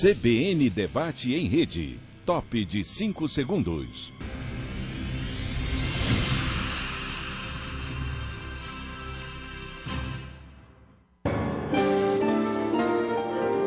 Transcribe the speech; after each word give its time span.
CBN 0.00 0.70
Debate 0.70 1.34
em 1.34 1.48
Rede. 1.48 1.98
Top 2.24 2.64
de 2.64 2.84
5 2.84 3.28
segundos. 3.28 4.12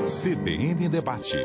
CBN 0.05 0.87
Debate. 0.87 1.35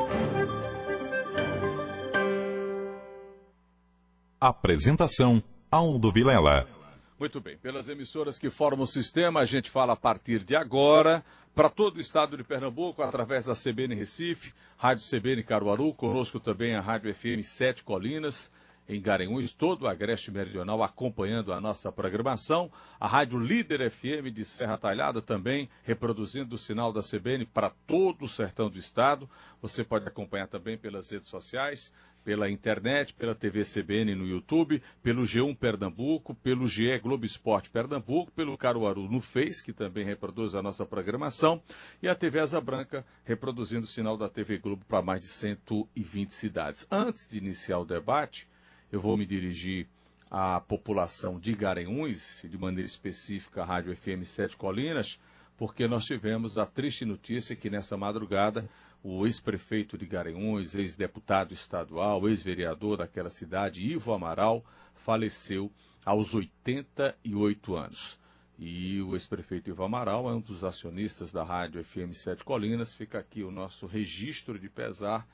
Apresentação: 4.38 5.42
Aldo 5.68 6.12
Vilela. 6.12 6.75
Muito 7.18 7.40
bem, 7.40 7.56
pelas 7.56 7.88
emissoras 7.88 8.38
que 8.38 8.50
formam 8.50 8.84
o 8.84 8.86
sistema, 8.86 9.40
a 9.40 9.44
gente 9.46 9.70
fala 9.70 9.94
a 9.94 9.96
partir 9.96 10.44
de 10.44 10.54
agora 10.54 11.24
para 11.54 11.70
todo 11.70 11.96
o 11.96 12.00
estado 12.00 12.36
de 12.36 12.44
Pernambuco, 12.44 13.02
através 13.02 13.46
da 13.46 13.54
CBN 13.54 13.94
Recife, 13.94 14.52
Rádio 14.76 15.02
CBN 15.08 15.42
Caruaru, 15.42 15.94
conosco 15.94 16.38
também 16.38 16.74
a 16.74 16.80
Rádio 16.82 17.14
FM 17.14 17.42
7 17.42 17.82
Colinas, 17.84 18.52
em 18.86 19.00
Garanhuns, 19.00 19.50
todo 19.50 19.84
o 19.84 19.88
Agreste 19.88 20.30
Meridional 20.30 20.82
acompanhando 20.82 21.54
a 21.54 21.60
nossa 21.60 21.90
programação, 21.90 22.70
a 23.00 23.06
Rádio 23.06 23.38
Líder 23.38 23.90
FM 23.90 24.30
de 24.30 24.44
Serra 24.44 24.76
Talhada 24.76 25.22
também 25.22 25.70
reproduzindo 25.84 26.54
o 26.54 26.58
sinal 26.58 26.92
da 26.92 27.00
CBN 27.00 27.46
para 27.46 27.70
todo 27.86 28.26
o 28.26 28.28
sertão 28.28 28.68
do 28.68 28.78
estado. 28.78 29.28
Você 29.62 29.82
pode 29.82 30.06
acompanhar 30.06 30.48
também 30.48 30.76
pelas 30.76 31.10
redes 31.10 31.28
sociais, 31.28 31.90
pela 32.26 32.50
internet, 32.50 33.14
pela 33.14 33.36
TV 33.36 33.62
CBN 33.62 34.16
no 34.16 34.26
YouTube, 34.26 34.82
pelo 35.00 35.22
G1 35.22 35.56
Pernambuco, 35.56 36.34
pelo 36.34 36.66
GE 36.66 36.98
Globo 36.98 37.24
Esporte 37.24 37.70
Pernambuco, 37.70 38.32
pelo 38.32 38.58
Caruaru 38.58 39.08
no 39.08 39.20
Face, 39.20 39.62
que 39.62 39.72
também 39.72 40.04
reproduz 40.04 40.56
a 40.56 40.60
nossa 40.60 40.84
programação, 40.84 41.62
e 42.02 42.08
a 42.08 42.16
TV 42.16 42.40
Asa 42.40 42.60
Branca 42.60 43.06
reproduzindo 43.24 43.84
o 43.84 43.88
sinal 43.88 44.16
da 44.16 44.28
TV 44.28 44.58
Globo 44.58 44.84
para 44.88 45.00
mais 45.02 45.20
de 45.20 45.28
120 45.28 46.34
cidades. 46.34 46.84
Antes 46.90 47.28
de 47.28 47.38
iniciar 47.38 47.78
o 47.78 47.84
debate, 47.84 48.48
eu 48.90 49.00
vou 49.00 49.16
me 49.16 49.24
dirigir 49.24 49.86
à 50.28 50.58
população 50.58 51.38
de 51.38 51.54
Garanhuns, 51.54 52.44
de 52.44 52.58
maneira 52.58 52.88
específica 52.88 53.62
a 53.62 53.64
Rádio 53.64 53.96
FM 53.96 54.24
7 54.24 54.56
Colinas, 54.56 55.20
porque 55.56 55.86
nós 55.86 56.04
tivemos 56.04 56.58
a 56.58 56.66
triste 56.66 57.04
notícia 57.04 57.54
que 57.54 57.70
nessa 57.70 57.96
madrugada 57.96 58.68
o 59.08 59.24
ex-prefeito 59.24 59.96
de 59.96 60.04
Garanhuns, 60.04 60.74
ex-deputado 60.74 61.54
estadual, 61.54 62.28
ex-vereador 62.28 62.96
daquela 62.96 63.30
cidade, 63.30 63.80
Ivo 63.80 64.12
Amaral, 64.12 64.64
faleceu 64.96 65.70
aos 66.04 66.34
88 66.34 67.76
anos. 67.76 68.18
E 68.58 69.00
o 69.02 69.14
ex-prefeito 69.14 69.70
Ivo 69.70 69.84
Amaral 69.84 70.28
é 70.28 70.34
um 70.34 70.40
dos 70.40 70.64
acionistas 70.64 71.30
da 71.30 71.44
rádio 71.44 71.84
FM 71.84 72.10
7 72.14 72.42
Colinas. 72.42 72.94
Fica 72.94 73.20
aqui 73.20 73.44
o 73.44 73.52
nosso 73.52 73.86
registro 73.86 74.58
de 74.58 74.68
pesar 74.68 75.24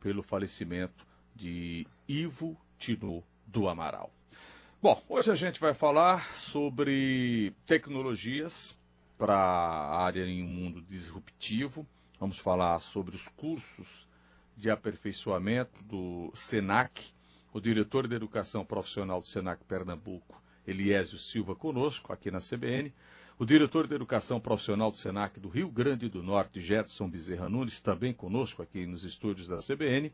pelo 0.00 0.24
falecimento 0.24 1.06
de 1.32 1.86
Ivo 2.08 2.56
Tino 2.80 3.22
do 3.46 3.68
Amaral. 3.68 4.12
Bom, 4.82 5.00
hoje 5.08 5.30
a 5.30 5.36
gente 5.36 5.60
vai 5.60 5.72
falar 5.72 6.34
sobre 6.34 7.52
tecnologias 7.64 8.76
para 9.16 9.36
a 9.36 10.02
área 10.02 10.26
em 10.26 10.42
um 10.42 10.48
mundo 10.48 10.82
disruptivo. 10.82 11.86
Vamos 12.20 12.38
falar 12.38 12.78
sobre 12.80 13.16
os 13.16 13.28
cursos 13.28 14.06
de 14.54 14.68
aperfeiçoamento 14.68 15.82
do 15.84 16.30
SENAC. 16.34 17.14
O 17.50 17.58
diretor 17.58 18.06
de 18.06 18.14
Educação 18.14 18.62
Profissional 18.62 19.20
do 19.20 19.26
SENAC 19.26 19.64
Pernambuco, 19.64 20.38
Eliésio 20.66 21.18
Silva, 21.18 21.54
conosco 21.54 22.12
aqui 22.12 22.30
na 22.30 22.38
CBN. 22.38 22.92
O 23.38 23.46
diretor 23.46 23.86
de 23.86 23.94
Educação 23.94 24.38
Profissional 24.38 24.90
do 24.90 24.98
SENAC 24.98 25.40
do 25.40 25.48
Rio 25.48 25.70
Grande 25.70 26.10
do 26.10 26.22
Norte, 26.22 26.60
Jetson 26.60 27.08
Bezerra 27.08 27.48
Nunes, 27.48 27.80
também 27.80 28.12
conosco 28.12 28.60
aqui 28.60 28.84
nos 28.84 29.02
estúdios 29.02 29.48
da 29.48 29.56
CBN. 29.56 30.12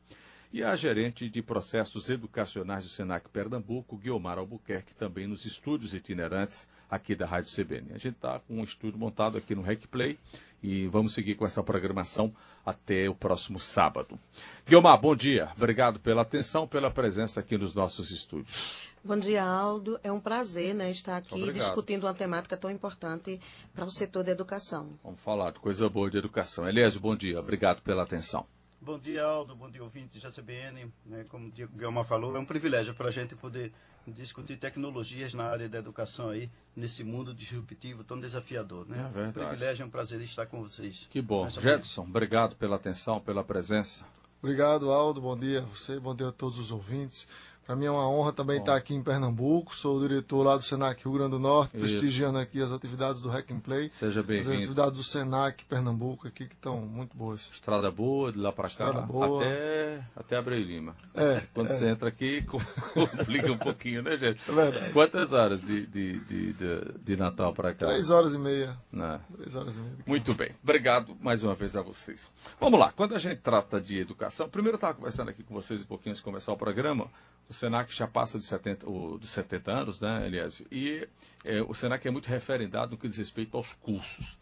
E 0.53 0.62
a 0.62 0.77
gerente 0.77 1.29
de 1.29 1.43
processos 1.43 2.09
educacionais 2.09 2.84
do 2.84 2.89
SENAC 2.89 3.29
Pernambuco, 3.31 3.97
Guiomar 3.97 4.38
Albuquerque, 4.38 4.94
também 4.94 5.27
nos 5.27 5.44
estúdios 5.44 5.93
itinerantes 5.93 6.69
aqui 6.91 7.15
da 7.15 7.27
Rádio 7.27 7.51
CBN. 7.55 7.89
A 7.91 7.99
gente 7.99 8.15
está 8.15 8.39
com 8.41 8.55
um 8.55 8.65
estúdio 8.65 8.99
montado 8.99 9.37
aqui 9.37 9.55
no 9.55 9.63
RecPlay 9.63 10.19
e 10.63 10.87
vamos 10.87 11.15
seguir 11.15 11.35
com 11.35 11.45
essa 11.45 11.63
programação 11.63 12.35
até 12.65 13.09
o 13.09 13.15
próximo 13.15 13.59
sábado. 13.59 14.19
Guilmar, 14.67 15.01
bom 15.01 15.15
dia. 15.15 15.49
Obrigado 15.57 16.01
pela 16.01 16.23
atenção, 16.23 16.67
pela 16.67 16.91
presença 16.91 17.41
aqui 17.41 17.57
nos 17.57 17.75
nossos 17.75 18.11
estúdios. 18.11 18.79
Bom 19.05 19.17
dia, 19.17 19.45
Aldo. 19.45 20.01
É 20.03 20.11
um 20.11 20.19
prazer 20.19 20.75
né, 20.75 20.91
estar 20.91 21.19
aqui 21.19 21.35
Obrigado. 21.35 21.63
discutindo 21.63 22.05
uma 22.05 22.15
temática 22.15 22.57
tão 22.57 22.69
importante 22.69 23.41
para 23.73 23.85
o 23.85 23.91
setor 23.93 24.25
da 24.25 24.33
educação. 24.33 24.99
Vamos 25.05 25.21
falar 25.21 25.53
de 25.53 25.61
coisa 25.61 25.89
boa 25.89 26.11
de 26.11 26.19
educação. 26.19 26.69
Eliésio, 26.69 27.01
bom 27.01 27.15
dia. 27.15 27.39
Obrigado 27.39 27.83
pela 27.83 28.03
atenção. 28.03 28.45
Bom 28.87 29.01
dia, 29.01 29.25
Aldo. 29.25 29.57
Bom 29.57 29.69
dia, 29.69 29.83
ouvintes 29.83 30.23
da 30.23 30.31
CBN. 30.31 30.93
Né, 31.05 31.25
como 31.29 31.49
o 31.49 31.51
Guilherme 31.51 32.05
falou, 32.05 32.37
é 32.37 32.39
um 32.39 32.45
privilégio 32.45 32.95
para 32.95 33.09
a 33.09 33.11
gente 33.11 33.35
poder 33.35 33.73
discutir 34.07 34.57
tecnologias 34.59 35.35
na 35.35 35.43
área 35.43 35.69
da 35.69 35.79
educação 35.79 36.31
aí, 36.31 36.49
nesse 36.77 37.03
mundo 37.03 37.35
disruptivo 37.35 38.05
tão 38.05 38.21
desafiador. 38.21 38.87
Né? 38.87 38.97
É 38.97 39.03
verdade. 39.03 39.29
um 39.29 39.33
privilégio, 39.49 39.83
é 39.83 39.87
um 39.87 39.91
prazer 39.91 40.21
estar 40.21 40.47
com 40.47 40.63
vocês. 40.63 41.09
Que 41.11 41.21
bom. 41.21 41.51
Jetson, 41.51 42.03
obrigado 42.03 42.55
pela 42.55 42.77
atenção, 42.77 43.19
pela 43.19 43.43
presença. 43.43 44.07
Obrigado, 44.41 44.93
Aldo. 44.93 45.21
Bom 45.21 45.37
dia 45.37 45.59
a 45.59 45.63
você, 45.63 45.99
bom 45.99 46.15
dia 46.15 46.29
a 46.29 46.33
todos 46.33 46.57
os 46.57 46.71
ouvintes. 46.71 47.29
Para 47.66 47.75
mim 47.75 47.87
é 47.87 47.91
uma 47.91 48.09
honra 48.09 48.32
também 48.32 48.60
estar 48.60 48.77
aqui 48.77 48.94
em 48.94 49.03
Pernambuco. 49.03 49.75
Sou 49.75 49.97
o 49.97 50.00
diretor 50.00 50.41
lá 50.44 50.56
do 50.56 50.62
Senac 50.62 51.03
Rio 51.03 51.15
Grande 51.15 51.32
do 51.32 51.41
Norte, 51.41 51.77
Isso. 51.77 51.81
prestigiando 51.81 52.38
aqui 52.38 52.62
as 52.62 52.71
atividades 52.71 53.21
do 53.21 53.28
Hack 53.28 53.50
and 53.50 53.59
Play. 53.59 53.91
Seja 53.91 54.21
As 54.21 54.27
bem-vindo. 54.27 54.53
atividades 54.53 54.93
do 54.93 55.03
Senac 55.03 55.65
Pernambuco 55.65 56.28
aqui 56.28 56.47
que 56.47 56.55
estão 56.55 56.78
muito 56.78 57.16
boas. 57.16 57.50
Estrada 57.53 57.91
boa, 57.91 58.31
de 58.31 58.38
lá 58.38 58.53
para 58.53 58.69
cá, 58.69 58.69
Estrada 58.69 59.00
boa. 59.00 59.43
até, 59.43 60.00
até 60.15 60.37
Abreu 60.37 60.60
Lima. 60.60 60.94
É, 61.12 61.43
Quando 61.53 61.71
é. 61.71 61.72
você 61.72 61.88
entra 61.88 62.09
aqui, 62.09 62.43
complica 62.94 63.50
um 63.50 63.59
pouquinho, 63.59 64.00
né, 64.00 64.16
gente? 64.16 64.41
É 64.49 64.53
verdade. 64.53 64.93
Quantas 64.93 65.32
horas 65.32 65.60
de, 65.60 65.87
de, 65.87 66.21
de, 66.21 66.53
de, 66.53 66.81
de 67.03 67.16
Natal 67.16 67.53
para 67.53 67.75
cá? 67.75 67.87
Três 67.87 68.10
horas 68.10 68.32
e 68.32 68.38
meia. 68.38 68.76
Né? 68.93 69.21
Três 69.38 69.56
horas 69.56 69.76
e 69.76 69.81
meia. 69.81 69.97
Muito 70.06 70.34
bem, 70.34 70.53
obrigado 70.62 71.16
mais 71.21 71.43
uma 71.43 71.56
vez 71.56 71.75
a 71.75 71.82
vocês. 71.82 72.31
Vamos 72.60 72.78
lá, 72.78 72.93
quando 72.93 73.16
a 73.16 73.19
gente 73.19 73.41
trata 73.41 73.81
de 73.81 73.99
educação, 73.99 74.49
primeiro 74.49 74.76
eu 74.76 74.78
estava 74.78 74.94
conversando 74.94 75.31
aqui 75.31 75.43
com 75.43 75.53
vocês 75.53 75.81
um 75.81 75.87
pouquinho 75.87 76.12
antes 76.12 76.21
de 76.21 76.25
começar 76.25 76.53
o 76.53 76.56
programa, 76.56 77.10
o 77.49 77.55
Senac 77.56 77.93
já 77.94 78.06
passa 78.06 78.39
de 78.39 78.44
70, 78.44 78.89
o, 78.89 79.19
dos 79.19 79.31
70 79.31 79.72
anos, 79.72 80.00
né, 80.00 80.27
Eliésio? 80.27 80.67
E 80.71 81.09
é, 81.44 81.62
o 81.62 81.72
Senac 81.72 82.06
é 82.06 82.11
muito 82.11 82.27
referendado 82.27 82.93
no 82.93 82.99
que 82.99 83.09
diz 83.09 83.17
respeito 83.17 83.56
aos 83.56 83.72
cursos. 83.72 84.39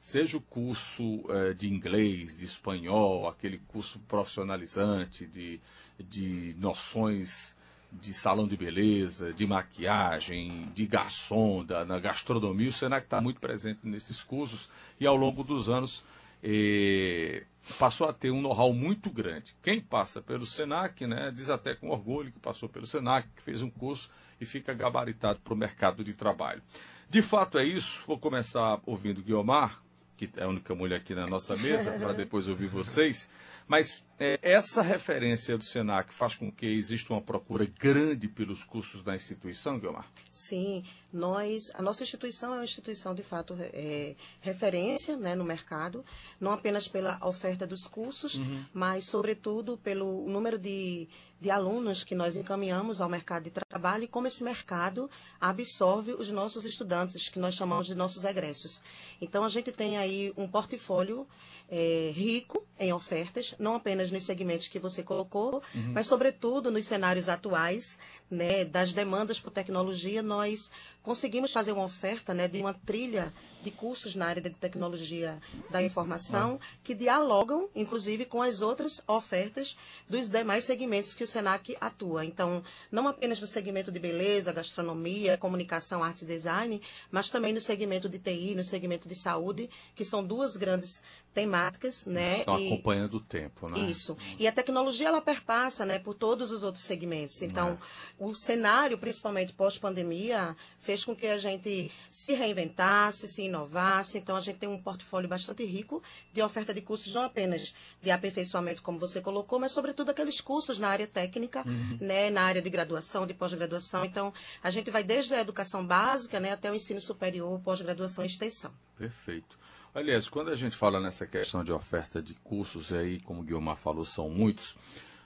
Seja 0.00 0.36
o 0.36 0.40
curso 0.40 1.24
eh, 1.30 1.52
de 1.54 1.68
inglês, 1.68 2.36
de 2.36 2.44
espanhol, 2.44 3.28
aquele 3.28 3.58
curso 3.66 3.98
profissionalizante, 4.00 5.26
de, 5.26 5.60
de 5.98 6.54
noções 6.58 7.56
de 7.90 8.12
salão 8.12 8.46
de 8.46 8.56
beleza, 8.56 9.32
de 9.32 9.46
maquiagem, 9.46 10.70
de 10.74 10.86
garçom, 10.86 11.64
da, 11.64 11.84
na 11.84 11.98
gastronomia, 11.98 12.68
o 12.68 12.72
Senac 12.72 13.06
está 13.06 13.20
muito 13.20 13.40
presente 13.40 13.80
nesses 13.84 14.22
cursos 14.22 14.68
e 15.00 15.06
ao 15.06 15.16
longo 15.16 15.42
dos 15.42 15.68
anos 15.68 16.04
eh, 16.42 17.44
passou 17.78 18.08
a 18.08 18.12
ter 18.12 18.30
um 18.30 18.40
know-how 18.40 18.72
muito 18.72 19.10
grande. 19.10 19.56
Quem 19.62 19.80
passa 19.80 20.22
pelo 20.22 20.46
Senac, 20.46 21.06
né, 21.06 21.32
diz 21.34 21.50
até 21.50 21.74
com 21.74 21.90
orgulho 21.90 22.32
que 22.32 22.38
passou 22.38 22.68
pelo 22.68 22.86
Senac, 22.86 23.28
que 23.34 23.42
fez 23.42 23.62
um 23.62 23.70
curso 23.70 24.10
e 24.40 24.46
fica 24.46 24.72
gabaritado 24.74 25.40
para 25.40 25.54
o 25.54 25.56
mercado 25.56 26.04
de 26.04 26.12
trabalho. 26.14 26.62
De 27.08 27.22
fato 27.22 27.58
é 27.58 27.64
isso. 27.64 28.02
Vou 28.06 28.18
começar 28.18 28.80
ouvindo 28.84 29.22
Guiomar, 29.22 29.82
que 30.16 30.28
é 30.36 30.44
a 30.44 30.48
única 30.48 30.74
mulher 30.74 30.96
aqui 30.96 31.14
na 31.14 31.26
nossa 31.26 31.56
mesa, 31.56 31.92
para 31.92 32.12
depois 32.12 32.48
ouvir 32.48 32.68
vocês. 32.68 33.30
Mas 33.68 34.06
é, 34.18 34.38
essa 34.42 34.80
referência 34.80 35.58
do 35.58 35.64
Senac 35.64 36.14
faz 36.14 36.36
com 36.36 36.50
que 36.52 36.66
exista 36.66 37.12
uma 37.12 37.20
procura 37.20 37.66
grande 37.66 38.28
pelos 38.28 38.62
cursos 38.62 39.02
da 39.02 39.16
instituição, 39.16 39.78
Guiomar? 39.78 40.08
Sim, 40.30 40.84
nós, 41.12 41.70
a 41.74 41.82
nossa 41.82 42.04
instituição 42.04 42.54
é 42.54 42.58
uma 42.58 42.64
instituição 42.64 43.14
de 43.14 43.24
fato 43.24 43.56
é, 43.58 44.14
referência 44.40 45.16
né, 45.16 45.34
no 45.34 45.44
mercado, 45.44 46.04
não 46.40 46.52
apenas 46.52 46.86
pela 46.86 47.18
oferta 47.26 47.66
dos 47.66 47.86
cursos, 47.88 48.40
mas 48.72 49.06
sobretudo 49.06 49.76
pelo 49.76 50.28
número 50.28 50.58
de, 50.58 51.08
de 51.40 51.50
alunos 51.50 52.04
que 52.04 52.14
nós 52.14 52.36
encaminhamos 52.36 53.00
ao 53.00 53.08
mercado 53.08 53.44
de 53.44 53.50
trabalho 53.50 54.04
e 54.04 54.08
como 54.08 54.28
esse 54.28 54.44
mercado 54.44 55.10
absorve 55.40 56.12
os 56.12 56.30
nossos 56.30 56.64
estudantes, 56.64 57.28
que 57.28 57.38
nós 57.38 57.54
chamamos 57.54 57.86
de 57.86 57.94
nossos 57.94 58.24
egressos. 58.24 58.80
Então 59.20 59.42
a 59.42 59.48
gente 59.48 59.72
tem 59.72 59.98
aí 59.98 60.32
um 60.36 60.46
portfólio 60.46 61.26
é, 61.68 62.12
rico 62.14 62.64
em 62.78 62.92
ofertas, 62.92 63.54
não 63.58 63.74
apenas 63.74 64.10
nos 64.10 64.24
segmentos 64.24 64.68
que 64.68 64.78
você 64.78 65.02
colocou, 65.02 65.62
mas 65.92 66.06
sobretudo 66.06 66.70
nos 66.70 66.86
cenários 66.86 67.28
atuais, 67.28 67.98
né, 68.30 68.64
das 68.64 68.92
demandas 68.92 69.40
por 69.40 69.50
tecnologia, 69.50 70.22
nós 70.22 70.70
conseguimos 71.06 71.52
fazer 71.52 71.70
uma 71.70 71.84
oferta 71.84 72.34
né, 72.34 72.48
de 72.48 72.60
uma 72.60 72.74
trilha 72.74 73.32
de 73.62 73.70
cursos 73.70 74.14
na 74.14 74.26
área 74.26 74.42
de 74.42 74.50
tecnologia 74.50 75.40
da 75.70 75.82
informação 75.82 76.58
que 76.84 76.94
dialogam, 76.94 77.68
inclusive, 77.74 78.24
com 78.24 78.42
as 78.42 78.60
outras 78.60 79.02
ofertas 79.06 79.76
dos 80.08 80.30
demais 80.30 80.64
segmentos 80.64 81.14
que 81.14 81.24
o 81.24 81.26
SENAC 81.26 81.76
atua. 81.80 82.24
Então, 82.24 82.62
não 82.92 83.08
apenas 83.08 83.40
no 83.40 83.46
segmento 83.46 83.90
de 83.90 83.98
beleza, 83.98 84.52
gastronomia, 84.52 85.36
comunicação, 85.36 86.02
artes 86.02 86.22
e 86.22 86.26
design, 86.26 86.80
mas 87.10 87.28
também 87.28 87.52
no 87.52 87.60
segmento 87.60 88.08
de 88.08 88.18
TI, 88.18 88.54
no 88.54 88.62
segmento 88.62 89.08
de 89.08 89.16
saúde, 89.16 89.68
que 89.94 90.04
são 90.04 90.24
duas 90.24 90.56
grandes 90.56 91.02
temáticas, 91.36 92.06
né? 92.06 92.38
Estão 92.38 92.58
e, 92.58 92.66
acompanhando 92.66 93.18
o 93.18 93.20
tempo, 93.20 93.70
né? 93.70 93.78
Isso. 93.90 94.16
E 94.38 94.48
a 94.48 94.52
tecnologia 94.52 95.08
ela 95.08 95.20
perpassa, 95.20 95.84
né, 95.84 95.98
por 95.98 96.14
todos 96.14 96.50
os 96.50 96.62
outros 96.62 96.84
segmentos. 96.84 97.42
Então, 97.42 97.70
é. 97.70 98.24
o 98.24 98.32
cenário, 98.32 98.96
principalmente 98.96 99.52
pós-pandemia, 99.52 100.56
fez 100.80 100.95
com 101.04 101.14
que 101.14 101.26
a 101.26 101.38
gente 101.38 101.90
se 102.08 102.34
reinventasse, 102.34 103.28
se 103.28 103.42
inovasse. 103.42 104.18
Então, 104.18 104.36
a 104.36 104.40
gente 104.40 104.58
tem 104.58 104.68
um 104.68 104.80
portfólio 104.80 105.28
bastante 105.28 105.64
rico 105.64 106.02
de 106.32 106.42
oferta 106.42 106.72
de 106.72 106.80
cursos, 106.80 107.12
não 107.14 107.22
apenas 107.22 107.74
de 108.02 108.10
aperfeiçoamento, 108.10 108.82
como 108.82 108.98
você 108.98 109.20
colocou, 109.20 109.58
mas 109.58 109.72
sobretudo 109.72 110.10
aqueles 110.10 110.40
cursos 110.40 110.78
na 110.78 110.88
área 110.88 111.06
técnica, 111.06 111.62
uhum. 111.66 111.98
né, 112.00 112.30
na 112.30 112.42
área 112.42 112.62
de 112.62 112.70
graduação, 112.70 113.26
de 113.26 113.34
pós-graduação. 113.34 114.04
Então, 114.04 114.32
a 114.62 114.70
gente 114.70 114.90
vai 114.90 115.02
desde 115.02 115.34
a 115.34 115.40
educação 115.40 115.86
básica, 115.86 116.38
né, 116.40 116.52
até 116.52 116.70
o 116.70 116.74
ensino 116.74 117.00
superior, 117.00 117.60
pós-graduação 117.60 118.24
e 118.24 118.26
extensão. 118.26 118.72
Perfeito. 118.98 119.58
Aliás, 119.94 120.28
quando 120.28 120.50
a 120.50 120.56
gente 120.56 120.76
fala 120.76 121.00
nessa 121.00 121.26
questão 121.26 121.64
de 121.64 121.72
oferta 121.72 122.20
de 122.20 122.34
cursos, 122.34 122.92
aí, 122.92 123.18
como 123.20 123.40
o 123.40 123.42
Guilmar 123.42 123.76
falou, 123.76 124.04
são 124.04 124.28
muitos, 124.28 124.76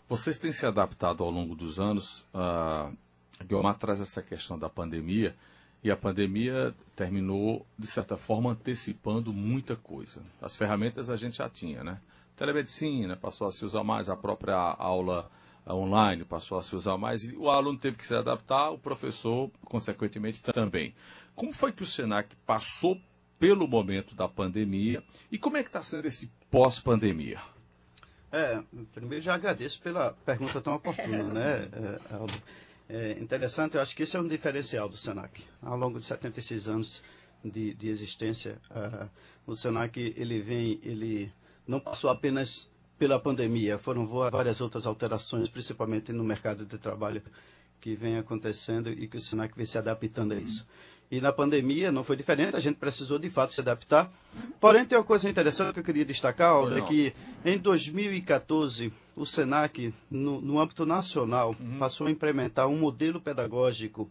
vocês 0.08 0.38
têm 0.38 0.52
se 0.52 0.64
adaptado 0.64 1.22
ao 1.22 1.30
longo 1.30 1.54
dos 1.54 1.78
anos. 1.78 2.26
Uh, 2.34 2.96
Guilmar 3.44 3.78
traz 3.78 4.00
essa 4.00 4.22
questão 4.22 4.58
da 4.58 4.68
pandemia, 4.68 5.36
e 5.82 5.90
a 5.90 5.96
pandemia 5.96 6.74
terminou, 6.94 7.66
de 7.78 7.86
certa 7.86 8.16
forma, 8.16 8.50
antecipando 8.50 9.32
muita 9.32 9.76
coisa. 9.76 10.22
As 10.40 10.56
ferramentas 10.56 11.10
a 11.10 11.16
gente 11.16 11.38
já 11.38 11.48
tinha, 11.48 11.82
né? 11.82 12.00
Telemedicina 12.36 13.16
passou 13.16 13.46
a 13.46 13.52
se 13.52 13.64
usar 13.64 13.84
mais, 13.84 14.08
a 14.08 14.16
própria 14.16 14.56
aula 14.56 15.30
online 15.68 16.24
passou 16.24 16.58
a 16.58 16.62
se 16.62 16.74
usar 16.74 16.96
mais, 16.96 17.24
e 17.24 17.36
o 17.36 17.50
aluno 17.50 17.78
teve 17.78 17.96
que 17.96 18.06
se 18.06 18.14
adaptar, 18.14 18.70
o 18.70 18.78
professor, 18.78 19.50
consequentemente, 19.64 20.42
também. 20.42 20.94
Como 21.34 21.52
foi 21.52 21.72
que 21.72 21.82
o 21.82 21.86
SENAC 21.86 22.34
passou 22.46 23.00
pelo 23.40 23.66
momento 23.66 24.14
da 24.14 24.28
pandemia. 24.28 25.02
E 25.32 25.38
como 25.38 25.56
é 25.56 25.62
que 25.62 25.70
está 25.70 25.82
sendo 25.82 26.06
esse 26.06 26.30
pós-pandemia? 26.50 27.40
É, 28.30 28.60
primeiro 28.92 29.24
já 29.24 29.34
agradeço 29.34 29.80
pela 29.80 30.12
pergunta 30.24 30.60
tão 30.60 30.74
oportuna, 30.74 31.24
né, 31.24 31.68
é, 31.72 32.14
Aldo? 32.14 32.34
É 32.92 33.12
interessante, 33.20 33.76
eu 33.76 33.80
acho 33.80 33.94
que 33.94 34.02
esse 34.02 34.16
é 34.16 34.20
um 34.20 34.26
diferencial 34.26 34.88
do 34.88 34.96
SENAC. 34.96 35.44
Ao 35.62 35.76
longo 35.76 36.00
de 36.00 36.04
76 36.04 36.66
anos 36.66 37.04
de, 37.44 37.72
de 37.74 37.88
existência, 37.88 38.58
uh, 38.68 39.08
o 39.46 39.54
SENAC, 39.54 40.12
ele 40.16 40.40
vem, 40.40 40.80
ele 40.82 41.32
não 41.68 41.78
passou 41.78 42.10
apenas 42.10 42.68
pela 42.98 43.20
pandemia, 43.20 43.78
foram 43.78 44.08
várias 44.08 44.60
outras 44.60 44.86
alterações, 44.86 45.48
principalmente 45.48 46.12
no 46.12 46.24
mercado 46.24 46.66
de 46.66 46.78
trabalho, 46.78 47.22
que 47.80 47.94
vem 47.94 48.18
acontecendo 48.18 48.90
e 48.90 49.06
que 49.06 49.16
o 49.16 49.20
SENAC 49.20 49.56
vem 49.56 49.66
se 49.66 49.78
adaptando 49.78 50.32
a 50.32 50.36
isso. 50.36 50.66
E 51.10 51.20
na 51.20 51.32
pandemia 51.32 51.92
não 51.92 52.02
foi 52.02 52.16
diferente, 52.16 52.56
a 52.56 52.60
gente 52.60 52.76
precisou 52.76 53.20
de 53.20 53.30
fato 53.30 53.54
se 53.54 53.60
adaptar. 53.60 54.12
Porém, 54.60 54.84
tem 54.84 54.98
uma 54.98 55.04
coisa 55.04 55.30
interessante 55.30 55.74
que 55.74 55.80
eu 55.80 55.84
queria 55.84 56.04
destacar, 56.04 56.50
Aldo, 56.50 56.76
é 56.76 56.80
que 56.82 57.14
em 57.44 57.56
2014 57.56 58.92
o 59.16 59.24
SENAC, 59.24 59.92
no, 60.10 60.40
no 60.40 60.60
âmbito 60.60 60.86
nacional, 60.86 61.54
uhum. 61.58 61.78
passou 61.78 62.06
a 62.06 62.10
implementar 62.10 62.66
um 62.68 62.78
modelo 62.78 63.20
pedagógico 63.20 64.10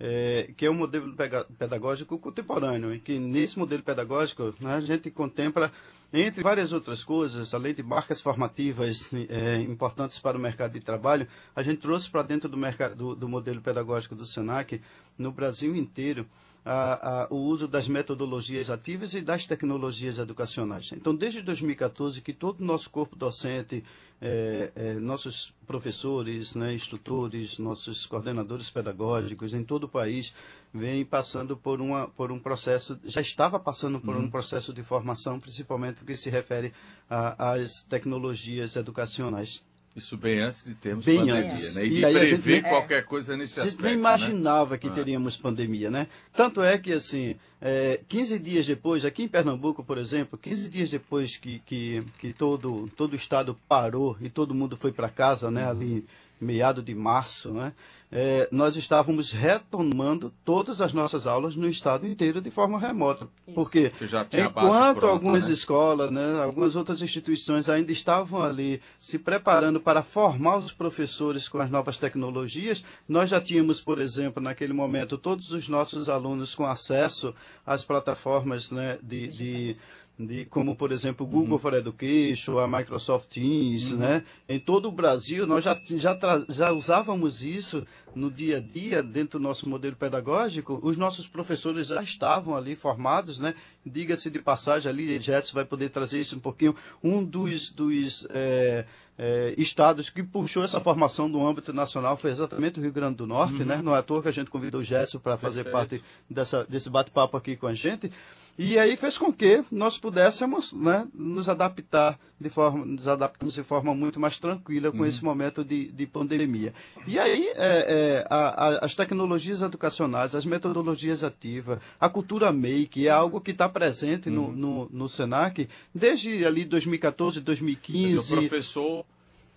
é, 0.00 0.50
que 0.56 0.64
é 0.64 0.70
um 0.70 0.74
modelo 0.74 1.14
pedagógico 1.58 2.18
contemporâneo, 2.18 2.94
e 2.94 3.00
que 3.00 3.18
nesse 3.18 3.58
modelo 3.58 3.82
pedagógico 3.82 4.54
né, 4.60 4.74
a 4.74 4.80
gente 4.80 5.10
contempla, 5.10 5.72
entre 6.12 6.42
várias 6.42 6.72
outras 6.72 7.02
coisas, 7.02 7.52
além 7.52 7.74
de 7.74 7.82
marcas 7.82 8.20
formativas 8.20 9.10
é, 9.28 9.56
importantes 9.62 10.18
para 10.18 10.38
o 10.38 10.40
mercado 10.40 10.72
de 10.72 10.80
trabalho, 10.80 11.26
a 11.54 11.62
gente 11.62 11.80
trouxe 11.80 12.08
para 12.08 12.22
dentro 12.22 12.48
do, 12.48 12.56
mercado, 12.56 12.94
do, 12.94 13.14
do 13.14 13.28
modelo 13.28 13.60
pedagógico 13.60 14.14
do 14.14 14.24
SENAC, 14.24 14.80
no 15.18 15.32
Brasil 15.32 15.74
inteiro, 15.74 16.24
a, 16.64 17.24
a, 17.24 17.28
o 17.30 17.36
uso 17.36 17.66
das 17.66 17.88
metodologias 17.88 18.68
ativas 18.68 19.14
e 19.14 19.20
das 19.20 19.46
tecnologias 19.46 20.18
educacionais. 20.18 20.92
Então, 20.92 21.14
desde 21.14 21.40
2014, 21.40 22.20
que 22.20 22.32
todo 22.32 22.60
o 22.60 22.64
nosso 22.64 22.90
corpo 22.90 23.16
docente, 23.16 23.82
é, 24.20 24.72
é, 24.74 24.92
nossos 24.94 25.54
professores, 25.66 26.54
né, 26.54 26.74
instrutores, 26.74 27.58
nossos 27.58 28.06
coordenadores 28.06 28.70
pedagógicos 28.70 29.54
em 29.54 29.62
todo 29.62 29.84
o 29.84 29.88
país 29.88 30.34
vem 30.72 31.04
passando 31.04 31.56
por, 31.56 31.80
uma, 31.80 32.08
por 32.08 32.32
um 32.32 32.38
processo, 32.38 32.98
já 33.04 33.20
estava 33.20 33.58
passando 33.58 34.00
por 34.00 34.16
uhum. 34.16 34.24
um 34.24 34.30
processo 34.30 34.72
de 34.72 34.82
formação, 34.82 35.38
principalmente 35.38 36.04
que 36.04 36.16
se 36.16 36.30
refere 36.30 36.72
às 37.08 37.82
tecnologias 37.84 38.76
educacionais. 38.76 39.64
Isso 39.98 40.16
bem 40.16 40.40
antes 40.40 40.64
de 40.64 40.74
termos 40.74 41.04
bem 41.04 41.18
pandemia, 41.18 41.42
antes. 41.42 41.74
né? 41.74 41.84
E, 41.84 41.86
e 41.86 41.94
de 41.94 42.00
prever 42.00 42.56
gente, 42.56 42.68
qualquer 42.68 43.04
coisa 43.04 43.36
nesse 43.36 43.60
aspecto. 43.60 43.66
A 43.66 43.70
gente 43.70 43.82
nem 43.82 43.92
né? 43.94 43.98
imaginava 43.98 44.70
né? 44.70 44.78
que 44.78 44.88
teríamos 44.90 45.36
pandemia, 45.36 45.90
né? 45.90 46.06
Tanto 46.32 46.62
é 46.62 46.78
que, 46.78 46.92
assim, 46.92 47.36
é, 47.60 48.00
15 48.08 48.38
dias 48.38 48.66
depois, 48.66 49.04
aqui 49.04 49.24
em 49.24 49.28
Pernambuco, 49.28 49.82
por 49.82 49.98
exemplo, 49.98 50.38
15 50.38 50.70
dias 50.70 50.90
depois 50.90 51.36
que, 51.36 51.60
que, 51.66 52.04
que 52.18 52.32
todo, 52.32 52.88
todo 52.96 53.12
o 53.12 53.16
estado 53.16 53.58
parou 53.68 54.16
e 54.20 54.30
todo 54.30 54.54
mundo 54.54 54.76
foi 54.76 54.92
para 54.92 55.08
casa, 55.08 55.50
né? 55.50 55.68
Ali 55.68 56.06
meado 56.40 56.82
de 56.82 56.94
março, 56.94 57.50
né? 57.50 57.72
É, 58.10 58.48
nós 58.50 58.74
estávamos 58.74 59.32
retomando 59.32 60.32
todas 60.42 60.80
as 60.80 60.94
nossas 60.94 61.26
aulas 61.26 61.54
no 61.54 61.68
estado 61.68 62.06
inteiro 62.06 62.40
de 62.40 62.50
forma 62.50 62.78
remota. 62.78 63.28
Isso. 63.46 63.54
Porque 63.54 63.92
enquanto 64.32 65.00
pronta, 65.00 65.06
algumas 65.06 65.46
né? 65.46 65.52
escolas, 65.52 66.10
né, 66.10 66.42
algumas 66.42 66.74
outras 66.74 67.02
instituições 67.02 67.68
ainda 67.68 67.92
estavam 67.92 68.42
ali 68.42 68.80
se 68.98 69.18
preparando 69.18 69.78
para 69.78 70.02
formar 70.02 70.56
os 70.56 70.72
professores 70.72 71.48
com 71.48 71.58
as 71.58 71.70
novas 71.70 71.98
tecnologias, 71.98 72.82
nós 73.06 73.28
já 73.28 73.42
tínhamos, 73.42 73.78
por 73.78 74.00
exemplo, 74.00 74.42
naquele 74.42 74.72
momento, 74.72 75.18
todos 75.18 75.50
os 75.50 75.68
nossos 75.68 76.08
alunos 76.08 76.54
com 76.54 76.64
acesso 76.64 77.34
às 77.66 77.84
plataformas 77.84 78.70
né, 78.70 78.98
de, 79.02 79.28
de 79.28 79.76
de, 80.18 80.44
como 80.46 80.74
por 80.74 80.90
exemplo 80.90 81.24
o 81.24 81.28
Google 81.28 81.52
uhum. 81.52 81.58
for 81.58 81.74
Education, 81.74 82.58
a 82.58 82.66
Microsoft 82.66 83.28
Teams, 83.28 83.92
uhum. 83.92 83.98
né? 83.98 84.24
Em 84.48 84.58
todo 84.58 84.88
o 84.88 84.92
Brasil 84.92 85.46
nós 85.46 85.62
já, 85.62 85.80
já, 85.84 86.18
já 86.48 86.72
usávamos 86.72 87.42
isso 87.44 87.86
no 88.14 88.30
dia 88.30 88.56
a 88.56 88.60
dia 88.60 89.00
dentro 89.02 89.38
do 89.38 89.42
nosso 89.42 89.68
modelo 89.68 89.94
pedagógico. 89.94 90.80
Os 90.82 90.96
nossos 90.96 91.28
professores 91.28 91.86
já 91.88 92.02
estavam 92.02 92.56
ali 92.56 92.74
formados, 92.74 93.38
né? 93.38 93.54
Diga-se 93.86 94.28
de 94.28 94.40
passagem 94.40 94.90
ali, 94.90 95.20
Jetson 95.20 95.54
vai 95.54 95.64
poder 95.64 95.90
trazer 95.90 96.18
isso 96.18 96.34
um 96.34 96.40
pouquinho. 96.40 96.74
Um 97.02 97.24
dos, 97.24 97.70
dos 97.70 98.26
é, 98.30 98.86
é, 99.16 99.54
estados 99.56 100.10
que 100.10 100.22
puxou 100.22 100.64
essa 100.64 100.80
formação 100.80 101.30
do 101.30 101.44
âmbito 101.46 101.72
nacional 101.72 102.16
foi 102.16 102.30
exatamente 102.30 102.80
o 102.80 102.82
Rio 102.82 102.92
Grande 102.92 103.16
do 103.16 103.26
Norte, 103.26 103.62
uhum. 103.62 103.66
né? 103.66 103.80
Não 103.82 103.94
é 103.94 103.98
à 103.98 104.02
toa 104.02 104.20
que 104.20 104.28
a 104.28 104.32
gente 104.32 104.50
convidou 104.50 104.80
o 104.80 104.84
Jetson 104.84 105.20
para 105.20 105.38
fazer 105.38 105.70
parte 105.70 106.02
dessa, 106.28 106.64
desse 106.64 106.90
bate-papo 106.90 107.36
aqui 107.36 107.56
com 107.56 107.68
a 107.68 107.74
gente. 107.74 108.10
E 108.58 108.76
aí 108.76 108.96
fez 108.96 109.16
com 109.16 109.32
que 109.32 109.64
nós 109.70 109.98
pudéssemos 109.98 110.72
né, 110.72 111.06
nos 111.14 111.48
adaptar 111.48 112.18
de 112.40 112.50
forma, 112.50 112.84
nos 112.84 113.06
adaptamos 113.06 113.54
de 113.54 113.62
forma 113.62 113.94
muito 113.94 114.18
mais 114.18 114.36
tranquila 114.36 114.90
com 114.90 114.98
uhum. 114.98 115.06
esse 115.06 115.24
momento 115.24 115.64
de, 115.64 115.92
de 115.92 116.06
pandemia. 116.08 116.74
E 117.06 117.20
aí 117.20 117.46
é, 117.54 117.54
é, 117.56 118.24
a, 118.28 118.66
a, 118.66 118.84
as 118.84 118.96
tecnologias 118.96 119.62
educacionais, 119.62 120.34
as 120.34 120.44
metodologias 120.44 121.22
ativas, 121.22 121.78
a 122.00 122.08
cultura 122.08 122.50
make 122.50 123.06
é 123.06 123.10
algo 123.10 123.40
que 123.40 123.52
está 123.52 123.68
presente 123.68 124.28
uhum. 124.28 124.50
no, 124.50 124.56
no, 124.56 124.88
no, 124.90 125.08
Senac 125.08 125.68
desde 125.94 126.44
ali 126.44 126.64
2014, 126.64 127.40
2015. 127.40 128.14
Mas 128.14 128.32
o 128.32 128.36
professor 128.36 129.06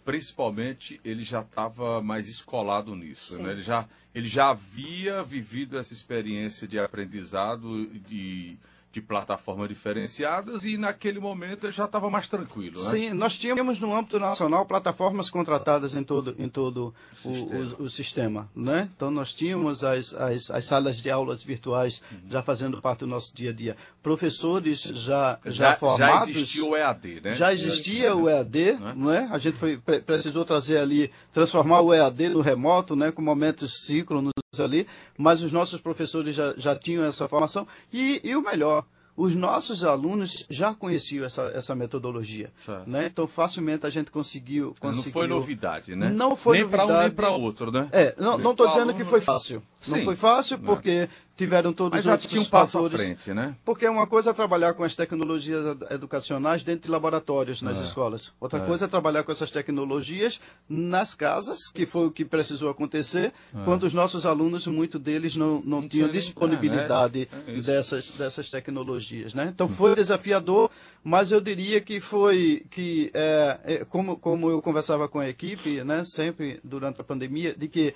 principalmente 0.05 0.99
ele 1.03 1.23
já 1.23 1.41
estava 1.41 2.01
mais 2.01 2.27
escolado 2.27 2.95
nisso, 2.95 3.41
né? 3.41 3.51
ele, 3.51 3.61
já, 3.61 3.87
ele 4.13 4.27
já 4.27 4.49
havia 4.49 5.23
vivido 5.23 5.77
essa 5.77 5.93
experiência 5.93 6.67
de 6.67 6.79
aprendizado 6.79 7.87
de 7.87 8.57
de 8.91 9.01
plataformas 9.01 9.69
diferenciadas 9.69 10.65
e 10.65 10.77
naquele 10.77 11.19
momento 11.19 11.65
ele 11.65 11.73
já 11.73 11.85
estava 11.85 12.09
mais 12.09 12.27
tranquilo. 12.27 12.81
Né? 12.83 12.89
Sim, 12.89 13.09
nós 13.13 13.37
tínhamos 13.37 13.79
no 13.79 13.95
âmbito 13.95 14.19
nacional 14.19 14.65
plataformas 14.65 15.29
contratadas 15.29 15.95
em 15.95 16.03
todo, 16.03 16.35
em 16.37 16.49
todo 16.49 16.93
o, 17.23 17.29
o, 17.29 17.33
sistema. 17.33 17.75
O, 17.79 17.83
o 17.83 17.89
sistema 17.89 18.49
né? 18.55 18.89
Então 18.95 19.09
nós 19.09 19.33
tínhamos 19.33 19.83
as, 19.83 20.13
as, 20.13 20.51
as, 20.51 20.65
salas 20.65 20.97
de 20.97 21.09
aulas 21.09 21.43
virtuais 21.43 22.01
já 22.29 22.43
fazendo 22.43 22.81
parte 22.81 22.99
do 22.99 23.07
nosso 23.07 23.35
dia 23.35 23.51
a 23.51 23.53
dia. 23.53 23.77
Professores 24.03 24.81
já, 24.81 25.39
já, 25.45 25.51
já 25.51 25.75
formados. 25.75 26.25
Já 26.25 26.31
existia 26.31 26.65
o 26.65 26.75
EAD, 26.75 27.21
né? 27.21 27.35
Já 27.35 27.53
existia 27.53 28.15
o 28.15 28.29
EAD, 28.29 28.73
né? 28.73 28.93
né? 28.95 29.29
A 29.31 29.37
gente 29.37 29.57
foi, 29.57 29.77
precisou 29.77 30.43
trazer 30.43 30.77
ali, 30.77 31.11
transformar 31.31 31.81
o 31.81 31.93
EAD 31.93 32.29
no 32.29 32.41
remoto, 32.41 32.95
né? 32.95 33.11
com 33.11 33.21
momentos 33.21 33.85
síncronos 33.85 34.31
ali, 34.59 34.85
mas 35.17 35.41
os 35.41 35.51
nossos 35.51 35.79
professores 35.79 36.35
já, 36.35 36.53
já 36.57 36.75
tinham 36.75 37.05
essa 37.05 37.25
formação. 37.25 37.65
E, 37.93 38.19
e 38.21 38.35
o 38.35 38.41
melhor, 38.41 38.85
os 39.15 39.33
nossos 39.33 39.85
alunos 39.85 40.45
já 40.49 40.73
conheciam 40.73 41.23
essa, 41.23 41.43
essa 41.55 41.73
metodologia. 41.73 42.51
Né? 42.85 43.05
Então, 43.05 43.25
facilmente 43.27 43.85
a 43.85 43.89
gente 43.89 44.11
conseguiu, 44.11 44.75
conseguiu... 44.77 45.05
Não 45.05 45.13
foi 45.13 45.27
novidade, 45.27 45.95
né? 45.95 46.09
Não 46.09 46.35
foi 46.35 46.57
nem 46.57 46.63
novidade. 46.63 46.87
Nem 46.87 46.91
para 46.91 46.97
um 46.97 47.01
nem 47.01 47.11
para 47.11 47.29
outro, 47.29 47.71
né? 47.71 47.87
É, 47.93 48.13
não 48.17 48.51
estou 48.51 48.67
dizendo 48.67 48.93
que 48.93 49.05
foi 49.05 49.21
fácil. 49.21 49.63
Não 49.87 49.97
Sim. 49.97 50.05
foi 50.05 50.15
fácil 50.15 50.59
porque 50.59 51.09
tiveram 51.35 51.73
todos 51.73 51.97
Mas 51.97 52.05
os 52.05 52.11
outros 52.11 52.29
tinha 52.29 52.41
um 52.41 52.45
passo 52.45 52.77
à 52.77 52.81
fatores. 52.83 53.03
frente, 53.03 53.33
né? 53.33 53.55
Porque 53.65 53.87
uma 53.87 54.05
coisa 54.05 54.29
é 54.29 54.33
trabalhar 54.33 54.75
com 54.75 54.83
as 54.83 54.93
tecnologias 54.93 55.65
ed- 55.65 55.85
educacionais 55.89 56.61
dentro 56.61 56.83
de 56.83 56.91
laboratórios 56.91 57.63
nas 57.63 57.79
escolas. 57.79 58.31
Outra 58.39 58.59
coisa 58.59 58.85
é 58.85 58.87
trabalhar 58.87 59.23
com 59.23 59.31
essas 59.31 59.49
tecnologias 59.49 60.39
nas 60.69 61.15
casas, 61.15 61.67
que 61.73 61.85
foi 61.87 62.05
o 62.05 62.11
que 62.11 62.23
precisou 62.23 62.69
acontecer, 62.69 63.33
quando 63.65 63.83
os 63.83 63.93
nossos 63.93 64.23
alunos, 64.25 64.67
muitos 64.67 65.01
deles 65.01 65.35
não, 65.35 65.61
não, 65.65 65.79
tinham 65.79 65.89
tinha 65.89 66.07
nem 66.07 66.13
disponibilidade 66.13 67.27
é 67.47 67.51
isso. 67.53 67.65
dessas, 67.65 68.11
dessas 68.11 68.49
tecnologias. 68.49 69.33
Né? 69.33 69.51
Então 69.53 69.67
foi 69.67 69.95
desafiador, 69.95 70.69
mas 71.03 71.31
eu 71.31 71.41
diria 71.41 71.81
que 71.81 71.99
foi 71.99 72.65
que, 72.69 73.09
é, 73.15 73.59
é, 73.63 73.85
como, 73.85 74.15
como 74.17 74.49
eu 74.51 74.61
conversava 74.61 75.07
com 75.07 75.19
a 75.19 75.27
equipe, 75.27 75.83
né, 75.83 76.03
sempre 76.05 76.59
durante 76.63 77.01
a 77.01 77.03
pandemia, 77.03 77.55
de 77.57 77.67
que 77.67 77.95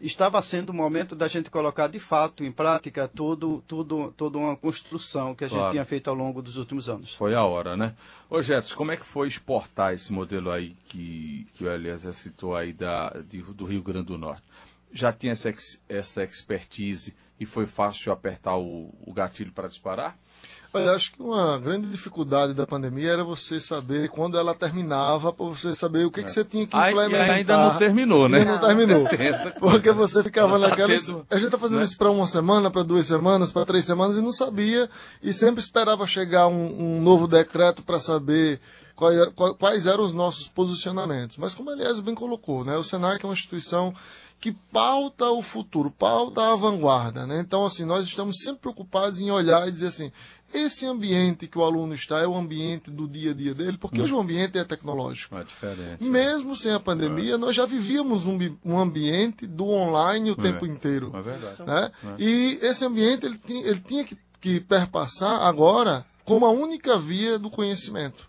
estava 0.00 0.40
sendo 0.42 0.70
o 0.70 0.74
momento 0.74 1.14
da 1.14 1.28
gente 1.28 1.50
colocar 1.50 1.86
de 1.88 1.98
fato 2.00 2.44
em 2.44 2.50
prática 2.52 3.06
todo, 3.08 3.62
todo, 3.66 4.12
toda 4.16 4.38
uma 4.38 4.56
construção 4.56 5.34
que 5.34 5.44
a 5.44 5.48
gente 5.48 5.56
Claro. 5.58 5.72
tinha 5.72 5.84
feito 5.84 6.08
ao 6.08 6.14
longo 6.16 6.42
dos 6.42 6.56
últimos 6.56 6.88
anos. 6.88 7.14
Foi 7.14 7.34
a 7.34 7.44
hora, 7.44 7.76
né? 7.76 7.94
Ô, 8.28 8.42
Jetson, 8.42 8.74
como 8.76 8.90
é 8.92 8.96
que 8.96 9.06
foi 9.06 9.28
exportar 9.28 9.92
esse 9.94 10.12
modelo 10.12 10.50
aí 10.50 10.76
que, 10.86 11.46
que 11.54 11.64
o 11.64 11.70
Eliezer 11.70 12.12
citou 12.12 12.54
aí 12.56 12.72
da, 12.72 13.10
de- 13.28 13.42
do 13.42 13.64
Rio 13.64 13.82
Grande 13.82 14.06
do 14.06 14.18
Norte? 14.18 14.42
Já 14.92 15.12
tinha 15.12 15.32
essa, 15.32 15.52
essa 15.88 16.22
expertise 16.22 17.14
e 17.38 17.46
foi 17.46 17.66
fácil 17.66 18.12
apertar 18.12 18.56
o, 18.56 18.94
o 19.00 19.12
gatilho 19.12 19.52
para 19.52 19.68
disparar? 19.68 20.16
Olha, 20.74 20.92
acho 20.92 21.12
que 21.12 21.22
uma 21.22 21.58
grande 21.58 21.86
dificuldade 21.88 22.52
da 22.54 22.66
pandemia 22.66 23.12
era 23.12 23.24
você 23.24 23.60
saber 23.60 24.08
quando 24.08 24.36
ela 24.36 24.54
terminava, 24.54 25.32
para 25.32 25.46
você 25.46 25.74
saber 25.74 26.04
o 26.04 26.10
que, 26.10 26.22
que 26.22 26.30
você 26.30 26.44
tinha 26.44 26.66
que 26.66 26.76
Ai, 26.76 26.90
e 26.90 26.92
implementar. 26.92 27.30
ainda 27.30 27.56
não 27.56 27.78
terminou, 27.78 28.28
né? 28.28 28.38
Ainda 28.40 28.52
não 28.52 28.60
terminou. 28.60 29.08
Porque 29.60 29.90
você 29.92 30.22
ficava 30.22 30.58
naquela. 30.58 30.92
A 30.92 31.38
gente 31.38 31.50
tá 31.50 31.58
fazendo 31.58 31.78
né? 31.78 31.84
isso 31.84 31.96
para 31.96 32.10
uma 32.10 32.26
semana, 32.26 32.70
para 32.70 32.82
duas 32.82 33.06
semanas, 33.06 33.52
para 33.52 33.64
três 33.64 33.84
semanas 33.84 34.16
e 34.16 34.20
não 34.20 34.32
sabia. 34.32 34.88
E 35.22 35.32
sempre 35.32 35.60
esperava 35.60 36.06
chegar 36.06 36.48
um, 36.48 36.96
um 36.96 37.00
novo 37.00 37.26
decreto 37.28 37.82
para 37.82 38.00
saber 38.00 38.60
qual- 38.96 39.54
quais 39.54 39.86
eram 39.86 40.04
os 40.04 40.12
nossos 40.12 40.48
posicionamentos. 40.48 41.36
Mas 41.36 41.54
como 41.54 41.70
aliás 41.70 41.98
bem 42.00 42.14
colocou, 42.14 42.64
né? 42.64 42.76
O 42.76 42.84
Senac 42.84 43.24
é 43.24 43.28
uma 43.28 43.34
instituição 43.34 43.94
que 44.44 44.52
pauta 44.52 45.30
o 45.30 45.40
futuro, 45.40 45.90
pauta 45.90 46.52
a 46.52 46.54
vanguarda, 46.54 47.26
né? 47.26 47.40
Então 47.40 47.64
assim, 47.64 47.82
nós 47.86 48.04
estamos 48.04 48.36
sempre 48.42 48.60
preocupados 48.60 49.18
em 49.18 49.30
olhar 49.30 49.66
e 49.66 49.72
dizer 49.72 49.86
assim, 49.86 50.12
esse 50.52 50.84
ambiente 50.84 51.46
que 51.46 51.56
o 51.58 51.64
aluno 51.64 51.94
está 51.94 52.18
é 52.18 52.26
o 52.26 52.36
ambiente 52.36 52.90
do 52.90 53.08
dia 53.08 53.30
a 53.30 53.34
dia 53.34 53.54
dele, 53.54 53.78
porque 53.78 54.02
hoje 54.02 54.12
o 54.12 54.20
ambiente 54.20 54.58
é 54.58 54.62
tecnológico. 54.64 55.34
É 55.38 55.44
diferente. 55.44 56.04
Mesmo 56.04 56.54
sem 56.58 56.72
a 56.72 56.78
pandemia, 56.78 57.38
nós 57.38 57.56
já 57.56 57.64
vivíamos 57.64 58.26
um, 58.26 58.38
um 58.62 58.78
ambiente 58.78 59.46
do 59.46 59.66
online 59.70 60.32
o 60.32 60.36
tempo 60.36 60.66
É. 60.66 60.68
inteiro. 60.68 61.10
É 61.14 61.22
verdade. 61.22 61.62
Né? 61.62 61.90
E 62.18 62.58
esse 62.60 62.84
ambiente 62.84 63.24
ele 63.24 63.38
tinha, 63.38 63.66
ele 63.66 63.80
tinha 63.80 64.04
que, 64.04 64.14
que 64.42 64.60
perpassar 64.60 65.40
agora 65.40 66.04
como 66.22 66.44
a 66.44 66.50
única 66.50 66.98
via 66.98 67.38
do 67.38 67.48
conhecimento. 67.48 68.28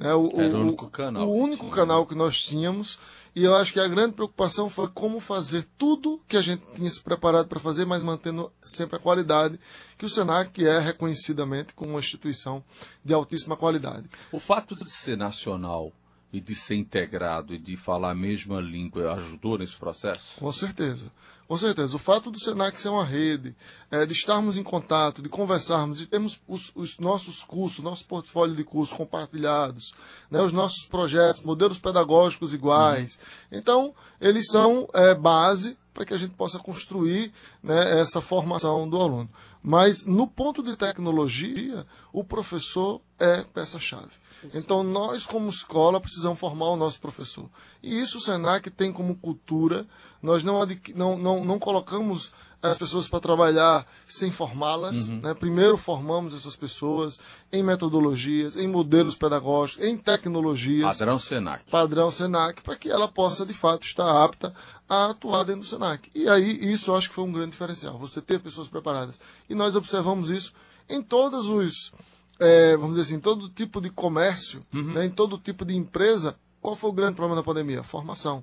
Né? 0.00 0.14
O, 0.14 0.40
Era 0.40 0.56
o 0.56 0.60
único 0.62 0.88
canal 0.88 1.28
O 1.28 1.32
único 1.32 1.68
canal 1.68 2.06
que 2.06 2.14
nós 2.14 2.42
tínhamos. 2.42 2.98
E 3.36 3.44
eu 3.44 3.54
acho 3.54 3.72
que 3.72 3.78
a 3.78 3.86
grande 3.86 4.14
preocupação 4.14 4.68
foi 4.70 4.88
como 4.88 5.20
fazer 5.20 5.64
tudo 5.76 6.20
que 6.26 6.38
a 6.38 6.42
gente 6.42 6.62
tinha 6.74 6.90
se 6.90 7.00
preparado 7.00 7.46
para 7.46 7.60
fazer, 7.60 7.84
mas 7.84 8.02
mantendo 8.02 8.50
sempre 8.62 8.96
a 8.96 8.98
qualidade, 8.98 9.60
que 9.96 10.04
o 10.04 10.08
Senac 10.08 10.66
é 10.66 10.78
reconhecidamente 10.80 11.74
como 11.74 11.90
uma 11.90 12.00
instituição 12.00 12.64
de 13.04 13.12
altíssima 13.12 13.56
qualidade. 13.56 14.08
O 14.32 14.40
fato 14.40 14.74
de 14.74 14.90
ser 14.90 15.16
nacional 15.16 15.92
e 16.32 16.40
de 16.40 16.54
ser 16.54 16.76
integrado 16.76 17.54
e 17.54 17.58
de 17.58 17.76
falar 17.76 18.10
a 18.10 18.14
mesma 18.14 18.60
língua 18.60 19.12
ajudou 19.12 19.58
nesse 19.58 19.76
processo? 19.76 20.40
Com 20.40 20.50
certeza. 20.50 21.12
Com 21.50 21.58
certeza. 21.58 21.96
O 21.96 21.98
fato 21.98 22.30
do 22.30 22.38
Senac 22.38 22.80
ser 22.80 22.90
uma 22.90 23.04
rede, 23.04 23.56
eh, 23.90 24.06
de 24.06 24.12
estarmos 24.12 24.56
em 24.56 24.62
contato, 24.62 25.20
de 25.20 25.28
conversarmos, 25.28 25.98
de 25.98 26.06
termos 26.06 26.40
os, 26.46 26.70
os 26.76 26.96
nossos 27.00 27.42
cursos, 27.42 27.82
nosso 27.82 28.04
portfólio 28.04 28.54
de 28.54 28.62
cursos 28.62 28.96
compartilhados, 28.96 29.92
né, 30.30 30.40
os 30.40 30.52
nossos 30.52 30.86
projetos, 30.86 31.42
modelos 31.42 31.80
pedagógicos 31.80 32.54
iguais. 32.54 33.18
Então, 33.50 33.92
eles 34.20 34.46
são 34.46 34.88
eh, 34.94 35.12
base 35.12 35.76
para 35.92 36.04
que 36.04 36.14
a 36.14 36.16
gente 36.16 36.36
possa 36.36 36.60
construir 36.60 37.32
né, 37.60 37.98
essa 37.98 38.20
formação 38.20 38.88
do 38.88 39.00
aluno. 39.00 39.28
Mas, 39.60 40.06
no 40.06 40.28
ponto 40.28 40.62
de 40.62 40.76
tecnologia, 40.76 41.84
o 42.12 42.22
professor 42.22 43.00
é 43.18 43.42
peça-chave. 43.42 44.12
Então, 44.54 44.82
nós, 44.82 45.26
como 45.26 45.50
escola, 45.50 46.00
precisamos 46.00 46.38
formar 46.38 46.68
o 46.70 46.76
nosso 46.76 47.00
professor. 47.00 47.48
E 47.82 47.98
isso 47.98 48.18
o 48.18 48.20
SENAC 48.20 48.70
tem 48.70 48.92
como 48.92 49.16
cultura. 49.16 49.86
Nós 50.22 50.42
não, 50.42 50.60
não, 50.94 51.18
não, 51.18 51.44
não 51.44 51.58
colocamos 51.58 52.32
as 52.62 52.76
pessoas 52.76 53.08
para 53.08 53.20
trabalhar 53.20 53.86
sem 54.04 54.30
formá-las. 54.30 55.08
né? 55.08 55.32
Primeiro 55.34 55.76
formamos 55.78 56.34
essas 56.34 56.56
pessoas 56.56 57.18
em 57.50 57.62
metodologias, 57.62 58.56
em 58.56 58.68
modelos 58.68 59.14
pedagógicos, 59.16 59.82
em 59.84 59.96
tecnologias 59.96 60.98
Padrão 60.98 61.18
Senac. 61.18 61.70
padrão 61.70 62.10
Senac 62.10 62.62
para 62.62 62.76
que 62.76 62.90
ela 62.90 63.08
possa 63.08 63.46
de 63.46 63.54
fato 63.54 63.86
estar 63.86 64.22
apta 64.24 64.54
a 64.88 65.06
atuar 65.06 65.44
dentro 65.44 65.62
do 65.62 65.66
Senac. 65.66 66.10
E 66.14 66.28
aí 66.28 66.70
isso 66.72 66.90
eu 66.90 66.96
acho 66.96 67.08
que 67.08 67.14
foi 67.14 67.24
um 67.24 67.32
grande 67.32 67.52
diferencial, 67.52 67.98
você 67.98 68.20
ter 68.20 68.38
pessoas 68.40 68.68
preparadas. 68.68 69.20
E 69.48 69.54
nós 69.54 69.74
observamos 69.74 70.28
isso 70.28 70.52
em 70.88 71.00
todos 71.00 71.46
os, 71.46 71.92
eh, 72.40 72.76
vamos 72.76 72.96
dizer 72.96 73.02
assim, 73.02 73.20
todo 73.20 73.48
tipo 73.48 73.80
de 73.80 73.90
comércio, 73.90 74.66
né, 74.72 75.04
em 75.04 75.10
todo 75.10 75.38
tipo 75.38 75.64
de 75.64 75.76
empresa. 75.76 76.34
Qual 76.60 76.74
foi 76.74 76.90
o 76.90 76.92
grande 76.92 77.14
problema 77.14 77.40
da 77.40 77.44
pandemia? 77.44 77.82
Formação. 77.82 78.42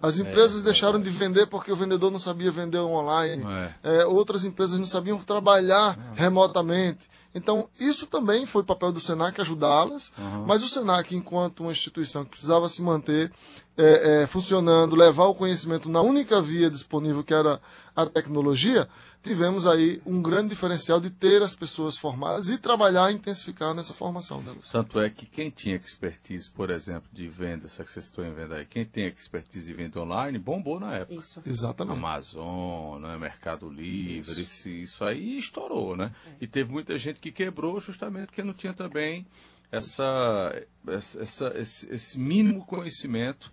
As 0.00 0.18
empresas 0.18 0.62
deixaram 0.62 1.00
de 1.00 1.10
vender 1.10 1.46
porque 1.46 1.70
o 1.70 1.76
vendedor 1.76 2.10
não 2.10 2.18
sabia 2.18 2.50
vender 2.50 2.78
online. 2.78 3.44
É. 3.82 4.00
É, 4.00 4.06
outras 4.06 4.44
empresas 4.44 4.78
não 4.78 4.86
sabiam 4.86 5.18
trabalhar 5.18 5.98
remotamente. 6.14 7.08
Então, 7.34 7.68
isso 7.78 8.06
também 8.06 8.46
foi 8.46 8.62
papel 8.62 8.90
do 8.90 9.00
Senac 9.00 9.38
ajudá-las, 9.38 10.10
mas 10.46 10.62
o 10.62 10.68
Senac, 10.68 11.14
enquanto 11.14 11.60
uma 11.60 11.72
instituição 11.72 12.24
que 12.24 12.30
precisava 12.30 12.66
se 12.66 12.80
manter 12.80 13.30
é, 13.76 14.22
é, 14.22 14.26
funcionando, 14.26 14.96
levar 14.96 15.26
o 15.26 15.34
conhecimento 15.34 15.86
na 15.86 16.00
única 16.00 16.40
via 16.40 16.70
disponível, 16.70 17.22
que 17.22 17.34
era 17.34 17.60
a 17.94 18.06
tecnologia, 18.06 18.88
tivemos 19.26 19.66
aí 19.66 20.00
um 20.06 20.22
grande 20.22 20.48
diferencial 20.50 21.00
de 21.00 21.10
ter 21.10 21.42
as 21.42 21.54
pessoas 21.54 21.96
formadas 21.98 22.48
e 22.48 22.58
trabalhar 22.58 23.10
e 23.10 23.14
intensificar 23.16 23.74
nessa 23.74 23.92
formação 23.92 24.42
delas. 24.42 24.68
Tanto 24.70 25.00
é 25.00 25.10
que 25.10 25.26
quem 25.26 25.50
tinha 25.50 25.76
expertise, 25.76 26.50
por 26.50 26.70
exemplo, 26.70 27.08
de 27.12 27.26
venda, 27.28 27.68
vocês 27.68 27.96
estão 27.96 28.24
em 28.24 28.32
venda 28.32 28.56
aí, 28.56 28.64
quem 28.66 28.84
tem 28.84 29.06
expertise 29.08 29.66
de 29.66 29.72
venda 29.74 30.00
online, 30.00 30.38
bombou 30.38 30.78
na 30.80 30.94
época. 30.94 31.20
Isso. 31.20 31.42
Exatamente. 31.44 31.96
Amazon, 31.98 33.00
né, 33.02 33.16
Mercado 33.18 33.68
Livre, 33.68 34.42
isso. 34.42 34.68
Isso, 34.68 35.04
aí 35.04 35.38
estourou, 35.38 35.96
né? 35.96 36.12
E 36.40 36.46
teve 36.46 36.70
muita 36.70 36.96
gente 36.98 37.20
que 37.20 37.32
quebrou 37.32 37.80
justamente 37.80 38.26
porque 38.26 38.42
não 38.42 38.54
tinha 38.54 38.72
também 38.72 39.26
essa, 39.72 40.62
essa, 40.86 41.20
essa- 41.20 41.52
esse, 41.58 41.88
esse 41.92 42.18
mínimo 42.18 42.64
conhecimento 42.64 43.52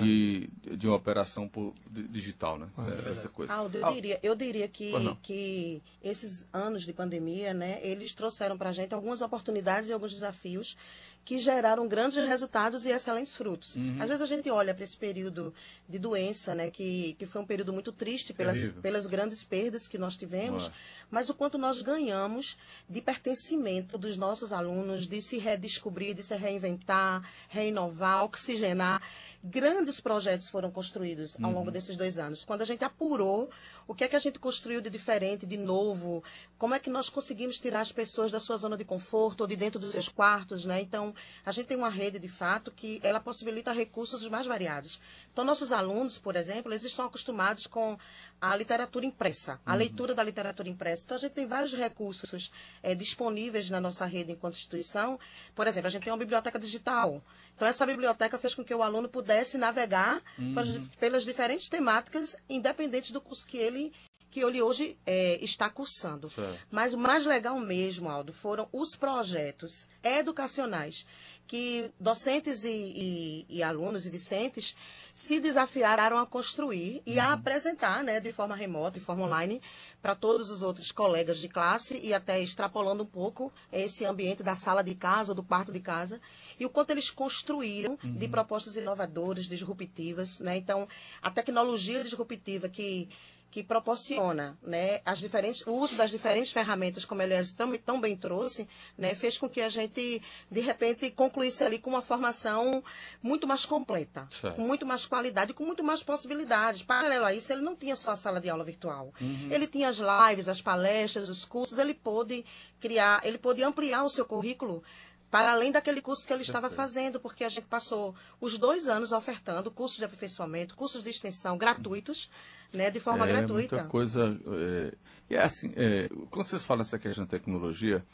de, 0.00 0.48
de 0.76 0.86
uma 0.86 0.96
operação 0.96 1.48
por- 1.48 1.74
di- 1.90 2.04
digital, 2.08 2.58
né? 2.58 2.68
Essa 3.12 3.28
coisa. 3.28 3.52
Aldo, 3.52 3.76
eu 3.78 3.92
diria, 3.92 4.20
eu 4.22 4.34
diria 4.34 4.66
que, 4.68 4.92
que 5.22 5.82
esses 6.02 6.48
anos 6.52 6.82
de 6.84 6.92
pandemia, 6.92 7.52
né, 7.52 7.78
eles 7.82 8.14
trouxeram 8.14 8.56
para 8.56 8.70
a 8.70 8.72
gente 8.72 8.94
algumas 8.94 9.20
oportunidades 9.20 9.88
e 9.88 9.92
alguns 9.92 10.12
desafios 10.14 10.76
que 11.24 11.38
geraram 11.38 11.88
grandes 11.88 12.16
resultados 12.28 12.84
e 12.84 12.90
excelentes 12.90 13.34
frutos. 13.34 13.76
Uhum. 13.76 13.96
Às 13.98 14.08
vezes 14.08 14.20
a 14.20 14.26
gente 14.26 14.50
olha 14.50 14.74
para 14.74 14.84
esse 14.84 14.94
período 14.96 15.54
de 15.88 15.98
doença, 15.98 16.54
né, 16.54 16.70
que, 16.70 17.14
que 17.18 17.24
foi 17.24 17.40
um 17.40 17.46
período 17.46 17.72
muito 17.72 17.90
triste 17.92 18.34
pelas, 18.34 18.58
Terrível. 18.58 18.82
pelas 18.82 19.06
grandes 19.06 19.42
perdas 19.42 19.86
que 19.86 19.96
nós 19.96 20.18
tivemos, 20.18 20.66
Ué. 20.66 20.72
mas 21.10 21.30
o 21.30 21.34
quanto 21.34 21.56
nós 21.56 21.80
ganhamos 21.80 22.58
de 22.90 23.00
pertencimento 23.00 23.96
dos 23.96 24.18
nossos 24.18 24.52
alunos, 24.52 25.06
de 25.06 25.22
se 25.22 25.38
redescobrir, 25.38 26.14
de 26.14 26.22
se 26.22 26.36
reinventar, 26.36 27.26
reinovar, 27.48 28.24
oxigenar. 28.24 29.00
Grandes 29.46 30.00
projetos 30.00 30.48
foram 30.48 30.70
construídos 30.70 31.36
ao 31.42 31.52
longo 31.52 31.70
desses 31.70 31.96
dois 31.96 32.18
anos. 32.18 32.46
Quando 32.46 32.62
a 32.62 32.64
gente 32.64 32.82
apurou 32.82 33.50
o 33.86 33.94
que 33.94 34.02
é 34.02 34.08
que 34.08 34.16
a 34.16 34.18
gente 34.18 34.38
construiu 34.38 34.80
de 34.80 34.88
diferente, 34.88 35.44
de 35.44 35.58
novo, 35.58 36.24
como 36.56 36.74
é 36.74 36.78
que 36.78 36.88
nós 36.88 37.10
conseguimos 37.10 37.58
tirar 37.58 37.80
as 37.80 37.92
pessoas 37.92 38.32
da 38.32 38.40
sua 38.40 38.56
zona 38.56 38.74
de 38.74 38.84
conforto 38.84 39.42
ou 39.42 39.46
de 39.46 39.54
dentro 39.54 39.78
dos 39.78 39.92
seus 39.92 40.08
quartos, 40.08 40.64
né? 40.64 40.80
Então, 40.80 41.14
a 41.44 41.52
gente 41.52 41.66
tem 41.66 41.76
uma 41.76 41.90
rede, 41.90 42.18
de 42.18 42.28
fato, 42.28 42.70
que 42.70 42.98
ela 43.02 43.20
possibilita 43.20 43.70
recursos 43.70 44.26
mais 44.28 44.46
variados. 44.46 44.98
Então, 45.30 45.44
nossos 45.44 45.72
alunos, 45.72 46.16
por 46.16 46.36
exemplo, 46.36 46.72
eles 46.72 46.84
estão 46.84 47.04
acostumados 47.04 47.66
com 47.66 47.98
a 48.40 48.56
literatura 48.56 49.04
impressa, 49.04 49.60
a 49.66 49.74
leitura 49.74 50.14
da 50.14 50.22
literatura 50.22 50.70
impressa. 50.70 51.04
Então, 51.04 51.16
a 51.18 51.20
gente 51.20 51.32
tem 51.32 51.46
vários 51.46 51.74
recursos 51.74 52.50
eh, 52.82 52.94
disponíveis 52.94 53.68
na 53.68 53.80
nossa 53.80 54.06
rede 54.06 54.32
enquanto 54.32 54.54
instituição. 54.54 55.18
Por 55.54 55.66
exemplo, 55.66 55.88
a 55.88 55.90
gente 55.90 56.04
tem 56.04 56.12
uma 56.12 56.18
biblioteca 56.18 56.58
digital. 56.58 57.22
Então, 57.54 57.68
essa 57.68 57.86
biblioteca 57.86 58.38
fez 58.38 58.54
com 58.54 58.64
que 58.64 58.74
o 58.74 58.82
aluno 58.82 59.08
pudesse 59.08 59.56
navegar 59.56 60.20
pelas, 60.36 60.88
pelas 60.98 61.24
diferentes 61.24 61.68
temáticas, 61.68 62.36
independente 62.48 63.12
do 63.12 63.20
curso 63.20 63.46
que 63.46 63.56
ele 63.56 63.92
que 64.34 64.40
ele 64.40 64.60
hoje 64.60 64.98
é, 65.06 65.38
está 65.40 65.70
cursando. 65.70 66.28
Certo. 66.28 66.58
Mas 66.68 66.92
o 66.92 66.98
mais 66.98 67.24
legal 67.24 67.56
mesmo, 67.60 68.08
Aldo, 68.10 68.32
foram 68.32 68.68
os 68.72 68.96
projetos 68.96 69.86
educacionais 70.02 71.06
que 71.46 71.88
docentes 72.00 72.64
e, 72.64 72.68
e- 72.68 73.46
e 73.48 73.62
alunos 73.62 74.06
e 74.06 74.10
discentes 74.10 74.74
se 75.12 75.38
desafiaram 75.38 76.18
a 76.18 76.26
construir 76.26 77.00
e 77.06 77.20
a 77.20 77.32
apresentar 77.32 78.02
né, 78.02 78.18
de 78.18 78.32
forma 78.32 78.56
remota, 78.56 78.98
de 78.98 79.04
forma 79.04 79.22
online, 79.24 79.62
para 80.02 80.16
todos 80.16 80.50
os 80.50 80.62
outros 80.62 80.90
colegas 80.90 81.38
de 81.38 81.48
classe 81.48 82.00
e 82.02 82.12
até 82.12 82.40
extrapolando 82.42 83.04
um 83.04 83.06
pouco 83.06 83.52
esse 83.72 84.04
ambiente 84.04 84.42
da 84.42 84.56
sala 84.56 84.82
de 84.82 84.96
casa 84.96 85.30
ou 85.30 85.36
do 85.36 85.44
quarto 85.44 85.70
de 85.70 85.78
casa 85.78 86.20
e 86.58 86.66
o 86.66 86.70
quanto 86.70 86.90
eles 86.90 87.08
construíram 87.08 87.96
de 88.02 88.26
propostas 88.26 88.74
inovadoras, 88.74 89.44
disruptivas. 89.46 90.40
Né? 90.40 90.56
Então, 90.56 90.88
a 91.22 91.30
tecnologia 91.30 92.02
disruptiva 92.02 92.68
que 92.68 93.08
que 93.54 93.62
proporciona 93.62 94.58
né, 94.64 95.00
as 95.06 95.20
diferentes, 95.20 95.64
o 95.64 95.70
uso 95.74 95.94
das 95.94 96.10
diferentes 96.10 96.50
ferramentas, 96.50 97.04
como 97.04 97.22
ele 97.22 97.34
tão, 97.56 97.78
tão 97.78 98.00
bem 98.00 98.16
trouxe, 98.16 98.68
né, 98.98 99.14
fez 99.14 99.38
com 99.38 99.48
que 99.48 99.60
a 99.60 99.68
gente, 99.68 100.20
de 100.50 100.60
repente, 100.60 101.08
concluísse 101.12 101.62
ali 101.62 101.78
com 101.78 101.90
uma 101.90 102.02
formação 102.02 102.82
muito 103.22 103.46
mais 103.46 103.64
completa, 103.64 104.26
Certo. 104.28 104.56
com 104.56 104.62
muito 104.62 104.84
mais 104.84 105.06
qualidade, 105.06 105.54
com 105.54 105.64
muito 105.64 105.84
mais 105.84 106.02
possibilidades. 106.02 106.82
Paralelo 106.82 107.26
a 107.26 107.32
isso, 107.32 107.52
ele 107.52 107.62
não 107.62 107.76
tinha 107.76 107.94
só 107.94 108.10
a 108.10 108.16
sala 108.16 108.40
de 108.40 108.50
aula 108.50 108.64
virtual. 108.64 109.14
Ele 109.48 109.68
tinha 109.68 109.88
as 109.88 109.98
lives, 109.98 110.48
as 110.48 110.60
palestras, 110.60 111.28
os 111.28 111.44
cursos, 111.44 111.78
ele 111.78 111.94
pôde 111.94 112.44
criar, 112.80 113.24
ele 113.24 113.38
pôde 113.38 113.62
ampliar 113.62 114.02
o 114.02 114.10
seu 114.10 114.24
currículo 114.24 114.82
para 115.30 115.52
além 115.52 115.72
daquele 115.72 116.00
curso 116.00 116.26
que 116.26 116.32
ele 116.32 116.42
estava 116.42 116.70
fazendo, 116.70 117.18
porque 117.18 117.44
a 117.44 117.48
gente 117.48 117.66
passou 117.66 118.14
os 118.40 118.58
dois 118.58 118.86
anos 118.86 119.12
ofertando 119.12 119.70
cursos 119.70 119.98
de 119.98 120.04
aperfeiçoamento, 120.04 120.76
cursos 120.76 121.02
de 121.02 121.10
extensão 121.10 121.58
gratuitos, 121.58 122.30
né, 122.72 122.90
de 122.90 123.00
forma 123.00 123.24
é, 123.24 123.28
gratuita. 123.28 123.76
Muita 123.76 123.90
coisa. 123.90 124.40
É, 124.46 124.94
e 125.30 125.34
é 125.34 125.42
assim, 125.42 125.72
é, 125.76 126.08
quando 126.30 126.46
vocês 126.46 126.64
falam 126.64 126.82
essa 126.82 126.98
questão 126.98 127.24
de 127.24 127.30
tecnologia, 127.30 128.04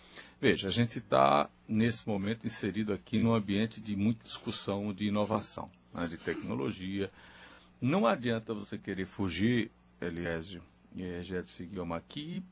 veja, 0.41 0.69
a 0.69 0.71
gente 0.71 0.99
está, 0.99 1.51
nesse 1.69 2.07
momento, 2.09 2.47
inserido 2.47 2.93
aqui 2.93 3.19
num 3.19 3.35
ambiente 3.35 3.81
de 3.81 3.97
muita 3.97 4.25
discussão 4.25 4.93
de 4.93 5.07
inovação, 5.07 5.71
né, 5.93 6.07
de 6.07 6.17
tecnologia. 6.17 7.11
Não 7.81 8.07
adianta 8.07 8.55
você 8.55 8.79
querer 8.79 9.07
fugir, 9.07 9.71
Eliésio 10.01 10.63
e 10.95 11.03
Egédio 11.03 11.67
Guilherme, 11.67 11.95
aqui 11.95 12.43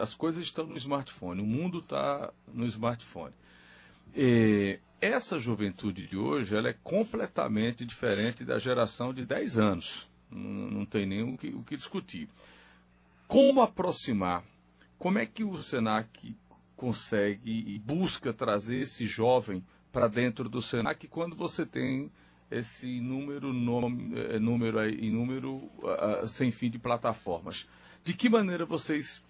as 0.00 0.14
coisas 0.14 0.42
estão 0.42 0.66
no 0.66 0.76
smartphone, 0.76 1.40
o 1.40 1.46
mundo 1.46 1.80
está 1.80 2.32
no 2.52 2.64
smartphone. 2.66 3.34
É, 4.14 4.78
essa 5.00 5.38
juventude 5.38 6.06
de 6.06 6.16
hoje 6.16 6.54
ela 6.54 6.68
é 6.68 6.76
completamente 6.82 7.84
diferente 7.84 8.44
da 8.44 8.58
geração 8.58 9.12
de 9.12 9.24
10 9.24 9.58
anos. 9.58 10.08
Não, 10.30 10.86
tem 10.86 11.04
nem 11.04 11.22
o 11.22 11.36
que, 11.36 11.48
o 11.48 11.62
que 11.62 11.76
discutir. 11.76 12.28
Como 13.26 13.60
aproximar? 13.60 14.44
Como 14.98 15.18
é 15.18 15.26
que 15.26 15.42
o 15.42 15.60
Senac 15.62 16.36
consegue 16.76 17.64
e 17.66 17.78
busca 17.78 18.32
trazer 18.32 18.80
esse 18.80 19.06
jovem 19.06 19.64
para 19.90 20.08
dentro 20.08 20.48
do 20.48 20.62
Senac 20.62 21.06
quando 21.08 21.34
você 21.34 21.66
tem 21.66 22.10
esse 22.50 23.00
número, 23.00 23.52
nome, 23.52 24.12
eh, 24.18 24.38
número, 24.38 24.88
e 24.88 25.10
número 25.10 25.70
ah, 25.84 26.26
sem 26.28 26.50
fim 26.50 26.70
de 26.70 26.78
plataformas? 26.78 27.66
De 28.04 28.12
que 28.14 28.28
maneira 28.28 28.64
vocês 28.64 29.22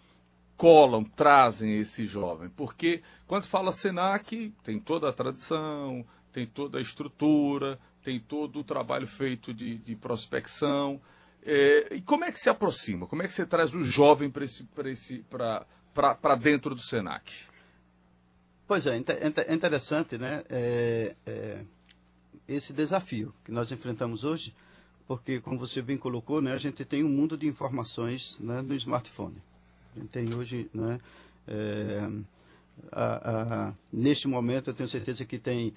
colam, 0.63 1.03
trazem 1.03 1.77
esse 1.77 2.07
jovem. 2.07 2.49
Porque 2.49 3.03
quando 3.27 3.49
fala 3.49 3.73
Senac, 3.73 4.55
tem 4.63 4.79
toda 4.79 5.09
a 5.09 5.13
tradição, 5.13 6.07
tem 6.31 6.47
toda 6.47 6.79
a 6.79 6.81
estrutura, 6.81 7.81
tem 8.01 8.21
todo 8.21 8.61
o 8.61 8.65
trabalho 8.65 9.09
feito 9.09 9.53
de, 9.53 9.77
de 9.79 9.97
prospecção. 9.97 11.01
É, 11.45 11.97
e 11.97 12.01
como 12.01 12.25
é 12.25 12.31
que 12.31 12.39
se 12.39 12.49
aproxima? 12.49 13.09
Como 13.09 13.25
é 13.25 13.27
que 13.27 13.33
você 13.33 13.45
traz 13.45 13.75
o 13.75 13.83
jovem 13.83 14.31
para 14.31 14.45
esse, 14.45 14.69
esse, 14.85 15.25
dentro 16.41 16.77
do 16.77 16.81
Senac? 16.81 17.33
Pois 18.65 18.87
é, 18.87 18.95
é 18.95 19.53
interessante, 19.53 20.17
né? 20.17 20.45
é, 20.49 21.17
é, 21.27 21.65
esse 22.47 22.73
desafio 22.73 23.35
que 23.45 23.51
nós 23.51 23.73
enfrentamos 23.73 24.23
hoje, 24.23 24.55
porque, 25.09 25.41
como 25.41 25.59
você 25.59 25.83
bem 25.83 25.99
colocou, 25.99 26.41
né, 26.41 26.53
a 26.53 26.59
gente 26.59 26.85
tem 26.85 27.03
um 27.03 27.09
mundo 27.09 27.37
de 27.37 27.49
informações 27.49 28.39
né, 28.39 28.63
no 28.63 28.77
smartphone. 28.77 29.43
A 29.97 30.01
gente 30.01 30.09
tem 30.11 30.35
hoje, 30.35 30.69
né, 30.73 30.99
é, 31.47 32.09
a- 32.91 33.67
a- 33.69 33.73
neste 33.93 34.27
momento, 34.29 34.71
eu 34.71 34.75
tenho 34.75 34.89
certeza 34.89 35.25
que 35.25 35.39
tem 35.39 35.73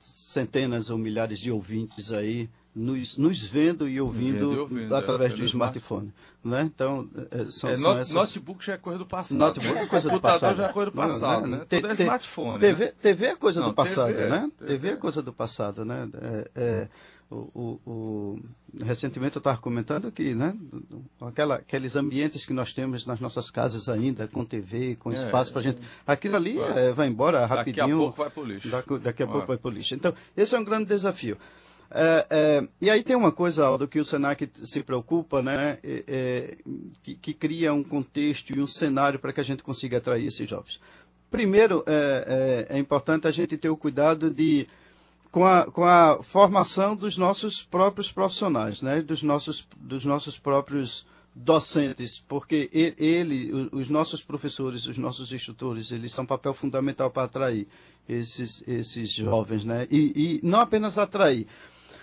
centenas 0.00 0.90
ou 0.90 0.98
milhares 0.98 1.38
de 1.40 1.50
ouvintes 1.50 2.12
aí 2.12 2.48
nos, 2.74 3.16
nos 3.16 3.44
vendo 3.44 3.88
e 3.88 4.00
ouvindo, 4.00 4.52
e 4.54 4.58
ouvindo, 4.58 4.94
através 4.94 5.32
é, 5.32 5.36
do 5.36 5.44
smartphone. 5.44 6.12
Né? 6.44 6.62
Então, 6.62 7.08
é, 7.30 7.46
são, 7.46 7.70
É, 7.70 7.76
são 7.76 7.82
not- 7.90 8.00
essas... 8.02 8.14
Notebook 8.14 8.64
já 8.64 8.74
é 8.74 8.76
coisa 8.76 8.98
do 8.98 9.06
passado. 9.06 9.36
Notebook 9.38 9.78
é 9.78 9.86
coisa 9.86 10.08
do 10.08 10.12
Computador 10.12 10.40
passado. 10.40 10.56
já 10.56 10.66
é 10.68 10.72
coisa 10.72 10.90
do 10.90 10.96
Não, 10.96 11.02
passado, 11.02 11.46
né? 11.46 11.58
Te- 11.68 11.76
Tudo 11.80 11.88
é 11.88 11.92
smartphone. 11.94 12.58
TV, 12.60 12.84
né? 12.86 12.92
TV 13.02 13.26
é 13.26 13.36
coisa 13.36 13.60
Não, 13.60 13.68
do 13.68 13.74
passado, 13.74 14.06
TV, 14.14 14.28
né? 14.28 14.50
TV. 14.58 14.72
TV 14.72 14.88
é 14.90 14.96
coisa 14.96 15.22
do 15.22 15.32
passado, 15.32 15.84
né? 15.84 16.08
É, 16.22 16.50
é, 16.54 16.88
o, 17.30 17.36
o- 17.54 17.80
o- 17.90 18.40
recentemente 18.84 19.36
eu 19.36 19.40
estava 19.40 19.58
comentando 19.58 20.10
que, 20.10 20.34
né? 20.34 20.56
Aquela, 21.20 21.56
aqueles 21.56 21.94
ambientes 21.96 22.46
que 22.46 22.52
nós 22.52 22.72
temos 22.72 23.04
nas 23.06 23.20
nossas 23.20 23.50
casas 23.50 23.88
ainda, 23.88 24.26
com 24.28 24.44
TV, 24.44 24.96
com 24.96 25.10
É, 25.10 25.14
espaço 25.14 25.52
para 25.52 25.62
gente. 25.62 25.80
Aquilo 26.06 26.36
ali 26.36 26.54
Vai. 26.54 26.86
é, 26.88 26.92
vai 26.92 27.08
embora 27.08 27.40
Daqui 27.40 27.52
a 27.52 27.56
rapidinho. 27.56 27.98
pouco 27.98 28.18
vai 28.18 28.30
pro 28.30 28.44
lixo. 28.44 28.68
Daqui, 28.70 28.98
daqui 28.98 29.22
a 29.22 29.26
pouco 29.26 29.46
vai 29.46 29.58
para 29.58 29.68
o 29.68 29.72
lixo. 29.72 29.94
Então, 29.94 30.14
esse 30.36 30.54
é 30.54 30.58
um 30.58 30.64
grande 30.64 30.86
desafio. 30.86 31.36
É, 31.90 32.26
é, 32.30 32.68
e 32.82 32.90
aí 32.90 33.02
tem 33.02 33.16
uma 33.16 33.32
coisa, 33.32 33.64
Aldo, 33.66 33.88
que 33.88 33.98
o 33.98 34.04
Senac 34.04 34.46
se 34.62 34.82
preocupa, 34.82 35.40
né, 35.40 35.78
é, 35.82 36.04
é, 36.06 36.56
que, 37.02 37.14
que 37.14 37.32
cria 37.32 37.72
um 37.72 37.82
contexto 37.82 38.54
e 38.54 38.60
um 38.60 38.66
cenário 38.66 39.18
para 39.18 39.32
que 39.32 39.40
a 39.40 39.44
gente 39.44 39.62
consiga 39.62 39.96
atrair 39.96 40.26
esses 40.26 40.46
jovens. 40.48 40.78
Primeiro, 41.30 41.82
é, 41.86 42.66
é- 42.70 42.76
é 42.76 42.78
importante 42.78 43.26
a 43.26 43.30
gente 43.30 43.56
ter 43.56 43.68
o 43.70 43.76
cuidado 43.76 44.30
de 44.30 44.66
com 45.30 45.44
a, 45.44 45.70
com 45.70 45.84
a 45.84 46.22
formação 46.22 46.96
dos 46.96 47.16
nossos 47.16 47.62
próprios 47.62 48.10
profissionais, 48.10 48.82
né, 48.82 49.02
dos 49.02 49.22
nossos, 49.22 49.66
dos 49.78 50.04
nossos 50.04 50.38
próprios 50.38 51.06
docentes, 51.34 52.18
porque 52.26 52.68
ele, 52.72 53.68
os 53.70 53.88
nossos 53.88 54.22
professores, 54.22 54.86
os 54.86 54.98
nossos 54.98 55.32
instrutores, 55.32 55.92
eles 55.92 56.12
são 56.12 56.26
papel 56.26 56.52
fundamental 56.52 57.10
para 57.10 57.24
atrair 57.24 57.68
esses, 58.08 58.64
esses 58.66 59.10
jovens, 59.12 59.64
né? 59.64 59.86
E, 59.90 60.40
e 60.40 60.40
não 60.42 60.58
apenas 60.60 60.98
atrair, 60.98 61.46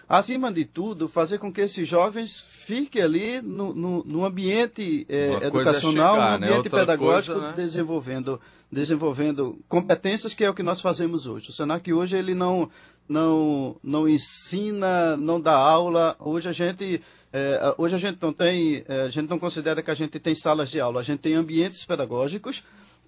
acima 0.08 0.52
de 0.52 0.64
tudo, 0.64 1.08
fazer 1.08 1.38
com 1.38 1.52
que 1.52 1.62
esses 1.62 1.88
jovens 1.88 2.40
fiquem 2.40 3.02
ali 3.02 3.42
no, 3.42 3.74
no, 3.74 4.04
no 4.06 4.26
ambiente 4.26 5.06
eh, 5.10 5.38
é 5.42 5.48
educacional, 5.48 6.16
chegar, 6.16 6.32
no 6.34 6.40
né? 6.40 6.48
ambiente 6.48 6.68
Outra 6.68 6.80
pedagógico, 6.80 7.34
coisa, 7.34 7.48
né? 7.50 7.54
desenvolvendo, 7.58 8.42
desenvolvendo 8.72 9.60
competências 9.68 10.34
que 10.34 10.46
é 10.46 10.50
o 10.50 10.54
que 10.54 10.64
nós 10.64 10.80
fazemos 10.80 11.28
hoje. 11.28 11.50
O 11.50 11.54
Senac 11.54 11.92
hoje 11.92 12.16
ele 12.16 12.34
não 12.34 12.70
não 13.08 13.76
não 13.84 14.08
ensina, 14.08 15.16
não 15.18 15.40
dá 15.40 15.56
aula. 15.56 16.16
Hoje 16.20 16.50
a 16.50 16.52
gente 16.52 17.02
eh, 17.38 17.76
hoje 17.78 17.96
a 17.96 17.98
gente 17.98 18.18
não 18.22 18.32
tem, 18.32 18.84
eh, 18.88 19.02
a 19.02 19.10
gente 19.10 19.30
não 19.30 19.38
considera 19.38 19.84
que 19.84 19.92
a 19.92 19.94
gente 19.94 20.18
tem 20.20 20.34
salas 20.34 20.70
de 20.70 20.80
aula. 20.80 21.02
A 21.02 21.04
gente 21.04 21.20
tem 21.20 21.34
ambientes 21.34 21.84
pedagógicos 21.84 22.64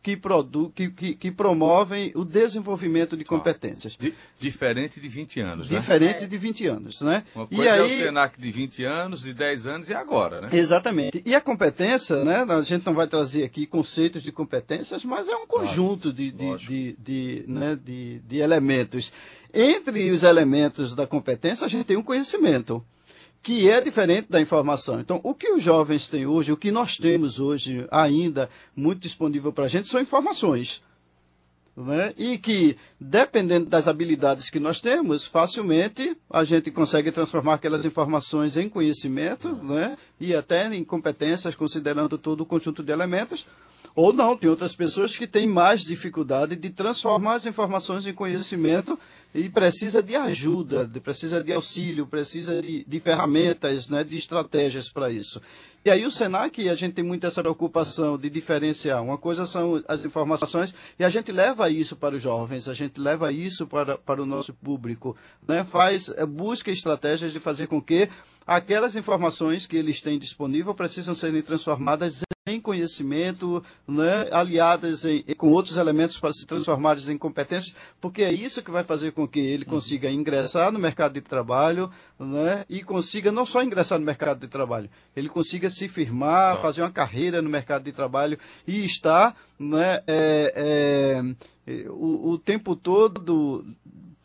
que, 0.08 0.16
produ 0.16 0.72
que, 0.74 0.90
que, 0.90 1.14
que 1.16 1.30
promovem 1.30 2.14
o 2.16 2.24
desenvolvimento 2.24 3.18
de 3.18 3.26
competências. 3.26 3.98
Di- 4.00 4.14
diferente 4.40 5.02
de 5.02 5.10
20 5.10 5.40
anos, 5.42 5.70
né? 5.70 5.78
Diferente 5.80 6.26
de 6.26 6.38
20 6.38 6.66
anos, 6.68 7.02
né? 7.02 7.24
Uma 7.36 7.46
E 7.52 7.56
coisa 7.58 7.72
é 7.72 7.82
o 7.82 7.84
aí- 7.84 7.90
Senac 7.90 8.40
de 8.40 8.50
20 8.50 8.86
anos, 8.86 9.22
de 9.22 9.34
10 9.34 9.68
anos 9.68 9.90
e 9.90 9.94
agora, 9.94 10.40
né? 10.40 10.50
Exatamente. 10.54 11.22
E 11.26 11.36
a 11.36 11.42
competência, 11.42 12.24
né? 12.24 12.46
A 12.48 12.62
gente 12.62 12.86
não 12.86 12.94
vai 12.94 13.06
trazer 13.06 13.44
aqui 13.44 13.66
conceitos 13.66 14.22
de 14.24 14.32
competências, 14.32 15.04
mas 15.04 15.28
é 15.28 15.36
um 15.36 15.46
conjunto 15.46 16.14
de, 16.14 16.32
de, 16.32 16.58
de, 16.58 16.96
de, 16.98 17.44
né? 17.46 17.78
de, 17.84 18.20
de 18.20 18.38
elementos. 18.38 19.12
Entre 19.54 20.10
os 20.12 20.24
elementos 20.24 20.96
da 20.96 21.06
competência, 21.06 21.66
a 21.66 21.68
gente 21.68 21.84
tem 21.86 21.98
um 21.98 22.04
conhecimento, 22.04 22.82
que 23.42 23.70
é 23.70 23.80
diferente 23.80 24.28
da 24.30 24.42
informação. 24.42 25.00
Então, 25.00 25.20
o 25.24 25.34
que 25.34 25.50
os 25.50 25.64
jovens 25.64 26.08
têm 26.08 26.26
hoje, 26.26 26.52
o 26.52 26.58
que 26.58 26.72
nós 26.72 26.98
temos 26.98 27.40
hoje 27.40 27.88
ainda 27.90 28.50
muito 28.76 29.00
disponível 29.00 29.54
para 29.54 29.66
a 29.66 29.68
gente, 29.68 29.88
são 29.88 30.02
informações 30.02 30.84
né? 31.78 32.12
e 32.18 32.40
que, 32.40 32.76
dependendo 33.00 33.68
das 33.68 33.88
habilidades 33.88 34.50
que 34.50 34.60
nós 34.60 34.82
temos, 34.82 35.28
facilmente 35.28 36.18
a 36.30 36.44
gente 36.44 36.72
consegue 36.72 37.12
transformar 37.12 37.54
aquelas 37.54 37.86
informações 37.86 38.58
em 38.58 38.68
conhecimento 38.68 39.54
né? 39.64 39.96
e 40.20 40.36
até 40.36 40.74
em 40.74 40.84
competências, 40.84 41.56
considerando 41.56 42.18
todo 42.18 42.42
o 42.42 42.46
conjunto 42.46 42.82
de 42.82 42.92
elementos. 42.92 43.46
Ou 43.98 44.14
não, 44.14 44.38
tem 44.38 44.48
outras 44.48 44.76
pessoas 44.76 45.18
que 45.18 45.26
têm 45.26 45.48
mais 45.48 45.82
dificuldade 45.82 46.56
de 46.56 46.70
transformar 46.70 47.34
as 47.34 47.48
informações 47.48 48.06
em 48.06 48.14
conhecimento 48.14 48.98
e 49.34 49.50
precisa 49.50 50.04
de 50.04 50.16
ajuda, 50.16 50.88
precisa 51.04 51.44
de 51.44 51.52
auxílio, 51.52 52.06
precisa 52.06 52.62
de, 52.62 52.86
de 52.88 53.00
ferramentas, 53.00 53.90
né, 53.90 54.04
de 54.04 54.16
estratégias 54.16 54.88
para 54.88 55.10
isso. 55.10 55.42
E 55.84 55.90
aí 55.90 56.06
o 56.06 56.12
Senac, 56.12 56.70
a 56.70 56.76
gente 56.76 56.94
tem 56.94 57.04
muito 57.04 57.26
essa 57.26 57.42
preocupação 57.42 58.20
de 58.20 58.30
diferenciar. 58.30 59.02
Uma 59.02 59.18
coisa 59.18 59.48
são 59.48 59.82
as 59.88 60.06
informações 60.06 60.76
e 61.00 61.04
a 61.04 61.10
gente 61.10 61.32
leva 61.32 61.68
isso 61.68 61.96
para 61.96 62.16
os 62.16 62.22
jovens, 62.22 62.70
a 62.70 62.76
gente 62.76 63.00
leva 63.00 63.32
isso 63.32 63.66
para, 63.66 63.98
para 63.98 64.22
o 64.22 64.28
nosso 64.28 64.54
público, 64.54 65.18
né? 65.48 65.64
Faz, 65.64 66.12
busca 66.30 66.70
estratégias 66.70 67.34
de 67.34 67.40
fazer 67.40 67.66
com 67.66 67.82
que 67.82 68.08
aquelas 68.48 68.96
informações 68.96 69.68
que 69.68 69.76
eles 69.76 70.00
têm 70.00 70.18
disponível 70.18 70.74
precisam 70.74 71.14
serem 71.14 71.42
transformadas 71.42 72.22
em 72.48 72.62
conhecimento, 72.62 73.62
né, 73.86 74.28
aliadas 74.32 75.04
em, 75.04 75.22
com 75.36 75.52
outros 75.52 75.76
elementos 75.76 76.18
para 76.18 76.32
se 76.32 76.46
transformarem 76.46 77.04
em 77.10 77.18
competências, 77.18 77.76
porque 78.00 78.24
é 78.24 78.32
isso 78.32 78.64
que 78.64 78.72
vai 78.72 78.86
fazer 78.86 79.12
com 79.12 79.28
que 79.28 79.40
ele 79.40 79.66
consiga 79.66 80.10
ingressar 80.10 80.72
no 80.72 80.80
mercado 80.80 81.14
de 81.14 81.22
trabalho 81.22 81.92
né, 82.18 82.66
e 82.70 82.82
consiga 82.82 83.32
não 83.34 83.46
só 83.46 83.62
ingressar 83.62 84.00
no 84.00 84.06
mercado 84.06 84.40
de 84.40 84.48
trabalho, 84.48 84.90
ele 85.16 85.28
consiga 85.28 85.70
se 85.70 85.90
firmar, 85.90 86.62
fazer 86.62 86.82
uma 86.82 86.92
carreira 86.92 87.42
no 87.42 87.50
mercado 87.50 87.84
de 87.84 87.92
trabalho 87.92 88.40
e 88.66 88.86
estar 88.86 89.36
né, 89.60 90.00
é, 90.08 91.34
é, 91.68 91.90
o, 91.90 92.32
o 92.32 92.38
tempo 92.38 92.76
todo 92.76 93.66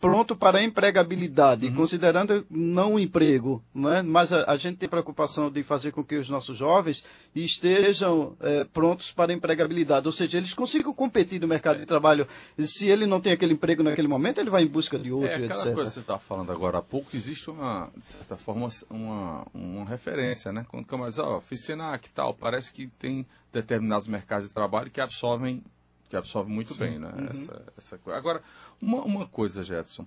pronto 0.02 0.34
para 0.34 0.58
a 0.58 0.62
empregabilidade, 0.64 1.66
uhum. 1.66 1.76
considerando 1.76 2.44
não 2.50 2.94
o 2.94 2.98
emprego, 2.98 3.62
né? 3.72 4.02
mas 4.02 4.32
a, 4.32 4.50
a, 4.50 4.56
gente 4.56 4.76
tem 4.76 4.88
preocupação 4.88 5.48
de 5.48 5.62
fazer 5.62 5.92
com 5.92 6.02
que 6.02 6.16
os 6.16 6.28
nossos 6.28 6.56
jovens 6.56 7.04
estejam 7.32 8.36
é, 8.40 8.64
prontos 8.64 9.12
para 9.12 9.30
a 9.30 9.34
empregabilidade, 9.34 10.04
ou 10.04 10.12
seja, 10.12 10.38
eles 10.38 10.52
consigam 10.54 10.92
competir 10.92 11.40
no 11.40 11.46
mercado 11.46 11.78
de 11.78 11.86
trabalho. 11.86 12.26
Se 12.58 12.88
ele 12.88 13.06
não 13.06 13.20
tem 13.20 13.32
aquele 13.32 13.52
emprego 13.52 13.84
naquele 13.84 14.08
momento, 14.08 14.40
ele 14.40 14.50
vai 14.50 14.64
em 14.64 14.66
busca 14.66 14.98
de 14.98 15.12
outro, 15.12 15.28
é, 15.28 15.34
aquela 15.34 15.54
etc. 15.54 15.72
coisa 15.72 15.90
que 15.90 15.94
você 15.94 16.00
está 16.00 16.18
falando 16.18 16.50
agora 16.50 16.78
há 16.78 16.82
pouco, 16.82 17.14
existe 17.14 17.48
uma, 17.48 17.88
de 17.96 18.04
certa 18.04 18.36
forma, 18.36 18.68
uma, 18.90 19.46
uma 19.54 19.84
referência, 19.84 20.52
né? 20.52 20.66
Quando 20.68 20.98
mais, 20.98 21.20
ó, 21.20 21.40
fiz 21.40 21.64
Senac 21.64 22.08
e 22.08 22.10
tal, 22.10 22.34
parece 22.34 22.72
que 22.72 22.88
tem 22.98 23.24
determinados 23.52 24.08
mercados 24.08 24.48
de 24.48 24.52
trabalho 24.52 24.90
que 24.90 25.00
absorvem 25.00 25.62
que 26.12 26.16
absorve 26.18 26.52
muito 26.52 26.74
Sim. 26.74 26.78
bem, 26.78 26.98
né? 26.98 27.10
Uhum. 27.16 27.26
Essa, 27.30 27.72
essa 27.74 27.98
coisa. 27.98 28.18
Agora, 28.18 28.42
uma, 28.82 29.02
uma 29.02 29.26
coisa, 29.26 29.64
Jetson, 29.64 30.06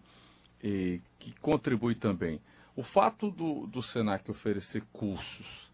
e, 0.64 1.02
que 1.18 1.34
contribui 1.40 1.96
também. 1.96 2.40
O 2.76 2.84
fato 2.84 3.32
do, 3.32 3.66
do 3.66 3.82
Senac 3.82 4.30
oferecer 4.30 4.84
cursos, 4.94 5.72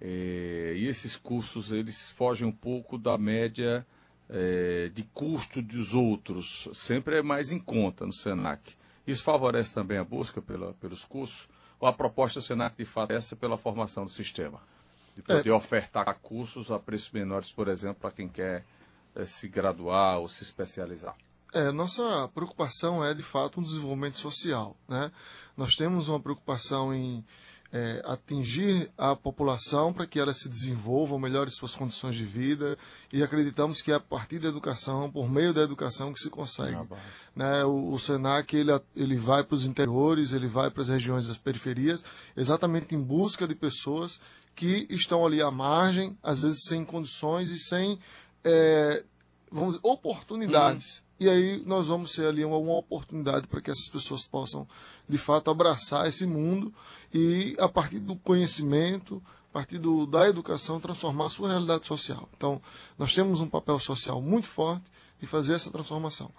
é, 0.00 0.74
e 0.76 0.88
esses 0.88 1.14
cursos 1.14 1.70
eles 1.70 2.10
fogem 2.10 2.44
um 2.44 2.52
pouco 2.52 2.98
da 2.98 3.16
média 3.16 3.86
é, 4.28 4.90
de 4.92 5.04
custo 5.14 5.62
dos 5.62 5.94
outros, 5.94 6.68
sempre 6.74 7.18
é 7.18 7.22
mais 7.22 7.52
em 7.52 7.60
conta 7.60 8.04
no 8.04 8.12
Senac. 8.12 8.74
Isso 9.06 9.22
favorece 9.22 9.72
também 9.72 9.98
a 9.98 10.04
busca 10.04 10.42
pela, 10.42 10.74
pelos 10.74 11.04
cursos? 11.04 11.48
Ou 11.78 11.86
a 11.86 11.92
proposta 11.92 12.40
do 12.40 12.42
Senac, 12.42 12.76
de 12.76 12.84
fato, 12.84 13.12
é 13.12 13.14
essa 13.14 13.36
pela 13.36 13.56
formação 13.56 14.04
do 14.04 14.10
sistema? 14.10 14.60
De 15.14 15.22
poder 15.22 15.50
é. 15.50 15.52
ofertar 15.52 16.12
cursos 16.20 16.72
a 16.72 16.80
preços 16.80 17.12
menores, 17.12 17.52
por 17.52 17.68
exemplo, 17.68 18.00
para 18.00 18.10
quem 18.10 18.28
quer 18.28 18.56
é, 18.56 18.64
se 19.26 19.48
graduar 19.48 20.18
ou 20.18 20.28
se 20.28 20.42
especializar? 20.42 21.14
É, 21.52 21.72
nossa 21.72 22.28
preocupação 22.34 23.04
é, 23.04 23.14
de 23.14 23.22
fato, 23.22 23.60
um 23.60 23.62
desenvolvimento 23.62 24.18
social. 24.18 24.76
Né? 24.86 25.10
Nós 25.56 25.74
temos 25.74 26.08
uma 26.08 26.20
preocupação 26.20 26.94
em 26.94 27.24
é, 27.72 28.02
atingir 28.04 28.90
a 28.96 29.14
população 29.14 29.92
para 29.92 30.06
que 30.06 30.18
ela 30.18 30.32
se 30.32 30.48
desenvolva, 30.48 31.18
melhore 31.18 31.50
suas 31.50 31.74
condições 31.74 32.16
de 32.16 32.24
vida 32.24 32.78
e 33.12 33.22
acreditamos 33.22 33.82
que 33.82 33.92
é 33.92 33.94
a 33.94 34.00
partir 34.00 34.38
da 34.38 34.48
educação, 34.48 35.10
por 35.10 35.28
meio 35.28 35.52
da 35.52 35.62
educação, 35.62 36.12
que 36.12 36.20
se 36.20 36.30
consegue. 36.30 36.74
Ah, 36.76 36.86
né? 37.36 37.64
o, 37.64 37.92
o, 37.92 37.98
Senac 37.98 38.54
ele, 38.56 38.70
ele 38.96 39.16
vai 39.16 39.42
para 39.42 39.54
os 39.54 39.66
interiores, 39.66 40.32
ele 40.32 40.46
vai 40.46 40.70
para 40.70 40.82
as 40.82 40.88
regiões 40.88 41.26
das 41.26 41.36
periferias, 41.36 42.04
exatamente 42.36 42.94
em 42.94 43.02
busca 43.02 43.46
de 43.46 43.54
pessoas 43.54 44.20
que 44.54 44.86
estão 44.90 45.24
ali 45.24 45.40
à 45.40 45.50
margem, 45.50 46.16
às 46.22 46.42
vezes 46.42 46.64
sem 46.64 46.84
condições 46.84 47.50
e 47.50 47.58
sem 47.58 47.98
é, 48.44 49.04
vamos 49.50 49.74
dizer, 49.74 49.86
oportunidades. 49.86 50.98
Uhum. 50.98 51.04
E 51.20 51.28
aí 51.28 51.62
nós 51.66 51.88
vamos 51.88 52.12
ser 52.12 52.26
ali 52.26 52.44
uma, 52.44 52.56
uma 52.56 52.76
oportunidade 52.78 53.46
para 53.46 53.60
que 53.60 53.70
essas 53.70 53.88
pessoas 53.88 54.26
possam, 54.26 54.66
de 55.08 55.18
fato, 55.18 55.50
abraçar 55.50 56.06
esse 56.06 56.26
mundo 56.26 56.72
e, 57.12 57.56
a 57.58 57.68
partir 57.68 57.98
do 57.98 58.14
conhecimento, 58.16 59.22
a 59.50 59.52
partir 59.52 59.78
do, 59.78 60.06
da 60.06 60.28
educação, 60.28 60.78
transformar 60.78 61.26
a 61.26 61.30
sua 61.30 61.48
realidade 61.48 61.86
social. 61.86 62.28
Então, 62.36 62.60
nós 62.96 63.14
temos 63.14 63.40
um 63.40 63.48
papel 63.48 63.78
social 63.80 64.20
muito 64.22 64.46
forte 64.46 64.84
de 65.20 65.26
fazer 65.26 65.54
essa 65.54 65.70
transformação. 65.70 66.30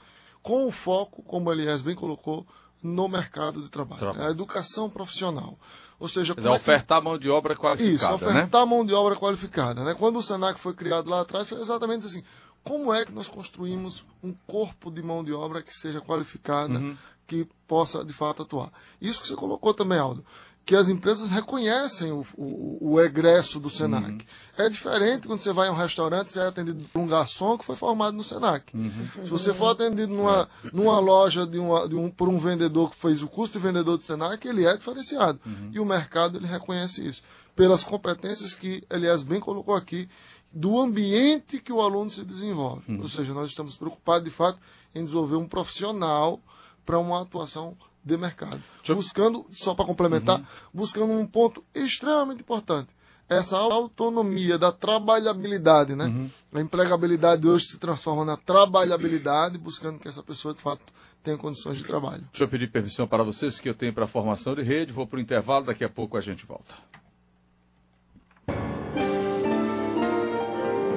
Com 0.42 0.66
o 0.66 0.72
foco, 0.72 1.22
como 1.24 1.50
o 1.50 1.54
Elias 1.54 1.82
bem 1.82 1.96
colocou, 1.96 2.48
no 2.82 3.08
mercado 3.08 3.62
de 3.62 3.70
trabalho. 3.70 4.00
trabalho. 4.00 4.28
A 4.28 4.32
educação 4.32 4.90
profissional. 4.90 5.58
Ou 6.00 6.08
seja, 6.08 6.34
é 6.38 6.50
ofertar 6.50 7.02
mão 7.02 7.18
de 7.18 7.30
obra 7.30 7.56
qualificada. 7.56 7.94
Isso, 7.94 8.14
ofertar 8.14 8.66
né? 8.66 8.70
mão 8.70 8.86
de 8.86 8.94
obra 8.94 9.16
qualificada. 9.16 9.84
Né? 9.84 9.94
Quando 9.94 10.18
o 10.18 10.24
Senac 10.24 10.60
foi 10.60 10.74
criado 10.74 11.10
lá 11.10 11.22
atrás, 11.22 11.50
foi 11.50 11.60
exatamente 11.60 12.06
assim. 12.06 12.24
Como 12.64 12.94
é 12.94 13.06
que 13.06 13.12
nós 13.12 13.28
construímos 13.28 14.06
um 14.24 14.34
corpo 14.48 14.92
de 14.92 15.02
mão 15.02 15.24
de 15.24 15.34
obra 15.34 15.62
que 15.62 15.74
seja 15.74 16.00
qualificada, 16.00 16.74
uhum. 16.78 16.96
que 17.28 17.48
possa 17.68 18.04
de 18.04 18.14
fato 18.14 18.44
atuar? 18.44 18.72
Isso 19.02 19.22
que 19.22 19.28
você 19.28 19.36
colocou 19.36 19.74
também, 19.74 20.00
Aldo 20.00 20.24
que 20.70 20.76
as 20.76 20.88
empresas 20.88 21.32
reconhecem 21.32 22.12
o, 22.12 22.24
o, 22.38 22.92
o 22.92 23.02
egresso 23.02 23.60
do 23.60 23.72
Senac. 23.72 24.08
Uhum. 24.08 24.20
É 24.56 24.70
diferente 24.70 25.26
quando 25.26 25.40
você 25.40 25.52
vai 25.52 25.68
a 25.68 25.72
um 25.72 25.76
restaurante 25.76 26.28
e 26.28 26.34
você 26.34 26.42
é 26.42 26.46
atendido 26.46 26.88
por 26.94 27.00
um 27.00 27.08
garçom 27.08 27.58
que 27.58 27.66
foi 27.66 27.76
formado 27.76 28.16
no 28.16 28.24
Senac. 28.24 28.78
Uhum. 28.78 29.08
Se 29.24 29.32
você 29.32 29.52
for 29.52 29.70
atendido 29.70 30.14
numa, 30.14 30.48
numa 30.72 31.00
loja 31.00 31.48
de, 31.48 31.58
uma, 31.58 31.90
de 31.90 31.96
um, 31.96 32.12
por 32.12 32.30
um 32.30 32.38
vendedor 32.38 32.92
que 32.92 32.98
fez 32.98 33.24
o 33.24 33.28
custo 33.28 33.58
de 33.58 33.66
vendedor 33.66 33.98
do 33.98 34.04
Senac, 34.04 34.48
ele 34.48 34.64
é 34.64 34.78
diferenciado. 34.78 35.40
Uhum. 35.44 35.72
E 35.74 35.80
o 35.80 35.86
mercado 35.86 36.38
ele 36.38 36.46
reconhece 36.46 37.04
isso. 37.04 37.24
Pelas 37.56 37.84
competências 37.84 38.54
que, 38.54 38.84
aliás, 38.92 39.24
bem 39.24 39.40
colocou 39.40 39.74
aqui, 39.74 40.08
do 40.52 40.80
ambiente 40.80 41.58
que 41.58 41.74
o 41.74 41.82
aluno 41.82 42.12
se 42.12 42.24
desenvolve. 42.24 42.84
Uhum. 42.88 43.02
Ou 43.02 43.08
seja, 43.08 43.34
nós 43.34 43.50
estamos 43.50 43.76
preocupados, 43.76 44.24
de 44.24 44.30
fato, 44.30 44.60
em 44.94 45.04
desenvolver 45.04 45.38
um 45.38 45.48
profissional 45.48 46.40
para 46.86 47.00
uma 47.00 47.24
atuação 47.24 47.76
de 48.04 48.18
mercado. 48.18 48.62
Buscando, 48.88 49.46
só 49.52 49.74
para 49.76 49.86
complementar, 49.86 50.40
uhum. 50.40 50.46
buscando 50.74 51.14
um 51.14 51.26
ponto 51.26 51.64
extremamente 51.74 52.42
importante. 52.42 52.90
Essa 53.28 53.58
autonomia 53.58 54.58
da 54.58 54.72
trabalhabilidade, 54.72 55.96
né? 55.96 56.06
Uhum. 56.06 56.30
A 56.52 56.62
empregabilidade 56.62 57.48
hoje 57.48 57.66
se 57.66 57.78
transforma 57.78 58.26
na 58.26 58.36
trabalhabilidade, 58.36 59.60
buscando 59.60 60.00
que 60.00 60.08
essa 60.08 60.24
pessoa, 60.24 60.54
de 60.54 60.60
fato, 60.60 60.82
tenha 61.24 61.38
condições 61.38 61.78
de 61.78 61.84
trabalho. 61.84 62.24
Deixa 62.32 62.44
eu 62.44 62.48
pedir 62.48 62.72
permissão 62.72 63.08
para 63.08 63.24
vocês 63.24 63.60
que 63.60 63.70
eu 63.70 63.76
tenho 63.76 63.94
para 63.94 64.06
a 64.06 64.08
formação 64.08 64.56
de 64.56 64.64
rede. 64.64 64.92
Vou 64.92 65.06
para 65.06 65.18
o 65.18 65.22
intervalo, 65.22 65.66
daqui 65.66 65.84
a 65.84 65.90
pouco 65.90 66.18
a 66.18 66.22
gente 66.22 66.44
volta. 66.46 66.74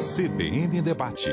CBN 0.03 0.81
Debate. 0.83 1.31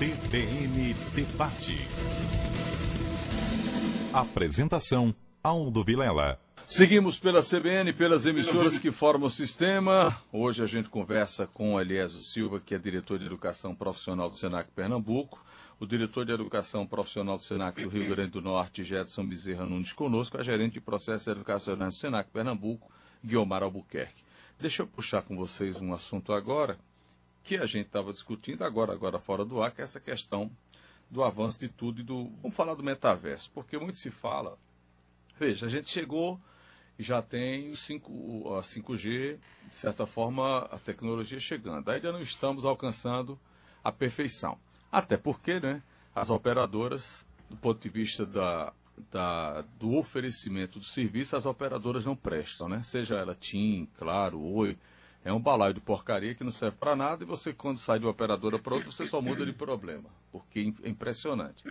CBN 0.00 0.94
Debate. 1.14 1.76
Apresentação 4.14 5.14
Aldo 5.42 5.84
Vilela. 5.84 6.40
Seguimos 6.64 7.18
pela 7.18 7.42
CBN, 7.42 7.92
pelas 7.92 8.24
emissoras 8.24 8.78
que 8.78 8.90
formam 8.90 9.26
o 9.26 9.30
sistema. 9.30 10.16
Hoje 10.32 10.62
a 10.62 10.66
gente 10.66 10.88
conversa 10.88 11.46
com 11.46 11.78
Eliésio 11.78 12.20
Silva, 12.20 12.58
que 12.58 12.74
é 12.74 12.78
diretor 12.78 13.18
de 13.18 13.26
Educação 13.26 13.74
Profissional 13.74 14.30
do 14.30 14.38
Senac 14.38 14.70
Pernambuco, 14.70 15.44
o 15.78 15.84
diretor 15.84 16.24
de 16.24 16.32
Educação 16.32 16.86
Profissional 16.86 17.36
do 17.36 17.42
Senac 17.42 17.82
do 17.82 17.90
Rio 17.90 18.08
Grande 18.08 18.30
do 18.30 18.40
Norte, 18.40 18.82
Jetson 18.82 19.26
Bezerra 19.26 19.66
Nunes, 19.66 19.92
conosco, 19.92 20.38
a 20.38 20.42
gerente 20.42 20.72
de 20.72 20.80
Processos 20.80 21.26
Educacionais 21.26 21.92
do 21.92 21.98
Senac 21.98 22.30
Pernambuco, 22.30 22.90
Guiomar 23.22 23.62
Albuquerque. 23.62 24.24
Deixa 24.58 24.80
eu 24.82 24.86
puxar 24.86 25.20
com 25.20 25.36
vocês 25.36 25.78
um 25.78 25.92
assunto 25.92 26.32
agora 26.32 26.78
que 27.42 27.56
a 27.56 27.66
gente 27.66 27.86
estava 27.86 28.12
discutindo 28.12 28.62
agora, 28.62 28.92
agora 28.92 29.18
fora 29.18 29.44
do 29.44 29.62
ar, 29.62 29.70
que 29.70 29.80
é 29.80 29.84
essa 29.84 30.00
questão 30.00 30.50
do 31.10 31.24
avanço 31.24 31.58
de 31.58 31.68
tudo 31.68 32.00
e 32.00 32.04
do. 32.04 32.30
Vamos 32.42 32.56
falar 32.56 32.74
do 32.74 32.82
metaverso, 32.82 33.50
porque 33.52 33.76
muito 33.76 33.96
se 33.96 34.10
fala. 34.10 34.58
Veja, 35.38 35.66
a 35.66 35.68
gente 35.68 35.90
chegou 35.90 36.40
e 36.98 37.02
já 37.02 37.22
tem 37.22 37.70
o 37.70 37.76
5, 37.76 38.54
a 38.54 38.60
5G, 38.60 39.38
de 39.70 39.76
certa 39.76 40.06
forma, 40.06 40.58
a 40.70 40.78
tecnologia 40.78 41.40
chegando. 41.40 41.90
Ainda 41.90 42.12
não 42.12 42.20
estamos 42.20 42.64
alcançando 42.64 43.38
a 43.82 43.90
perfeição. 43.90 44.58
Até 44.92 45.16
porque, 45.16 45.58
né, 45.58 45.82
as 46.14 46.28
operadoras, 46.30 47.26
do 47.48 47.56
ponto 47.56 47.80
de 47.80 47.88
vista 47.88 48.26
da, 48.26 48.72
da, 49.10 49.62
do 49.78 49.96
oferecimento 49.96 50.78
do 50.78 50.84
serviço, 50.84 51.36
as 51.36 51.46
operadoras 51.46 52.04
não 52.04 52.14
prestam, 52.14 52.68
né? 52.68 52.82
Seja 52.82 53.16
ela 53.16 53.34
TIM, 53.34 53.88
Claro, 53.96 54.40
Oi, 54.40 54.76
é 55.24 55.32
um 55.32 55.40
balaio 55.40 55.74
de 55.74 55.80
porcaria 55.80 56.34
que 56.34 56.42
não 56.42 56.50
serve 56.50 56.76
para 56.78 56.96
nada 56.96 57.22
e 57.22 57.26
você, 57.26 57.52
quando 57.52 57.78
sai 57.78 57.98
de 57.98 58.06
uma 58.06 58.10
operadora 58.10 58.58
para 58.58 58.74
outra, 58.74 58.90
você 58.90 59.06
só 59.06 59.20
muda 59.20 59.44
de 59.44 59.52
problema, 59.52 60.08
porque 60.32 60.72
é 60.82 60.88
impressionante. 60.88 61.64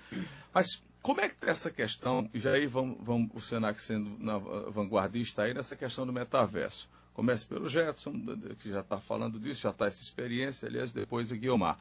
Mas 0.53 0.83
como 1.01 1.21
é 1.21 1.29
que 1.29 1.35
está 1.35 1.47
essa 1.47 1.71
questão, 1.71 2.29
e 2.33 2.39
já 2.39 2.51
aí 2.51 2.67
vamos, 2.67 2.97
vamos 3.01 3.29
o 3.33 3.39
Senac 3.39 3.81
sendo 3.81 4.17
na, 4.19 4.37
vanguardista 4.37 5.43
aí 5.43 5.53
nessa 5.53 5.75
questão 5.75 6.05
do 6.05 6.13
metaverso. 6.13 6.89
Comece 7.13 7.45
pelo 7.45 7.67
Jetson, 7.67 8.13
que 8.59 8.69
já 8.69 8.81
está 8.81 8.99
falando 8.99 9.39
disso, 9.39 9.61
já 9.61 9.71
está 9.71 9.87
essa 9.87 10.01
experiência, 10.01 10.67
aliás, 10.67 10.93
depois 10.93 11.31
a 11.31 11.35
Guiomar. 11.35 11.77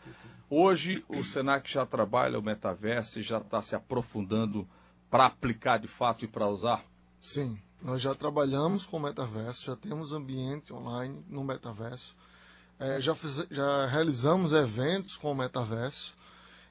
Hoje 0.51 1.05
o 1.09 1.23
Senac 1.23 1.71
já 1.71 1.85
trabalha 1.85 2.39
o 2.39 2.43
metaverso 2.43 3.21
e 3.21 3.23
já 3.23 3.39
está 3.39 3.61
se 3.61 3.77
aprofundando 3.77 4.67
para 5.11 5.27
aplicar 5.27 5.79
de 5.79 5.87
fato 5.87 6.25
e 6.25 6.29
para 6.29 6.49
usar? 6.49 6.85
Sim. 7.21 7.59
Nós 7.81 8.03
já 8.03 8.15
trabalhamos 8.15 8.85
com 8.85 8.99
metaverso, 8.99 9.67
já 9.67 9.77
temos 9.77 10.13
ambiente 10.13 10.73
online 10.73 11.25
no 11.29 11.45
metaverso, 11.45 12.15
é, 12.79 13.01
já, 13.01 13.15
fiz, 13.15 13.47
já 13.51 13.87
realizamos 13.87 14.53
eventos 14.53 15.17
com 15.17 15.33
o 15.33 15.35
metaverso. 15.35 16.15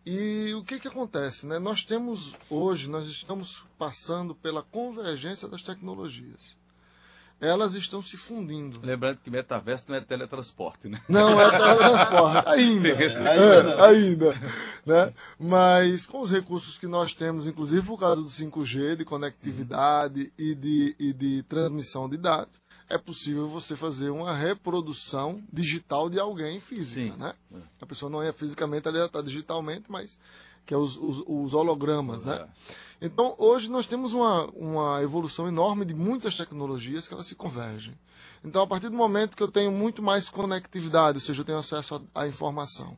E 0.05 0.53
o 0.53 0.63
que, 0.63 0.79
que 0.79 0.87
acontece? 0.87 1.45
Né? 1.45 1.59
Nós 1.59 1.83
temos 1.83 2.35
hoje, 2.49 2.89
nós 2.89 3.07
estamos 3.07 3.63
passando 3.77 4.33
pela 4.33 4.63
convergência 4.63 5.47
das 5.47 5.61
tecnologias. 5.61 6.57
Elas 7.39 7.75
estão 7.75 8.01
se 8.01 8.17
fundindo. 8.17 8.79
Lembrando 8.83 9.17
que 9.17 9.29
metaverso 9.29 9.85
não 9.87 9.95
é 9.95 10.01
teletransporte, 10.01 10.87
né? 10.87 11.01
Não 11.07 11.39
é 11.39 11.49
teletransporte, 11.51 12.49
ainda. 12.49 12.87
É, 12.89 13.81
ainda. 13.83 14.33
Né? 14.85 15.13
Mas 15.39 16.05
com 16.05 16.19
os 16.19 16.31
recursos 16.31 16.77
que 16.77 16.87
nós 16.87 17.13
temos, 17.13 17.47
inclusive 17.47 17.85
por 17.85 17.99
causa 17.99 18.21
do 18.21 18.27
5G, 18.27 18.95
de 18.95 19.05
conectividade 19.05 20.31
e 20.37 20.55
de, 20.55 20.95
e 20.97 21.13
de 21.13 21.43
transmissão 21.43 22.09
de 22.09 22.17
dados, 22.17 22.59
é 22.89 22.97
possível 22.97 23.47
você 23.47 23.75
fazer 23.75 24.09
uma 24.09 24.33
reprodução 24.33 25.43
digital 25.51 26.09
de 26.09 26.19
alguém 26.19 26.59
física. 26.59 27.11
Sim. 27.11 27.17
Né? 27.17 27.33
A 27.81 27.85
pessoa 27.85 28.09
não 28.09 28.21
é 28.23 28.31
fisicamente, 28.31 28.87
ela 28.87 29.05
está 29.05 29.21
digitalmente, 29.21 29.85
mas 29.89 30.19
que 30.65 30.73
é 30.73 30.77
os, 30.77 30.97
os, 30.97 31.23
os 31.25 31.53
hologramas. 31.53 32.23
Né? 32.23 32.47
Então, 32.99 33.35
hoje 33.37 33.69
nós 33.69 33.85
temos 33.85 34.13
uma, 34.13 34.45
uma 34.47 35.01
evolução 35.03 35.47
enorme 35.47 35.85
de 35.85 35.93
muitas 35.93 36.35
tecnologias 36.35 37.07
que 37.07 37.13
elas 37.13 37.27
se 37.27 37.35
convergem. 37.35 37.93
Então, 38.43 38.61
a 38.61 38.67
partir 38.67 38.89
do 38.89 38.95
momento 38.95 39.37
que 39.37 39.43
eu 39.43 39.47
tenho 39.47 39.71
muito 39.71 40.01
mais 40.01 40.29
conectividade, 40.29 41.17
ou 41.17 41.21
seja, 41.21 41.41
eu 41.41 41.45
tenho 41.45 41.57
acesso 41.59 42.01
à 42.13 42.27
informação, 42.27 42.97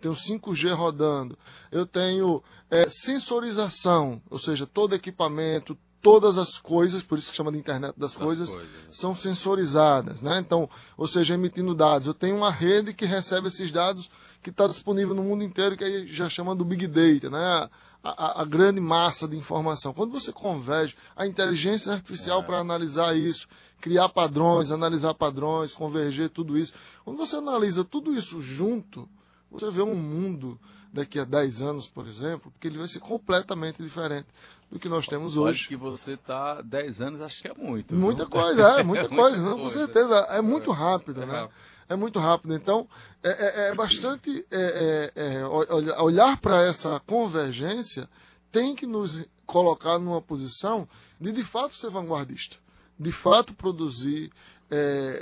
tenho 0.00 0.14
5G 0.14 0.74
rodando, 0.74 1.38
eu 1.72 1.86
tenho 1.86 2.42
é, 2.70 2.86
sensorização, 2.88 4.20
ou 4.30 4.38
seja, 4.38 4.66
todo 4.66 4.94
equipamento, 4.94 5.76
todas 6.02 6.36
as 6.36 6.58
coisas, 6.58 7.02
por 7.02 7.16
isso 7.16 7.30
que 7.30 7.36
chama 7.36 7.50
de 7.50 7.56
internet 7.56 7.94
das, 7.96 8.14
coisas, 8.14 8.54
coisas, 8.54 8.70
são 8.90 9.16
sensorizadas, 9.16 10.20
né? 10.20 10.38
Então, 10.38 10.68
ou 10.98 11.08
seja, 11.08 11.32
emitindo 11.32 11.74
dados. 11.74 12.06
Eu 12.06 12.12
tenho 12.12 12.36
uma 12.36 12.50
rede 12.50 12.92
que 12.92 13.06
recebe 13.06 13.48
esses 13.48 13.72
dados 13.72 14.10
que 14.42 14.50
está 14.50 14.66
disponível 14.66 15.14
no 15.14 15.22
mundo 15.22 15.42
inteiro, 15.42 15.74
que 15.74 15.82
aí 15.82 16.06
já 16.06 16.28
chama 16.28 16.54
do 16.54 16.62
Big 16.62 16.86
Data, 16.86 17.30
né? 17.30 17.70
A, 18.04 18.42
a- 18.42 18.44
grande 18.44 18.80
massa 18.82 19.26
de 19.26 19.34
informação. 19.34 19.94
Quando 19.94 20.12
você 20.12 20.30
converge 20.30 20.94
a 21.16 21.26
inteligência 21.26 21.92
artificial 21.94 22.42
para 22.44 22.58
analisar 22.58 23.16
isso, 23.16 23.48
criar 23.80 24.10
padrões, 24.10 24.70
analisar 24.70 25.14
padrões, 25.14 25.74
converger 25.74 26.28
tudo 26.28 26.58
isso. 26.58 26.74
Quando 27.02 27.16
você 27.16 27.36
analisa 27.36 27.82
tudo 27.82 28.12
isso 28.14 28.42
junto, 28.42 29.08
você 29.50 29.70
vê 29.70 29.80
um 29.80 29.94
mundo 29.94 30.60
daqui 30.92 31.18
a 31.18 31.24
10 31.24 31.62
anos, 31.62 31.86
por 31.88 32.06
exemplo, 32.06 32.52
que 32.60 32.68
ele 32.68 32.76
vai 32.78 32.86
ser 32.88 33.00
completamente 33.00 33.82
diferente 33.82 34.26
do 34.70 34.78
que 34.78 34.88
nós 34.88 35.06
temos 35.08 35.36
Olha 35.36 35.50
hoje. 35.50 35.66
que 35.66 35.74
você 35.76 36.12
está 36.12 36.60
10 36.60 37.00
anos, 37.00 37.20
acho 37.22 37.40
que 37.42 37.48
é 37.48 37.54
muito. 37.54 37.96
Muita 37.96 38.26
coisa, 38.26 38.68
é, 38.80 38.82
muita 38.82 39.08
coisa, 39.08 39.42
não, 39.42 39.54
com 39.54 39.60
coisa. 39.62 39.78
certeza. 39.78 40.14
É 40.30 40.42
muito 40.42 40.70
rápido, 40.70 41.22
É 41.22 41.26
né? 41.26 41.32
rápido. 41.40 41.54
É 41.88 41.94
muito 41.96 42.18
rápido. 42.18 42.54
Então, 42.54 42.88
é, 43.22 43.30
é- 43.30 43.68
é 43.70 43.74
bastante. 43.74 44.46
é, 44.50 45.12
é, 45.16 45.34
é, 45.36 45.44
olha- 45.44 46.02
olhar 46.02 46.36
para 46.40 46.62
essa 46.62 47.00
convergência 47.00 48.08
tem 48.50 48.74
que 48.74 48.86
nos 48.86 49.22
colocar 49.46 49.98
numa 49.98 50.22
posição 50.22 50.88
de, 51.20 51.32
de 51.32 51.44
fato, 51.44 51.74
ser 51.74 51.90
vanguardista. 51.90 52.56
De 52.98 53.10
fato, 53.12 53.52
produzir 53.54 54.30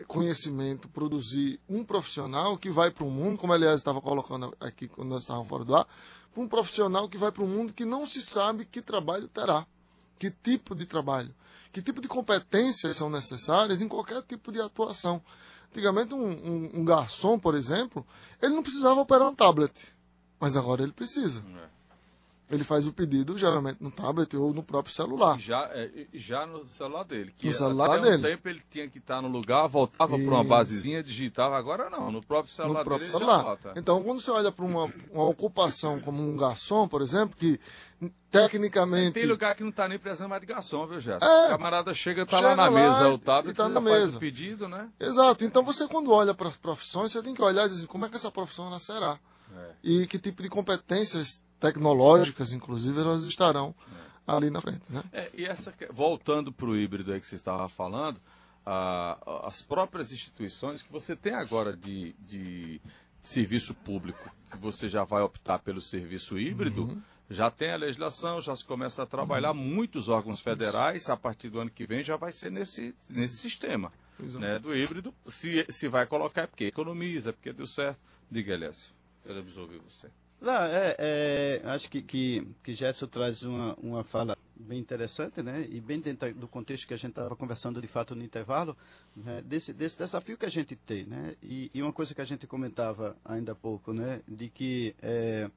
conhecimento, 0.07 0.88
produzir 0.88 1.61
um 1.68 1.85
profissional 1.85 2.57
que 2.57 2.70
vai 2.70 2.90
para 2.90 3.05
o 3.05 3.11
mundo, 3.11 3.37
como 3.38 3.53
aliás 3.53 3.77
estava 3.77 4.01
colocando 4.01 4.55
aqui 4.61 4.88
quando 4.88 5.09
nós 5.09 5.22
estávamos 5.22 5.48
fora 5.48 5.64
do 5.64 5.75
ar, 5.75 5.87
um 6.37 6.48
profissional 6.48 7.09
que 7.09 7.18
vai 7.18 7.31
para 7.31 7.42
o 7.42 7.46
mundo 7.46 7.72
que 7.72 7.85
não 7.85 8.07
se 8.07 8.22
sabe 8.22 8.64
que 8.64 8.81
trabalho 8.81 9.29
terá 9.29 9.66
que 10.18 10.31
tipo 10.31 10.75
de 10.75 10.87
trabalho, 10.87 11.35
que 11.72 11.83
tipo 11.83 12.01
de 12.01 12.07
competências 12.09 12.96
são 12.96 13.11
necessárias 13.11 13.83
em 13.83 13.88
qualquer 13.88 14.22
tipo 14.22 14.53
de 14.53 14.61
atuação. 14.61 15.20
Antigamente, 15.72 16.12
um, 16.12 16.28
um- 16.28 16.70
um 16.74 16.85
garçom, 16.85 17.38
por 17.38 17.54
exemplo, 17.54 18.06
ele 18.42 18.54
não 18.54 18.62
precisava 18.62 19.00
operar 19.00 19.26
um 19.26 19.35
tablet, 19.35 19.88
mas 20.38 20.54
agora 20.54 20.82
ele 20.82 20.92
precisa. 20.92 21.42
É. 21.56 21.68
Ele 22.53 22.65
faz 22.65 22.87
o 22.87 22.93
pedido, 22.93 23.38
geralmente, 23.38 23.79
no 23.81 23.91
tablet 23.91 24.37
ou 24.37 24.53
no 24.53 24.62
próprio 24.62 24.95
celular. 24.95 25.38
Já, 25.41 25.71
é, 25.73 26.07
já 26.12 26.45
no 26.47 26.69
celular 26.69 27.03
dele. 27.03 27.35
Que 27.38 27.47
No 27.47 27.53
celular 27.55 27.87
até 27.91 27.99
um 27.99 28.03
dele. 28.03 28.23
tempo 28.23 28.47
ele 28.47 28.62
tinha 28.69 28.87
que 28.88 28.99
estar 28.99 29.23
no 29.23 29.29
lugar, 29.29 29.67
voltava 29.69 30.19
para 30.19 30.29
uma 30.35 30.45
basezinha, 30.45 31.03
digitava. 31.03 31.57
Agora 31.57 31.88
não, 31.88 32.12
no 32.12 32.23
próprio 32.23 32.53
celular 32.53 32.81
no 32.81 32.85
próprio 32.85 33.09
dele 33.09 33.19
celular. 33.19 33.59
Então, 33.75 34.03
quando 34.03 34.21
você 34.21 34.31
olha 34.31 34.53
para 34.53 34.67
uma, 34.67 34.93
uma 35.11 35.25
ocupação 35.25 35.99
como 35.99 36.23
um 36.23 36.37
garçom, 36.37 36.87
por 36.87 37.01
exemplo, 37.01 37.35
que 37.38 37.59
tecnicamente. 38.31 39.12
Tem 39.12 39.27
lugar 39.27 39.55
que 39.55 39.62
não 39.62 39.71
está 39.71 39.88
nem 39.88 39.99
precisando 39.99 40.29
mais 40.29 40.41
de 40.41 40.47
garçom, 40.47 40.87
viu, 40.87 41.01
Gerson? 41.01 41.25
É. 41.27 41.47
O 41.47 41.51
camarada 41.51 41.95
chega, 41.95 42.27
tá 42.27 42.37
Chega 42.37 42.49
lá 42.51 42.57
na 42.57 42.69
lá 42.69 42.71
mesa, 42.71 43.09
o 43.09 43.19
tablet, 43.19 43.57
tá 43.57 43.69
na 43.69 43.81
faz 43.81 43.95
mesa. 44.01 44.17
o 44.17 44.21
pedido, 44.21 44.69
né? 44.69 44.88
Exato. 45.01 45.45
Então 45.45 45.62
você 45.65 45.87
quando 45.88 46.11
olha 46.11 46.35
para 46.35 46.49
as 46.49 46.57
profissões, 46.57 47.12
você 47.12 47.23
tem 47.23 47.35
que 47.35 47.43
olhar 47.43 47.67
e 47.67 47.69
dizer 47.69 47.87
como 47.87 48.05
é 48.05 48.09
que 48.09 48.17
essa 48.17 48.31
profissão 48.31 48.67
ela 48.67 48.79
será. 48.81 49.19
É. 49.57 49.71
E 49.83 50.07
que 50.07 50.19
tipo 50.19 50.43
de 50.43 50.49
competências 50.49 51.45
tecnológicas, 51.62 52.53
inclusive, 52.53 52.98
elas 53.01 53.25
estarão 53.25 53.75
ali 54.27 54.51
na 54.51 54.61
frente. 54.61 54.83
Né? 54.90 55.03
É, 55.12 55.31
e 55.35 55.44
essa, 55.46 55.72
voltando 55.92 56.53
para 56.53 56.66
o 56.66 56.77
híbrido 56.77 57.12
aí 57.12 57.20
que 57.20 57.27
você 57.27 57.37
estava 57.37 57.68
falando, 57.68 58.20
a- 58.66 59.18
as 59.46 59.62
próprias 59.62 60.12
instituições 60.12 60.83
que 60.83 60.92
você 60.92 61.16
tem 61.16 61.35
agora 61.35 61.77
de, 61.77 62.14
de 62.20 62.81
serviço 63.20 63.75
público, 63.75 64.31
que 64.51 64.57
você 64.59 64.88
já 64.88 65.05
vai 65.05 65.22
optar 65.22 65.59
pelo 65.59 65.81
serviço 65.81 66.38
híbrido, 66.38 66.83
Uhum. 66.85 67.03
já 67.31 67.51
tem 67.51 67.70
a 67.72 67.77
legislação, 67.77 68.40
já 68.40 68.55
se 68.55 68.64
começa 68.64 69.03
a 69.03 69.07
trabalhar, 69.07 69.55
muitos 69.55 70.09
órgãos 70.09 70.40
federais, 70.40 71.09
a 71.09 71.16
partir 71.16 71.48
do 71.48 71.59
ano 71.61 71.70
que 71.70 71.87
vem, 71.87 72.03
já 72.05 72.16
vai 72.16 72.31
ser 72.33 72.51
nesse, 72.53 72.94
nesse 73.09 73.38
sistema 73.38 73.92
Exato. 74.22 74.38
né, 74.44 74.59
do 74.59 74.75
híbrido. 74.77 75.12
Se, 75.27 75.64
se 75.70 75.88
vai 75.88 76.07
colocar 76.07 76.42
é 76.42 76.46
porque 76.46 76.64
economiza, 76.66 77.31
é 77.31 77.33
porque 77.33 77.53
deu 77.53 77.66
certo. 77.66 77.98
Diga, 78.31 78.55
Alessio, 78.55 78.92
queremos 79.25 79.57
ouvir 79.57 79.79
você. 79.79 80.09
Não, 80.42 80.61
é, 80.64 80.96
é, 80.98 81.62
acho 81.66 81.88
que, 81.88 82.02
que, 82.02 82.48
que 82.64 82.74
Gerson 82.74 83.07
traz 83.07 83.44
uma, 83.44 83.74
uma 83.74 84.02
fala 84.02 84.37
bem 84.57 84.81
interessante, 84.81 85.40
né? 85.40 85.64
E 85.70 85.81
bem 85.81 86.00
dentro 86.00 86.35
do 86.35 86.48
contexto 86.48 86.85
que 86.88 86.92
a 86.92 86.96
gente 86.96 87.11
estava 87.11 87.37
conversando 87.37 87.81
de 87.81 87.87
fato 87.87 88.16
no 88.16 88.24
intervalo, 88.24 88.76
né? 89.14 89.40
desse, 89.44 89.72
desse 89.72 89.98
desafio 89.98 90.37
que 90.37 90.44
a 90.44 90.48
gente 90.48 90.74
tem, 90.74 91.05
né? 91.05 91.37
E, 91.40 91.70
e 91.72 91.81
uma 91.81 91.92
coisa 91.92 92.12
que 92.12 92.20
a 92.20 92.24
gente 92.24 92.44
comentava 92.44 93.16
ainda 93.24 93.52
há 93.52 93.55
pouco, 93.55 93.92
né? 93.92 94.20
De 94.26 94.48
que 94.48 94.96
é, 95.00 95.48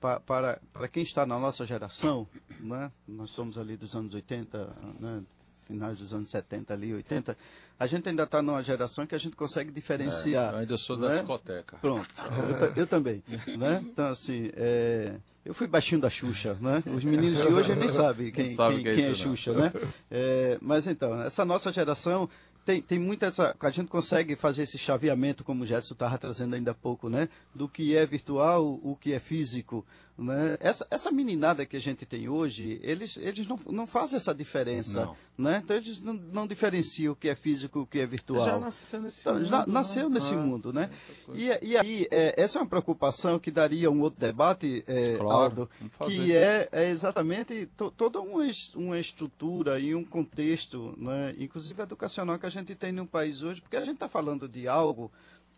pa, 0.00 0.18
para, 0.18 0.58
para 0.72 0.88
quem 0.88 1.02
está 1.02 1.26
na 1.26 1.38
nossa 1.38 1.66
geração, 1.66 2.26
né? 2.60 2.90
Nós 3.06 3.30
somos 3.32 3.58
ali 3.58 3.76
dos 3.76 3.94
anos 3.94 4.14
80, 4.14 4.76
né? 4.98 5.22
Finais 5.70 5.98
dos 5.98 6.12
anos 6.12 6.28
70 6.28 6.74
ali, 6.74 6.92
80, 6.92 7.36
a 7.78 7.86
gente 7.86 8.08
ainda 8.08 8.24
está 8.24 8.42
numa 8.42 8.60
geração 8.62 9.06
que 9.06 9.14
a 9.14 9.18
gente 9.18 9.36
consegue 9.36 9.70
diferenciar. 9.70 10.52
Eu 10.52 10.58
ainda 10.58 10.76
sou 10.76 10.96
da 10.96 11.08
né? 11.08 11.14
discoteca. 11.14 11.76
Pronto, 11.80 12.08
eu, 12.76 12.82
eu 12.82 12.86
também, 12.86 13.22
né? 13.56 13.80
Então, 13.84 14.08
assim, 14.08 14.50
é, 14.54 15.14
eu 15.44 15.54
fui 15.54 15.68
baixinho 15.68 16.00
da 16.00 16.10
Xuxa, 16.10 16.56
né? 16.60 16.82
Os 16.86 17.04
meninos 17.04 17.38
de 17.38 17.46
hoje 17.46 17.74
nem 17.76 17.88
sabem 17.88 18.32
quem, 18.32 18.48
Não 18.48 18.56
sabe 18.56 18.74
quem, 18.74 18.80
o 18.80 18.84
que 18.84 18.90
é 18.90 18.94
quem 18.96 19.04
é 19.04 19.10
isso, 19.10 19.28
não. 19.28 19.36
Xuxa, 19.36 19.52
né? 19.52 19.72
É, 20.10 20.58
mas 20.60 20.86
então, 20.88 21.22
essa 21.22 21.44
nossa 21.44 21.72
geração 21.72 22.28
tem, 22.64 22.82
tem 22.82 22.98
muita 22.98 23.26
essa. 23.26 23.54
A 23.58 23.70
gente 23.70 23.88
consegue 23.88 24.36
fazer 24.36 24.62
esse 24.62 24.76
chaveamento, 24.76 25.42
como 25.44 25.64
o 25.64 25.66
Gerson 25.66 25.94
estava 25.94 26.18
trazendo 26.18 26.54
ainda 26.54 26.72
há 26.72 26.74
pouco, 26.74 27.08
né? 27.08 27.28
Do 27.54 27.68
que 27.68 27.96
é 27.96 28.04
virtual, 28.04 28.78
o 28.82 28.96
que 29.00 29.12
é 29.12 29.18
físico. 29.18 29.84
Né? 30.22 30.58
Essa, 30.60 30.86
essa 30.90 31.10
meninada 31.10 31.64
que 31.64 31.78
a 31.78 31.80
gente 31.80 32.04
tem 32.04 32.28
hoje, 32.28 32.78
eles, 32.82 33.16
eles 33.16 33.46
não, 33.46 33.58
não 33.70 33.86
fazem 33.86 34.18
essa 34.18 34.34
diferença. 34.34 35.06
Não. 35.06 35.16
Né? 35.46 35.62
Então 35.64 35.74
eles 35.74 35.98
não, 36.02 36.12
não 36.12 36.46
diferenciam 36.46 37.14
o 37.14 37.16
que 37.16 37.26
é 37.26 37.34
físico 37.34 37.78
e 37.78 37.82
o 37.82 37.86
que 37.86 37.98
é 38.00 38.06
virtual. 38.06 38.44
Já 38.44 38.58
nasceu 38.58 39.00
nesse 39.00 39.20
Então, 39.22 39.34
mundo. 39.36 39.44
já 39.46 39.58
né? 39.60 39.64
nasceu 39.72 40.10
nesse 40.10 40.34
Ah, 40.34 40.36
mundo, 40.36 40.72
né? 40.74 40.90
E, 41.34 41.46
e 41.68 41.76
aí, 41.76 42.06
é, 42.10 42.34
essa 42.36 42.58
é 42.58 42.62
uma 42.62 42.68
preocupação 42.68 43.38
que 43.38 43.50
daria 43.50 43.90
um 43.90 44.02
outro 44.02 44.20
debate, 44.20 44.84
é, 44.86 45.16
Claro, 45.16 45.30
Aldo, 45.32 45.70
que 46.04 46.34
é, 46.36 46.68
é 46.70 46.90
exatamente 46.90 47.64
to- 47.74 47.90
toda 47.90 48.20
uma, 48.20 48.44
uma 48.74 48.98
estrutura 48.98 49.80
e 49.80 49.94
um 49.94 50.04
contexto, 50.04 50.94
né, 50.98 51.34
inclusive 51.38 51.80
educacional, 51.80 52.38
que 52.38 52.44
a 52.44 52.50
gente 52.50 52.74
tem 52.74 52.92
no 52.92 53.06
país 53.06 53.42
hoje, 53.42 53.62
porque 53.62 53.76
a 53.78 53.84
gente 53.84 53.94
está 53.94 54.08
falando 54.08 54.46
de 54.46 54.68
algo 54.68 55.10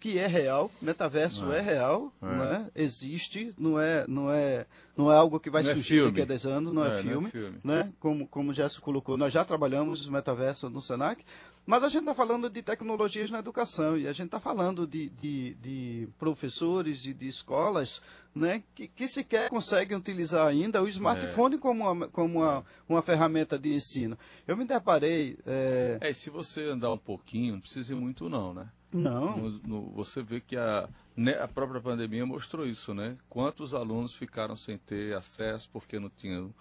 que 0.02 0.18
é 0.18 0.26
real, 0.26 0.68
metaverso 0.82 1.52
é, 1.52 1.60
real, 1.60 2.12
né, 2.20 2.68
existe, 2.74 3.54
não 3.56 3.78
é, 3.78 4.04
não, 4.08 4.32
é, 4.32 4.66
não 4.96 5.12
é 5.12 5.16
algo 5.16 5.38
que 5.38 5.48
vai 5.48 5.62
Não 5.62 5.70
é 5.70 5.74
surgir 5.74 6.04
daqui 6.06 6.22
a 6.22 6.24
10 6.24 6.46
anos, 6.46 6.74
não 6.74 6.84
é, 6.84 6.88
É, 6.88 6.90
não 6.90 6.98
é 6.98 7.02
filme, 7.02 7.30
filme. 7.30 7.58
né? 7.62 7.92
Como, 8.00 8.26
como 8.26 8.50
o 8.50 8.54
Gerson 8.54 8.80
colocou, 8.80 9.16
nós 9.16 9.32
já 9.32 9.44
trabalhamos 9.44 10.08
metaverso 10.08 10.68
no 10.68 10.82
Senac, 10.82 11.24
mas 11.64 11.84
a 11.84 11.88
gente 11.88 12.00
está 12.00 12.16
falando 12.16 12.50
de 12.50 12.62
tecnologias 12.62 13.30
na 13.30 13.38
educação 13.38 13.96
e 13.96 14.08
a 14.08 14.12
gente 14.12 14.26
está 14.26 14.40
falando 14.40 14.88
de, 14.88 15.08
de, 15.10 15.54
de 15.54 16.08
professores 16.18 17.04
e 17.04 17.14
de 17.14 17.28
escolas 17.28 18.02
né, 18.34 18.60
que, 18.74 18.88
que 18.88 19.06
sequer 19.06 19.50
conseguem 19.50 19.96
utilizar 19.96 20.48
ainda 20.48 20.82
o 20.82 20.88
smartphone 20.88 21.58
como, 21.58 21.88
uma, 21.88 22.08
como 22.08 22.40
uma, 22.40 22.64
uma 22.88 23.02
ferramenta 23.02 23.56
de 23.56 23.72
ensino. 23.72 24.18
Eu 24.48 24.56
me 24.56 24.64
deparei. 24.64 25.38
é, 25.46 25.98
É, 26.00 26.12
se 26.12 26.28
você 26.28 26.64
andar 26.64 26.92
um 26.92 26.98
pouquinho, 26.98 27.52
não 27.52 27.60
precisa 27.60 27.92
ir 27.92 27.96
muito 27.96 28.28
não, 28.28 28.52
né? 28.52 28.66
Não, 28.92 29.36
No- 29.36 29.50
no- 29.66 29.90
você 29.90 30.22
vê 30.22 30.40
que 30.40 30.56
a, 30.56 30.88
né, 31.16 31.40
a 31.40 31.48
própria 31.48 31.80
pandemia 31.80 32.24
mostrou 32.26 32.66
isso, 32.66 32.94
né? 32.94 33.16
Quantos 33.28 33.74
alunos 33.74 34.14
ficaram 34.14 34.56
sem 34.56 34.78
ter 34.78 35.14
acesso 35.16 35.68
porque 35.72 35.98
não 35.98 36.10
tinham 36.10 36.54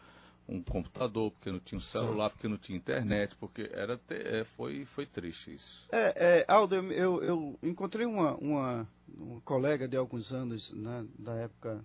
um 0.48 0.62
computador, 0.62 1.32
porque 1.32 1.52
não 1.52 1.60
tinha 1.60 1.78
um 1.78 1.82
celular, 1.82 2.30
porque 2.30 2.48
não 2.48 2.58
tinha 2.58 2.78
internet, 2.78 3.36
porque 3.38 3.70
era 3.74 4.00
é, 4.10 4.44
foi, 4.44 4.86
foi 4.86 5.06
triste 5.06 5.54
isso. 5.54 5.88
É, 5.91 6.39
é, 6.39 6.46
Aldo, 6.48 6.76
eu, 6.76 7.24
eu, 7.24 7.60
encontrei 7.63 8.06
uma, 8.06 8.36
uma, 8.36 8.88
uma 9.08 9.39
colega 9.41 9.88
de 9.88 9.96
alguns 9.96 10.32
anos, 10.34 10.74
né, 10.74 11.06
da 11.17 11.34
época 11.36 11.84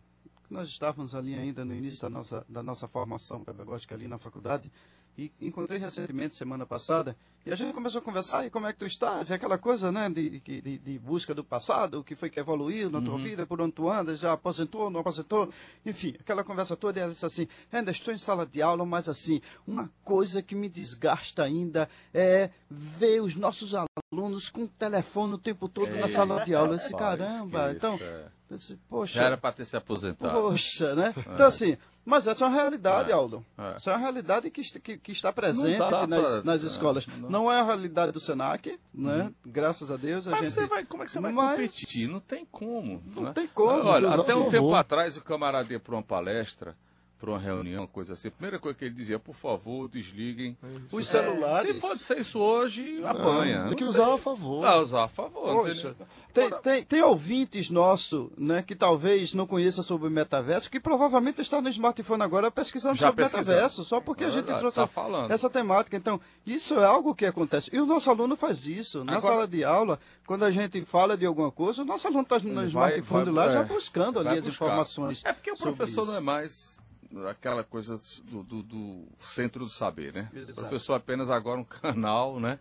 nós 0.48 0.68
estávamos 0.68 1.14
ali 1.14 1.34
ainda 1.34 1.64
no 1.64 1.74
início 1.74 2.02
da 2.02 2.10
nossa, 2.10 2.46
da 2.48 2.62
nossa 2.62 2.86
formação 2.86 3.42
pedagógica 3.44 3.94
ali 3.94 4.06
na 4.06 4.18
faculdade, 4.18 4.70
e 5.18 5.32
encontrei 5.40 5.78
recentemente, 5.78 6.36
semana 6.36 6.66
passada, 6.66 7.16
e 7.44 7.52
a 7.52 7.54
gente 7.56 7.72
começou 7.72 8.00
a 8.00 8.02
conversar, 8.02 8.44
e 8.46 8.50
como 8.50 8.66
é 8.66 8.72
que 8.72 8.78
tu 8.78 8.86
estás? 8.86 9.30
E 9.30 9.34
aquela 9.34 9.56
coisa, 9.56 9.90
né, 9.90 10.08
de, 10.10 10.40
de, 10.40 10.78
de 10.78 10.98
busca 10.98 11.34
do 11.34 11.42
passado, 11.42 12.00
o 12.00 12.04
que 12.04 12.14
foi 12.14 12.28
que 12.28 12.38
evoluiu 12.38 12.90
na 12.90 13.00
tua 13.00 13.14
Uhum. 13.14 13.22
vida, 13.22 13.46
por 13.46 13.60
onde 13.60 13.72
tu 13.72 13.88
andas, 13.88 14.20
já 14.20 14.32
aposentou, 14.32 14.90
não 14.90 15.00
aposentou, 15.00 15.48
enfim, 15.84 16.14
aquela 16.20 16.44
conversa 16.44 16.76
toda, 16.76 16.98
e 16.98 17.02
ela 17.02 17.12
disse 17.12 17.24
assim, 17.24 17.48
ainda 17.72 17.90
estou 17.90 18.12
em 18.12 18.18
sala 18.18 18.44
de 18.44 18.60
aula, 18.60 18.84
mas 18.84 19.08
assim, 19.08 19.40
uma 19.66 19.90
coisa 20.04 20.42
que 20.42 20.54
me 20.54 20.68
desgasta 20.68 21.42
ainda 21.42 21.88
é 22.12 22.50
ver 22.70 23.22
os 23.22 23.34
nossos 23.34 23.74
alunos 23.74 24.50
com 24.50 24.64
o 24.64 24.68
telefone 24.68 25.34
o 25.34 25.38
tempo 25.38 25.68
todo 25.68 25.90
na 25.96 26.08
sala 26.08 26.44
de 26.44 26.54
aula. 26.54 26.74
Eu 26.74 26.76
disse, 26.76 26.94
caramba, 26.94 27.72
então, 27.72 27.94
é. 28.00 28.26
eu 28.50 28.56
disse, 28.56 28.76
poxa, 28.88 29.14
Já 29.14 29.26
era 29.26 29.36
para 29.36 29.52
ter 29.52 29.64
se 29.64 29.76
aposentado. 29.76 30.34
Poxa, 30.40 30.94
né? 30.94 31.14
Então, 31.16 31.46
assim, 31.46 31.76
mas 32.06 32.26
essa 32.26 32.44
é 32.44 32.48
uma 32.48 32.54
realidade, 32.56 33.10
É. 33.10 33.14
Aldo. 33.14 33.44
É. 33.58 33.74
Essa 33.76 33.90
é 33.90 33.94
uma 33.94 33.98
realidade 34.00 34.50
que, 34.50 34.62
que, 34.80 34.96
que 34.96 35.12
está 35.12 35.32
presente 35.32 35.78
Não 35.78 35.90
dá 35.90 36.06
nas, 36.06 36.30
pra- 36.30 36.42
nas 36.44 36.64
é, 36.64 36.66
escolas. 36.66 37.06
não 37.06 37.20
dá. 37.22 37.28
Não 37.28 37.52
é 37.52 37.60
a 37.60 37.64
realidade 37.64 38.12
do 38.12 38.20
SENAC, 38.20 38.78
né? 38.94 39.30
Graças 39.44 39.90
a 39.90 39.96
Deus 39.96 40.26
a 40.26 40.30
Mas 40.30 40.40
gente... 40.40 40.50
você 40.54 40.66
vai, 40.66 40.84
como 40.84 41.02
é 41.02 41.06
que 41.06 41.12
você 41.12 41.20
vai 41.20 41.32
Mas- 41.32 41.50
competir? 41.72 42.08
Não 42.08 42.20
tem 42.20 42.46
como. 42.50 43.02
Não 43.14 43.22
né? 43.24 43.32
tem 43.34 43.48
como, 43.48 43.82
Olha, 43.88 44.08
até 44.08 44.34
um 44.34 44.38
favor. 44.44 44.50
tempo 44.50 44.74
atrás 44.74 45.16
o 45.16 45.20
camarada 45.20 45.72
ia 45.72 45.80
para 45.80 45.94
uma 45.94 46.02
palestra, 46.02 46.76
para 47.18 47.30
uma 47.30 47.38
reunião, 47.38 47.86
coisa 47.86 48.12
assim. 48.12 48.28
A 48.28 48.30
primeira 48.30 48.58
coisa 48.58 48.76
que 48.78 48.84
ele 48.84 48.94
dizia, 48.94 49.18
por 49.18 49.34
favor, 49.34 49.88
desliguem. 49.88 50.56
Os 50.92 51.06
Se 51.06 51.12
celulares... 51.12 51.80
pode 51.80 51.98
ser 52.00 52.18
isso 52.18 52.38
hoje, 52.38 53.02
apanha. 53.04 53.64
Tem 53.68 53.74
que 53.76 53.82
Não 53.84 53.90
usar 53.90 54.12
a 54.12 54.18
favor. 54.18 54.64
Ah, 54.66 54.76
usar 54.82 55.04
a 55.04 55.08
favor. 55.08 55.66
não 55.66 55.94
tem 56.34 56.50
tem, 56.50 56.50
tem, 56.62 56.84
tem 56.84 57.02
ouvintes 57.02 57.70
nossos, 57.70 58.28
né, 58.36 58.62
que 58.62 58.74
talvez 58.76 59.32
não 59.32 59.46
conheçam 59.46 59.82
sobre 59.82 60.08
o 60.08 60.10
metaverso, 60.10 60.70
que 60.70 60.78
provavelmente 60.78 61.40
está 61.40 61.60
no 61.62 61.68
smartphone 61.70 62.22
agora 62.22 62.50
pesquisando 62.50 62.94
Já 62.96 63.08
sobre 63.08 63.22
o 63.22 63.24
metaverso, 63.26 63.84
só 63.84 63.98
porque 64.00 64.24
É 64.24 64.26
a 64.26 64.30
gente 64.30 64.42
verdade, 64.44 64.58
trouxe 64.60 64.76
tá 64.76 64.82
essa- 64.82 64.92
falando. 64.92 65.30
essa 65.30 65.48
temática. 65.48 65.96
Então, 65.96 66.20
isso 66.46 66.74
é 66.78 66.84
algo 66.84 67.14
que 67.14 67.24
acontece. 67.24 67.70
E 67.72 67.80
o 67.80 67.86
nosso 67.86 68.10
aluno 68.10 68.36
faz 68.36 68.66
isso. 68.66 69.02
Na 69.04 69.16
Agora- 69.16 69.32
sala 69.34 69.48
de 69.48 69.64
aula, 69.64 69.98
quando 70.26 70.44
a 70.44 70.50
gente 70.50 70.84
fala 70.84 71.16
de 71.16 71.24
alguma 71.24 71.50
coisa, 71.50 71.80
o 71.80 71.84
nosso 71.86 72.06
aluno 72.06 72.22
está 72.24 72.38
no 72.40 72.48
Ele 72.48 72.54
vai- 72.54 72.66
smartphone 72.98 73.24
vai- 73.30 73.46
lá 73.46 73.52
já 73.52 73.60
é, 73.60 73.64
buscando 73.64 74.18
ali 74.18 74.28
as 74.28 74.44
buscar. 74.44 74.50
informações. 74.66 75.22
É 75.24 75.32
porque 75.32 75.50
o 75.50 75.56
professor 75.56 76.02
isso. 76.02 76.10
não 76.12 76.18
é 76.18 76.20
mais 76.20 76.84
aquela 77.28 77.62
coisa 77.64 77.96
do, 78.24 78.42
do- 78.42 78.62
do 78.62 79.04
centro 79.20 79.64
do 79.64 79.70
saber, 79.70 80.12
né? 80.12 80.30
Exato. 80.34 80.52
O 80.60 80.68
professor 80.68 80.94
é 80.94 80.96
apenas 80.96 81.30
agora 81.30 81.60
um 81.60 81.64
canal, 81.64 82.38
né? 82.40 82.58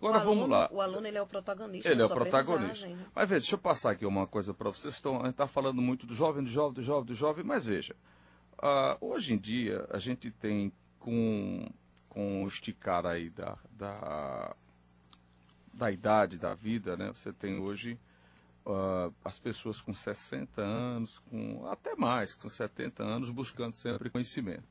Agora 0.00 0.18
o 0.18 0.20
vamos 0.20 0.38
aluno, 0.44 0.46
lá. 0.54 0.68
O 0.70 0.80
aluno 0.80 1.06
ele 1.06 1.18
é 1.18 1.22
o 1.22 1.26
protagonista. 1.26 1.88
Ele 1.88 1.96
da 1.98 2.04
é 2.04 2.06
o 2.06 2.10
protagonista. 2.10 2.86
né? 2.86 3.06
Mas 3.14 3.28
veja, 3.28 3.40
deixa 3.40 3.54
eu 3.54 3.58
passar 3.58 3.90
aqui 3.90 4.06
uma 4.06 4.26
coisa 4.26 4.54
para 4.54 4.70
vocês. 4.70 4.94
Estão, 4.94 5.16
a 5.16 5.24
gente 5.24 5.30
está 5.30 5.48
falando 5.48 5.82
muito 5.82 6.06
do 6.06 6.14
jovem, 6.14 6.44
do 6.44 6.50
jovem, 6.50 6.74
do 6.74 6.82
jovem, 6.82 7.04
do 7.04 7.14
jovem, 7.14 7.44
mas 7.44 7.64
veja, 7.64 7.96
ah, 8.58 8.96
hoje 9.00 9.34
em 9.34 9.38
dia 9.38 9.86
a 9.90 9.98
gente 9.98 10.30
tem 10.30 10.72
com, 11.00 11.68
com 12.08 12.44
o 12.44 12.46
esticar 12.46 13.04
aí 13.06 13.28
da, 13.30 13.58
da, 13.72 14.54
da 15.74 15.90
idade 15.90 16.38
da 16.38 16.54
vida, 16.54 16.96
né? 16.96 17.10
Você 17.12 17.32
tem 17.32 17.58
hoje 17.58 17.98
ah, 18.68 19.10
as 19.24 19.38
pessoas 19.38 19.80
com 19.80 19.92
60 19.92 20.60
anos, 20.60 21.18
com 21.30 21.66
até 21.66 21.94
mais, 21.96 22.34
com 22.34 22.48
70 22.48 23.02
anos, 23.02 23.30
buscando 23.30 23.74
sempre 23.74 24.10
conhecimento. 24.10 24.64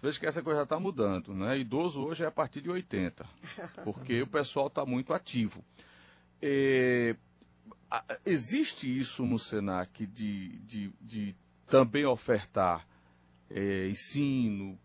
Veja 0.00 0.18
que 0.18 0.26
essa 0.26 0.42
coisa 0.42 0.60
já 0.60 0.64
está 0.64 0.80
mudando, 0.80 1.32
né? 1.34 1.58
Idoso 1.58 2.02
hoje 2.04 2.24
é 2.24 2.26
a 2.26 2.30
partir 2.30 2.60
de 2.60 2.68
80, 2.70 3.24
porque 3.84 4.20
o 4.22 4.26
pessoal 4.26 4.66
está 4.66 4.84
muito 4.84 5.12
ativo. 5.14 5.64
É, 6.40 7.14
a- 7.90 8.04
existe 8.26 8.86
isso 8.98 9.24
no 9.24 9.38
Senac 9.38 10.04
de, 10.06 10.58
de, 10.60 10.92
de 11.00 11.36
também 11.68 12.04
ofertar 12.04 12.86
é, 13.48 13.86
ensino, 13.88 14.76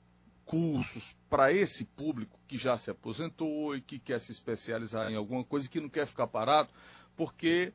cursos 0.45 1.15
para 1.29 1.51
esse 1.51 1.83
público 1.85 2.39
que 2.47 2.57
já 2.57 2.77
se 2.77 2.89
aposentou 2.91 3.75
e 3.75 3.81
que 3.81 3.97
quer 3.99 4.19
se 4.19 4.31
especializar 4.31 5.11
em 5.11 5.15
alguma 5.15 5.43
coisa 5.43 5.65
e 5.65 5.69
que 5.69 5.79
não 5.81 5.89
quer 5.89 6.05
ficar 6.05 6.27
parado, 6.27 6.69
porque 7.15 7.73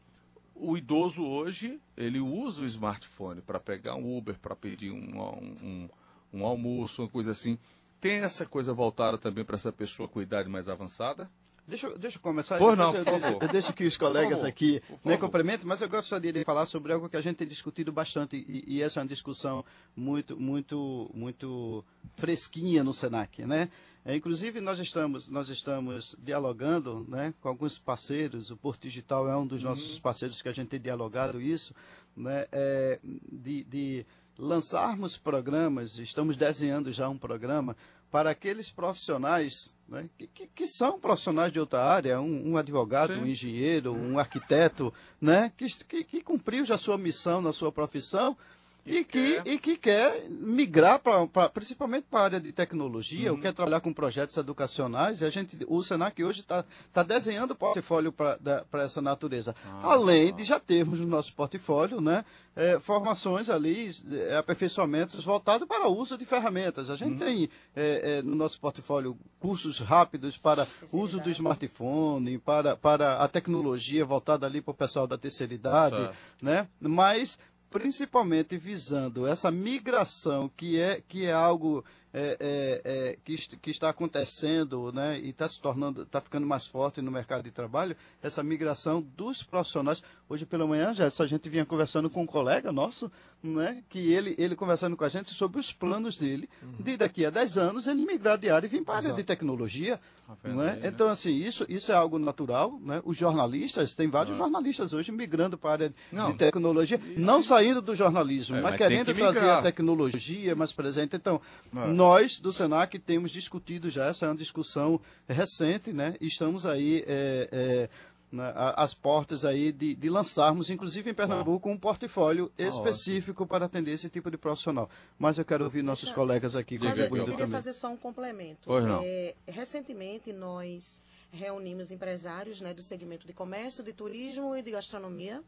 o 0.55 0.77
idoso 0.77 1.23
hoje 1.25 1.81
ele 1.97 2.21
usa 2.21 2.63
o 2.63 2.67
smartphone 2.67 3.41
para 3.41 3.59
pegar 3.61 3.95
um 3.97 4.17
Uber, 4.17 4.39
para 4.39 4.55
pedir 4.57 4.91
um, 4.91 5.21
um, 5.21 5.57
um- 5.63 5.89
um 6.35 6.47
almoço, 6.47 7.03
uma 7.03 7.09
coisa 7.09 7.31
assim. 7.33 7.59
Tem 8.01 8.19
essa 8.21 8.45
coisa 8.47 8.73
voltada 8.73 9.17
também 9.19 9.45
para 9.45 9.55
essa 9.57 9.71
pessoa 9.73 10.09
com 10.09 10.21
idade 10.23 10.49
mais 10.49 10.69
avançada? 10.69 11.31
Deixa, 11.69 11.89
deixa 11.97 12.19
eu 12.19 12.23
começar. 12.23 12.59
Pois 12.59 12.77
não, 12.77 12.93
eu, 12.93 13.05
por 13.05 13.13
deixo, 13.13 13.21
favor. 13.27 13.43
eu 13.43 13.49
deixo 13.49 13.73
que 13.73 13.85
os 13.85 13.97
colegas 13.97 14.43
aqui 14.43 14.83
né, 14.91 14.99
favor. 15.15 15.19
complementem, 15.19 15.65
mas 15.67 15.81
eu 15.81 15.89
gostaria 15.89 16.33
de 16.33 16.43
falar 16.45 16.67
sobre 16.67 16.93
algo 16.93 17.09
que 17.09 17.17
a 17.17 17.21
gente 17.21 17.37
tem 17.37 17.47
discutido 17.47 17.93
bastante 17.93 18.37
e, 18.37 18.65
e 18.79 18.83
essa 18.83 18.99
é 18.99 19.03
uma 19.03 19.09
discussão 19.09 19.65
muito, 19.95 20.37
muito, 20.41 21.09
muito 21.15 21.85
fresquinha 22.17 22.83
no 22.83 22.93
Senac, 22.93 23.45
né? 23.47 23.69
É, 24.05 24.17
inclusive 24.17 24.61
nós 24.61 24.81
estamos, 24.81 25.29
nós 25.29 25.49
estamos 25.49 26.17
dialogando, 26.19 27.07
né, 27.09 27.33
com 27.41 27.49
alguns 27.49 27.79
parceiros. 27.79 28.51
O 28.51 28.57
Porto 28.57 28.83
Digital 28.83 29.29
é 29.29 29.37
um 29.37 29.47
dos 29.47 29.63
nossos 29.63 29.99
parceiros 29.99 30.43
que 30.43 30.49
a 30.49 30.53
gente 30.53 30.69
tem 30.69 30.81
dialogado 30.81 31.41
isso, 31.41 31.73
né? 32.17 32.47
é, 32.51 32.99
de, 33.31 33.63
de 33.65 34.07
lançarmos 34.37 35.17
programas. 35.17 35.99
Estamos 35.99 36.37
desenhando 36.37 36.91
já 36.91 37.09
um 37.09 37.17
programa 37.17 37.77
para 38.11 38.31
aqueles 38.31 38.71
profissionais 38.71 39.75
né, 39.89 40.09
que, 40.19 40.27
que, 40.27 40.47
que 40.49 40.67
são 40.67 40.99
profissionais 40.99 41.53
de 41.53 41.61
outra 41.61 41.83
área, 41.83 42.21
um, 42.21 42.51
um 42.51 42.57
advogado, 42.57 43.15
Sim. 43.15 43.21
um 43.21 43.27
engenheiro, 43.27 43.95
um 43.95 44.19
arquiteto, 44.19 44.93
né, 45.21 45.53
que, 45.57 45.67
que, 45.85 46.05
que 46.05 46.21
cumpriu 46.23 46.65
já 46.65 46.77
sua 46.77 46.99
missão 46.99 47.41
na 47.41 47.53
sua 47.53 47.71
profissão 47.71 48.37
e, 48.85 49.05
que, 49.05 49.41
quer. 49.41 49.47
e 49.47 49.59
que 49.59 49.77
quer 49.77 50.29
migrar 50.29 50.99
pra, 50.99 51.27
pra- 51.27 51.49
principalmente 51.49 52.07
para 52.11 52.21
a 52.21 52.25
área 52.25 52.41
de 52.41 52.53
tecnologia, 52.53 53.31
Uhum. 53.31 53.37
ou 53.37 53.43
quer 53.43 53.53
trabalhar 53.53 53.81
com 53.81 53.93
projetos 53.93 54.37
educacionais. 54.37 55.21
E 55.21 55.25
a 55.25 55.31
gente, 55.31 55.57
o 55.69 55.83
Senac 55.83 56.23
hoje 56.23 56.41
está 56.41 56.65
tá 56.93 57.03
desenhando 57.03 57.55
portfólio 57.55 58.13
para 58.13 58.83
essa 58.83 59.01
natureza. 59.01 59.55
Ah. 59.65 59.93
Além 59.93 60.35
de 60.35 60.45
já 60.45 60.59
termos 60.59 60.99
no 61.01 61.07
nosso 61.07 61.33
portfólio 61.35 62.01
né, 62.01 62.25
eh, 62.57 62.79
formações 62.81 63.49
ali, 63.49 63.91
eh, 64.13 64.37
aperfeiçoamentos 64.37 65.25
voltados 65.25 65.67
para 65.67 65.89
o 65.89 65.97
uso 65.97 66.19
de 66.19 66.25
ferramentas. 66.27 66.89
A 66.91 66.93
Uhum. 66.93 66.99
gente 66.99 67.19
tem 67.19 67.49
eh, 67.77 68.19
eh, 68.19 68.23
no 68.23 68.35
nosso 68.35 68.61
portfólio 68.61 69.17
cursos 69.41 69.79
rápidos 69.79 70.37
para 70.37 70.67
uso 70.93 71.19
do 71.21 71.31
smartphone, 71.31 72.39
para, 72.39 72.77
para 72.77 73.19
a 73.19 73.29
tecnologia 73.29 74.05
voltada 74.05 74.47
ali 74.47 74.61
para 74.61 74.73
o 74.73 74.75
pessoal 74.75 75.07
da 75.07 75.17
terceira 75.17 75.55
idade, 75.55 76.11
né? 76.41 76.69
Mas 76.81 77.39
principalmente 77.73 78.57
visando 78.59 79.27
essa 79.27 79.51
migração 79.51 80.51
que 80.55 80.79
é 80.79 81.01
que 81.01 81.25
é 81.25 81.33
algo 81.33 81.83
é, 82.15 82.37
é, 82.39 82.83
é, 82.85 83.19
que, 83.25 83.37
que 83.57 83.71
está 83.71 83.89
acontecendo 83.89 84.93
né, 84.93 85.19
e 85.19 85.31
está 85.31 85.49
se 85.49 85.59
tornando, 85.61 86.03
está 86.03 86.21
ficando 86.21 86.47
mais 86.47 86.67
forte 86.67 87.01
no 87.01 87.11
mercado 87.11 87.43
de 87.43 87.51
trabalho, 87.51 87.97
essa 88.23 88.43
migração 88.43 89.01
dos 89.01 89.43
profissionais. 89.43 90.03
Hoje 90.29 90.45
pela 90.45 90.67
manhã, 90.67 90.93
já 90.93 91.07
a 91.07 91.27
gente 91.27 91.49
vinha 91.49 91.65
conversando 91.65 92.11
com 92.11 92.23
um 92.23 92.27
colega 92.27 92.71
nosso, 92.71 93.11
né, 93.43 93.83
que 93.89 93.99
ele, 94.13 94.35
ele 94.39 94.55
conversando 94.55 94.97
com 94.97 95.05
a 95.05 95.09
gente 95.09 95.35
sobre 95.35 95.59
os 95.59 95.73
planos 95.73 96.17
dele, 96.17 96.49
de 96.79 96.97
daqui 96.97 97.25
a 97.27 97.31
10 97.31 97.59
anos 97.59 97.87
ele 97.87 98.05
migrar 98.07 98.39
de 98.39 98.49
área 98.49 98.67
e 98.67 98.71
vir 98.71 98.85
para 98.85 98.95
a 98.95 98.97
área 98.99 99.13
de 99.13 99.25
tecnologia. 99.25 99.99
Né? 100.45 100.73
aí, 100.75 100.81
né? 100.81 100.89
Então, 100.89 101.09
assim, 101.09 101.35
isso, 101.35 101.67
isso 101.69 101.93
é 101.93 101.95
algo 101.95 102.19
natural. 102.19 102.79
Né? 102.81 103.03
Os 103.05 103.17
jornalistas, 103.17 103.95
tem 103.95 104.09
vários 104.09 104.37
jornalistas 104.37 104.93
hoje 104.93 105.13
migrando 105.13 105.59
para 105.59 105.71
a 105.71 105.73
área. 105.73 105.95
Não. 106.11 106.31
de 106.31 106.39
tecnologia, 106.39 107.01
não 107.17 107.43
saindo 107.43 107.83
do 107.83 107.95
jornalismo, 107.95 108.57
É, 108.57 108.61
mas 108.61 108.73
mas 108.73 108.79
querendo 108.79 109.13
que 109.13 109.21
trazer 109.21 109.49
a 109.51 109.61
tecnologia 109.63 110.55
mais 110.55 110.73
presente. 110.73 111.17
Então, 111.17 111.41
É. 111.75 111.87
nós 111.89 112.39
do 112.39 112.53
Senac 112.53 112.99
temos 113.01 113.31
discutido 113.31 113.91
já, 113.91 114.07
essa 114.07 114.27
é 114.27 114.29
uma 114.29 114.37
discussão 114.37 115.01
recente, 115.29 115.93
né? 115.93 116.15
Estamos 116.21 116.65
aí 116.65 117.05
é, 117.07 117.49
é, 117.53 117.89
na- 118.33 118.49
a- 118.49 118.83
às 118.83 118.95
portas 118.95 119.45
aí 119.45 119.71
de, 119.71 119.95
de 119.95 120.09
lançarmos, 120.09 120.71
inclusive 120.71 121.11
em 121.11 121.15
Pernambuco, 121.15 121.69
um 121.69 121.77
portfólio 121.79 122.51
específico 122.57 123.47
para 123.47 123.67
atender 123.67 123.93
esse 123.93 124.09
tipo 124.09 124.31
de 124.31 124.39
profissional. 124.39 124.89
Mas 125.19 125.37
eu 125.39 125.45
quero 125.45 125.63
ouvir 125.65 125.83
nossos 125.83 126.11
colegas 126.11 126.57
aqui 126.57 126.79
Mas 126.79 126.97
eu, 126.99 127.05
eu 127.05 127.11
queria 127.11 127.27
também. 127.37 127.49
fazer 127.49 127.73
só 127.75 127.89
um 127.89 127.97
complemento. 127.97 128.63
Pois 128.65 128.85
não. 128.85 129.01
É, 129.05 129.35
recentemente, 129.47 130.33
nós 130.33 131.03
reunimos 131.31 131.91
empresários 131.91 132.61
né, 132.61 132.75
do 132.75 132.83
segmento 132.83 133.27
de 133.27 133.33
comércio, 133.33 133.85
de 133.85 133.93
turismo 133.93 134.57
e 134.57 134.63
de 134.63 134.71
gastronomia. 134.71 135.43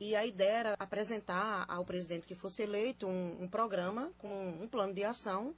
E 0.00 0.14
a 0.14 0.24
ideia 0.24 0.52
era 0.58 0.76
apresentar 0.78 1.64
ao 1.68 1.84
presidente 1.84 2.26
que 2.26 2.34
fosse 2.34 2.62
eleito 2.62 3.06
um, 3.06 3.36
um 3.42 3.48
programa 3.48 4.10
com 4.18 4.28
um 4.60 4.68
plano 4.68 4.92
de 4.94 5.02
ação 5.02 5.54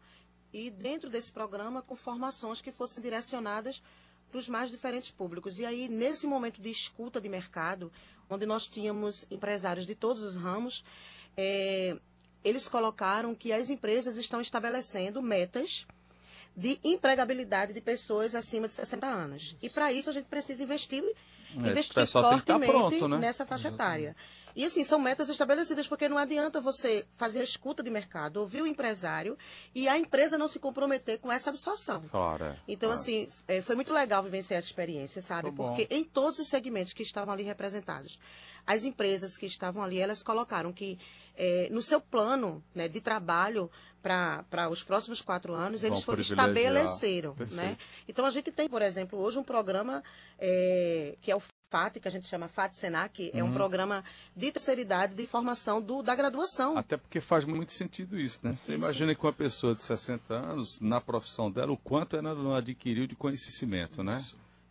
e 0.52 0.70
dentro 0.70 1.10
desse 1.10 1.30
programa 1.30 1.82
com 1.82 1.94
formações 1.94 2.62
que 2.62 2.72
fossem 2.72 3.02
direcionadas 3.02 3.82
para 4.30 4.38
os 4.38 4.48
mais 4.48 4.70
diferentes 4.70 5.10
públicos. 5.10 5.58
E 5.58 5.66
aí, 5.66 5.88
nesse 5.88 6.26
momento 6.26 6.60
de 6.60 6.70
escuta 6.70 7.20
de 7.20 7.28
mercado, 7.28 7.92
onde 8.28 8.46
nós 8.46 8.66
tínhamos 8.66 9.26
empresários 9.30 9.86
de 9.86 9.94
todos 9.94 10.22
os 10.22 10.36
ramos, 10.36 10.84
eh, 11.36 11.96
eles 12.44 12.68
colocaram 12.68 13.34
que 13.34 13.52
as 13.52 13.68
empresas 13.68 14.16
estão 14.16 14.40
estabelecendo 14.40 15.20
metas 15.20 15.86
de 16.56 16.78
empregabilidade 16.82 17.72
de 17.72 17.80
pessoas 17.80 18.34
acima 18.34 18.66
de 18.68 18.74
60 18.74 19.06
anos. 19.06 19.56
E 19.60 19.68
para 19.68 19.92
isso 19.92 20.10
a 20.10 20.12
gente 20.12 20.26
precisa 20.26 20.62
investir, 20.62 21.04
Esse 21.50 21.70
investir 21.70 22.02
estar 22.02 22.22
fortemente 22.22 22.72
pronto, 22.72 23.08
né? 23.08 23.18
nessa 23.18 23.44
faixa 23.46 23.68
etária. 23.68 24.16
E 24.54 24.64
assim, 24.64 24.82
são 24.82 24.98
metas 24.98 25.28
estabelecidas, 25.28 25.86
porque 25.86 26.08
não 26.08 26.18
adianta 26.18 26.60
você 26.60 27.06
fazer 27.16 27.40
a 27.40 27.44
escuta 27.44 27.82
de 27.82 27.90
mercado, 27.90 28.38
ouvir 28.38 28.62
o 28.62 28.66
empresário 28.66 29.38
e 29.74 29.88
a 29.88 29.96
empresa 29.98 30.36
não 30.36 30.48
se 30.48 30.58
comprometer 30.58 31.18
com 31.18 31.30
essa 31.30 31.50
absorção. 31.50 32.02
Claro. 32.10 32.44
é. 32.44 32.56
Então, 32.66 32.88
Claro. 32.88 33.00
assim, 33.00 33.28
é, 33.46 33.62
foi 33.62 33.76
muito 33.76 33.92
legal 33.92 34.22
vivenciar 34.22 34.58
essa 34.58 34.66
experiência, 34.66 35.22
sabe? 35.22 35.52
Porque 35.52 35.86
em 35.90 36.02
todos 36.02 36.38
os 36.38 36.48
segmentos 36.48 36.92
que 36.92 37.02
estavam 37.02 37.32
ali 37.32 37.42
representados, 37.42 38.18
as 38.66 38.84
empresas 38.84 39.36
que 39.36 39.46
estavam 39.46 39.82
ali, 39.82 39.98
elas 39.98 40.22
colocaram 40.22 40.72
que 40.72 40.98
é, 41.36 41.68
no 41.70 41.82
seu 41.82 42.00
plano 42.00 42.62
né, 42.74 42.88
de 42.88 43.00
trabalho 43.00 43.70
para 44.02 44.68
os 44.70 44.82
próximos 44.82 45.20
quatro 45.20 45.54
anos, 45.54 45.82
eles 45.82 45.98
Vão 45.98 46.04
foram, 46.06 46.20
estabeleceram. 46.20 47.34
Perfeito. 47.34 47.56
Né? 47.56 47.76
Então, 48.08 48.24
a 48.24 48.30
gente 48.30 48.50
tem, 48.50 48.68
por 48.68 48.82
exemplo, 48.82 49.18
hoje 49.18 49.38
um 49.38 49.42
programa 49.44 50.02
é, 50.38 51.16
que 51.20 51.30
é 51.30 51.36
o 51.36 51.40
FAT, 51.70 52.00
que 52.00 52.08
a 52.08 52.10
gente 52.10 52.26
chama 52.26 52.48
FAT 52.48 52.72
Senac, 52.74 53.30
é 53.32 53.42
Uhum. 53.42 53.50
um 53.50 53.52
programa 53.52 54.02
de 54.34 54.50
terceira 54.50 54.80
idade 54.80 55.14
de 55.14 55.26
formação 55.26 55.80
do, 55.80 56.02
da 56.02 56.14
graduação. 56.14 56.76
Até 56.76 56.96
porque 56.96 57.20
faz 57.20 57.44
muito 57.44 57.72
sentido 57.72 58.18
isso, 58.18 58.40
né? 58.42 58.52
Você 58.52 58.74
Isso. 58.74 58.84
imagina 58.84 59.14
que 59.14 59.24
uma 59.24 59.32
pessoa 59.32 59.74
de 59.74 59.82
60 59.82 60.34
anos, 60.34 60.80
na 60.80 61.00
profissão 61.00 61.50
dela, 61.50 61.70
o 61.72 61.76
quanto 61.76 62.16
ela 62.16 62.34
não 62.34 62.54
adquiriu 62.54 63.06
de 63.06 63.14
conhecimento, 63.14 64.02
né? 64.02 64.20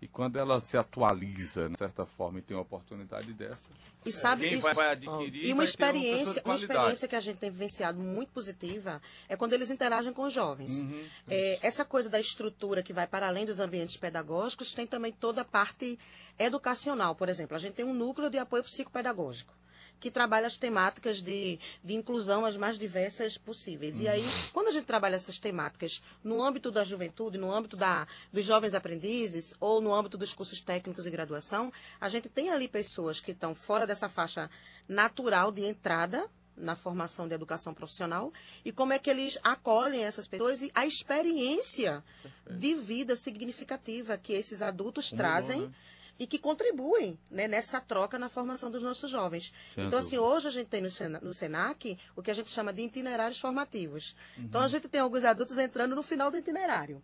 E 0.02 0.08
quando 0.08 0.38
ela 0.40 0.62
se 0.62 0.78
atualiza, 0.78 1.70
de 1.70 1.78
certa 1.78 2.06
forma, 2.06 2.40
e 2.40 2.42
tem 2.42 2.56
uma 2.56 2.64
oportunidade 2.64 3.34
dessa, 3.34 3.68
E 4.06 4.12
sabe, 4.14 4.48
isso- 4.48 4.74
vai, 4.74 4.92
adquirir 4.92 5.44
E 5.44 5.48
uma 5.52 5.56
uma 5.56 5.64
experiência, 5.66 6.36
uma 6.36 6.42
qualidade. 6.44 6.64
experiência 6.74 7.08
que 7.10 7.16
a 7.18 7.20
gente 7.20 7.38
tem 7.38 7.52
vivenciado 7.52 8.00
muito 8.00 8.32
positiva 8.32 9.02
é 9.28 9.36
quando 9.36 9.52
eles 9.54 9.70
interagem 9.70 10.14
com 10.14 10.24
os 10.24 10.34
jovens. 10.34 10.80
Uhum. 10.80 11.04
É, 11.28 11.60
essa 11.62 11.84
coisa 11.84 12.10
da 12.10 12.20
estrutura 12.20 12.82
que 12.82 12.94
vai 12.94 13.08
para 13.08 13.28
além 13.28 13.46
dos 13.46 13.60
ambientes 13.60 13.98
pedagógicos 13.98 14.74
tem 14.74 14.88
também 14.88 15.12
toda 15.12 15.42
a 15.42 15.46
parte 15.46 16.00
educacional. 16.38 17.14
Por 17.14 17.28
exemplo, 17.28 17.56
a 17.58 17.60
gente 17.60 17.74
tem 17.74 17.86
um 17.86 17.94
núcleo 17.94 18.30
de 18.30 18.38
apoio 18.38 18.64
psicopedagógico 18.64 19.54
que 20.00 20.10
trabalha 20.10 20.48
as 20.48 20.58
temáticas 20.58 21.22
de, 21.22 21.60
de 21.84 21.94
inclusão 21.94 22.46
as 22.46 22.56
mais 22.56 22.78
diversas 22.80 23.38
possíveis. 23.38 24.00
E 24.00 24.08
aí, 24.08 24.24
quando 24.54 24.70
a 24.70 24.72
gente 24.72 24.86
trabalha 24.86 25.16
essas 25.16 25.40
temáticas 25.40 26.02
no 26.24 26.44
âmbito 26.44 26.72
da 26.72 26.84
juventude, 26.84 27.38
no 27.38 27.52
âmbito 27.52 27.76
da, 27.76 28.08
dos 28.32 28.46
jovens 28.46 28.74
aprendizes 28.74 29.54
ou 29.60 29.82
no 29.82 29.94
âmbito 29.94 30.18
dos 30.18 30.34
cursos 30.34 30.60
técnicos 30.62 31.06
e 31.06 31.12
graduação, 31.12 31.72
a 32.00 32.08
gente 32.08 32.30
tem 32.30 32.50
ali 32.50 32.68
pessoas 32.68 33.20
que 33.20 33.32
estão 33.32 33.54
fora 33.54 33.86
dessa 33.86 34.08
faixa 34.08 34.50
natural 34.88 35.52
de 35.52 35.64
entrada 35.66 36.30
na 36.60 36.76
formação 36.76 37.28
de 37.28 37.34
educação 37.34 37.74
profissional 37.74 38.34
e 38.66 38.72
como 38.72 38.92
é 38.92 39.00
que 39.00 39.10
eles 39.10 39.40
acolhem 39.44 40.04
essas 40.04 40.28
pessoas 40.28 40.62
e 40.62 40.72
a 40.76 40.86
experiência 40.86 42.04
de 42.50 42.76
vida 42.76 43.16
significativa 43.16 44.18
que 44.18 44.34
esses 44.34 44.62
adultos 44.62 45.10
trazem 45.10 45.62
né? 45.62 45.72
E 46.20 46.28
que 46.28 46.38
contribuem 46.38 47.18
né, 47.32 47.48
nessa 47.48 47.80
troca 47.80 48.20
na 48.20 48.28
formação 48.28 48.70
dos 48.70 48.84
nossos 48.84 49.10
jovens. 49.10 49.54
Sem 49.74 49.86
então, 49.86 49.98
assim, 50.00 50.18
hoje 50.18 50.48
a 50.50 50.52
gente 50.52 50.68
tem 50.68 50.82
no, 50.82 50.92
Sena- 50.92 51.20
no 51.22 51.34
SENAC 51.34 51.98
o 52.16 52.22
que 52.22 52.30
a 52.30 52.34
gente 52.34 52.50
chama 52.50 52.74
de 52.74 52.82
itinerários 52.82 53.40
formativos. 53.40 54.16
Então, 54.38 54.60
a 54.60 54.66
Uhum. 54.66 54.70
gente 54.70 54.90
tem 54.90 55.00
alguns 55.00 55.24
adultos 55.24 55.58
entrando 55.58 55.96
no 55.96 56.04
final 56.04 56.30
do 56.30 56.38
itinerário. 56.38 57.02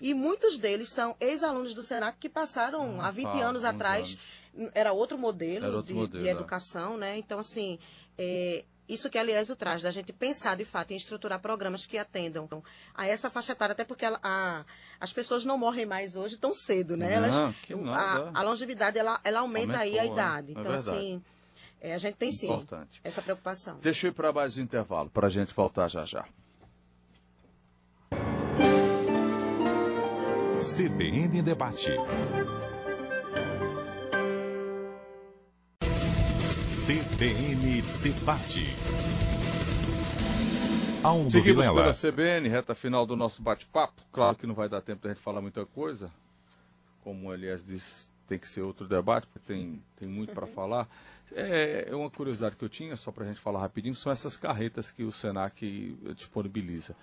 E 0.00 0.12
muitos 0.14 0.58
deles 0.58 0.90
são 0.92 1.16
ex-alunos 1.18 1.74
do 1.74 1.82
SENAC 1.82 2.18
que 2.18 2.28
passaram 2.28 3.00
há 3.00 3.10
20 3.10 3.30
faz 3.30 3.42
anos 3.44 3.64
atrás. 3.64 4.18
Era 4.74 4.92
outro 4.92 5.16
modelo, 5.16 5.64
Era 5.66 5.76
outro 5.76 5.92
de, 5.94 5.98
modelo, 5.98 6.22
de 6.22 6.28
é. 6.28 6.32
educação, 6.32 6.96
né? 6.98 7.16
Então, 7.16 7.38
assim, 7.38 7.78
é, 8.18 8.64
isso 8.92 9.08
que 9.08 9.18
aliás 9.18 9.48
o 9.50 9.56
traz, 9.56 9.82
da 9.82 9.90
gente 9.90 10.12
pensar 10.12 10.56
de 10.56 10.64
fato 10.64 10.92
em 10.92 10.96
estruturar 10.96 11.38
programas 11.40 11.86
que 11.86 11.96
atendam 11.96 12.62
a 12.94 13.06
essa 13.06 13.30
faixa 13.30 13.52
etária, 13.52 13.72
até 13.72 13.84
porque 13.84 14.04
ela- 14.04 14.20
a- 14.22 14.64
as 15.00 15.12
pessoas 15.12 15.44
não 15.44 15.56
morrem 15.56 15.86
mais 15.86 16.16
hoje 16.16 16.36
tão 16.36 16.54
cedo, 16.54 16.96
né? 16.96 17.14
Elas, 17.14 17.34
Não, 17.34 17.52
que 17.52 17.72
a, 17.72 17.76
nada. 17.76 18.30
a 18.34 18.42
longevidade 18.42 18.98
ela, 18.98 19.20
ela 19.24 19.40
aumenta 19.40 19.78
aí 19.78 19.98
a 19.98 20.02
Aumentou, 20.02 20.18
é. 20.18 20.22
idade. 20.22 20.48
É 20.48 20.50
Então, 20.52 20.64
verdade. 20.72 20.88
assim, 20.96 21.22
é, 21.80 21.94
a 21.94 21.98
gente 21.98 22.16
tem 22.16 22.30
sim 22.32 22.46
Importante. 22.52 23.00
essa 23.02 23.22
preocupação. 23.22 23.78
Deixa 23.80 24.06
eu 24.06 24.10
ir 24.10 24.14
para 24.14 24.32
mais 24.32 24.58
um 24.58 24.62
intervalo, 24.62 25.08
para 25.08 25.26
a 25.28 25.30
gente 25.30 25.54
voltar 25.54 25.88
já 25.88 26.04
já. 26.04 26.24
CBN 30.56 31.40
Debate. 31.42 31.90
CBN 36.90 37.82
Debate. 38.02 38.64
Aldo 41.04 41.30
Seguimos 41.30 41.64
Vilela. 41.64 41.82
pela 41.82 41.94
CBN, 41.94 42.48
reta 42.48 42.74
final 42.74 43.06
do 43.06 43.14
nosso 43.14 43.40
bate-papo. 43.40 44.02
Claro 44.10 44.36
que 44.36 44.44
não 44.44 44.56
vai 44.56 44.68
dar 44.68 44.80
tempo 44.80 45.00
da 45.04 45.10
gente 45.10 45.22
falar 45.22 45.40
muita 45.40 45.64
coisa. 45.64 46.10
Como 47.04 47.28
o 47.28 47.32
Elias 47.32 47.64
disse, 47.64 48.08
tem 48.26 48.40
que 48.40 48.48
ser 48.48 48.62
outro 48.62 48.88
debate, 48.88 49.28
porque 49.28 49.38
tem, 49.38 49.80
tem 49.94 50.08
muito 50.08 50.32
para 50.34 50.48
falar. 50.48 50.88
É, 51.32 51.86
é 51.90 51.94
uma 51.94 52.10
curiosidade 52.10 52.56
que 52.56 52.64
eu 52.64 52.68
tinha, 52.68 52.96
só 52.96 53.12
para 53.12 53.22
a 53.22 53.28
gente 53.28 53.38
falar 53.38 53.60
rapidinho, 53.60 53.94
são 53.94 54.10
essas 54.10 54.36
carretas 54.36 54.90
que 54.90 55.04
o 55.04 55.12
Senac 55.12 55.96
disponibiliza. 56.16 56.96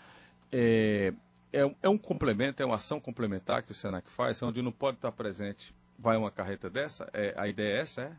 É, 0.52 1.14
é, 1.54 1.66
um- 1.66 1.76
é 1.82 1.88
um 1.88 1.98
complemento, 1.98 2.62
é 2.62 2.66
uma 2.66 2.76
ação 2.76 3.00
complementar 3.00 3.64
que 3.64 3.72
o 3.72 3.76
Senac 3.76 4.10
faz, 4.10 4.44
onde 4.44 4.62
não 4.62 4.72
pode 4.74 4.98
estar 4.98 5.14
presente. 5.14 5.74
Vai 5.98 6.18
uma 6.18 6.30
carreta 6.30 6.70
dessa? 6.70 7.10
É, 7.14 7.34
a 7.38 7.48
ideia 7.48 7.78
é 7.78 7.80
essa, 7.80 8.02
é, 8.02 8.12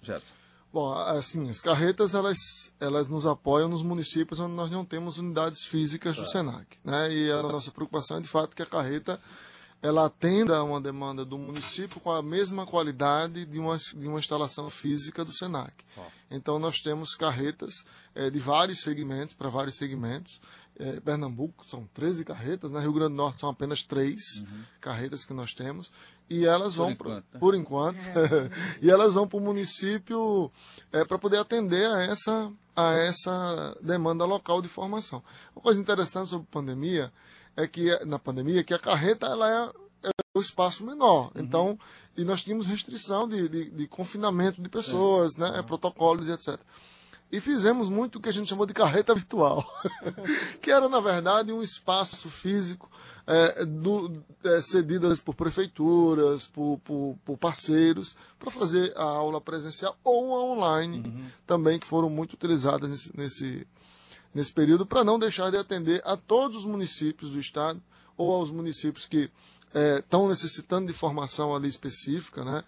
Gerson? 0.00 0.32
Bom, 0.76 0.92
assim, 0.92 1.48
as 1.48 1.58
carretas 1.58 2.12
elas, 2.12 2.70
elas 2.78 3.08
nos 3.08 3.24
apoiam 3.24 3.66
nos 3.66 3.82
municípios 3.82 4.38
onde 4.38 4.52
nós 4.52 4.70
não 4.70 4.84
temos 4.84 5.16
unidades 5.16 5.64
físicas 5.64 6.16
do 6.16 6.26
Senac, 6.26 6.66
né? 6.84 7.10
E 7.10 7.32
a 7.32 7.42
nossa 7.44 7.70
preocupação 7.70 8.18
é 8.18 8.20
de 8.20 8.28
fato 8.28 8.54
que 8.54 8.60
a 8.60 8.66
carreta 8.66 9.18
ela 9.80 10.04
atenda 10.04 10.58
a 10.58 10.62
uma 10.62 10.78
demanda 10.78 11.24
do 11.24 11.38
município 11.38 11.98
com 11.98 12.10
a 12.10 12.22
mesma 12.22 12.66
qualidade 12.66 13.46
de 13.46 13.58
uma, 13.58 13.78
de 13.78 14.06
uma 14.06 14.18
instalação 14.18 14.68
física 14.68 15.24
do 15.24 15.32
Senac. 15.32 15.72
Então 16.30 16.58
nós 16.58 16.82
temos 16.82 17.14
carretas 17.14 17.86
eh, 18.14 18.28
de 18.28 18.38
vários 18.38 18.82
segmentos, 18.82 19.32
para 19.32 19.48
vários 19.48 19.76
segmentos. 19.76 20.42
Eh, 20.78 21.00
Pernambuco 21.00 21.66
são 21.66 21.88
13 21.94 22.22
carretas, 22.22 22.70
na 22.70 22.80
Rio 22.80 22.92
Grande 22.92 23.12
do 23.12 23.16
Norte 23.16 23.40
são 23.40 23.48
apenas 23.48 23.82
três 23.82 24.44
carretas 24.78 25.24
que 25.24 25.32
nós 25.32 25.54
temos. 25.54 25.90
E 26.28 26.44
elas 26.44 26.74
Por 26.74 26.82
vão, 26.86 26.94
pro- 26.96 27.08
enquanto, 27.10 27.24
né? 27.32 27.40
por 27.40 27.54
enquanto, 27.54 27.98
e 28.82 28.90
elas 28.90 29.14
vão 29.14 29.28
para 29.28 29.38
o 29.38 29.40
município 29.40 30.50
para 31.06 31.18
poder 31.18 31.38
atender 31.38 31.86
a 31.90 32.02
essa, 32.02 32.50
a 32.74 32.92
essa 32.94 33.76
demanda 33.80 34.24
local 34.24 34.60
de 34.60 34.68
formação. 34.68 35.22
Uma 35.54 35.62
coisa 35.62 35.80
interessante 35.80 36.28
sobre 36.30 36.46
a 36.50 36.52
pandemia 36.52 37.12
é 37.56 37.66
que 37.66 38.04
na 38.04 38.18
pandemia 38.18 38.64
que 38.64 38.74
a 38.74 38.78
carreta 38.78 39.26
ela 39.26 39.48
é, 40.02 40.08
é 40.08 40.10
o 40.34 40.40
espaço 40.40 40.84
menor. 40.84 41.30
Então, 41.36 41.78
e 42.16 42.24
nós 42.24 42.42
tínhamos 42.42 42.66
restrição 42.66 43.28
de, 43.28 43.48
de, 43.48 43.70
de 43.70 43.86
confinamento 43.86 44.60
de 44.60 44.68
pessoas, 44.68 45.36
né, 45.36 45.62
protocolos 45.62 46.28
e 46.28 46.32
etc. 46.32 46.58
E 47.30 47.40
fizemos 47.40 47.88
muito 47.88 48.16
o 48.16 48.20
que 48.20 48.28
a 48.28 48.32
gente 48.32 48.48
chamou 48.48 48.66
de 48.66 48.72
carreta 48.72 49.12
virtual, 49.14 49.66
que 50.62 50.70
era, 50.70 50.88
na 50.88 51.00
verdade, 51.00 51.52
um 51.52 51.60
espaço 51.60 52.30
físico 52.30 52.88
é, 53.26 53.64
do, 53.64 54.22
é, 54.44 54.60
cedido 54.60 55.12
por 55.24 55.34
prefeituras, 55.34 56.46
por, 56.46 56.78
por, 56.84 57.18
por 57.24 57.36
parceiros, 57.36 58.16
para 58.38 58.50
fazer 58.50 58.92
a 58.96 59.02
aula 59.02 59.40
presencial 59.40 59.98
ou 60.04 60.34
a 60.34 60.44
online 60.44 61.32
também, 61.44 61.80
que 61.80 61.86
foram 61.86 62.08
muito 62.08 62.34
utilizadas 62.34 62.88
nesse, 62.88 63.16
nesse, 63.16 63.66
nesse 64.32 64.52
período, 64.52 64.86
para 64.86 65.02
não 65.02 65.18
deixar 65.18 65.50
de 65.50 65.56
atender 65.56 66.00
a 66.04 66.16
todos 66.16 66.58
os 66.58 66.64
municípios 66.64 67.32
do 67.32 67.40
estado 67.40 67.82
ou 68.16 68.32
aos 68.32 68.52
municípios 68.52 69.04
que 69.04 69.28
estão 69.98 70.28
necessitando 70.28 70.86
de 70.86 70.92
formação 70.92 71.54
ali 71.54 71.68
específica, 71.68 72.44
né? 72.44 72.64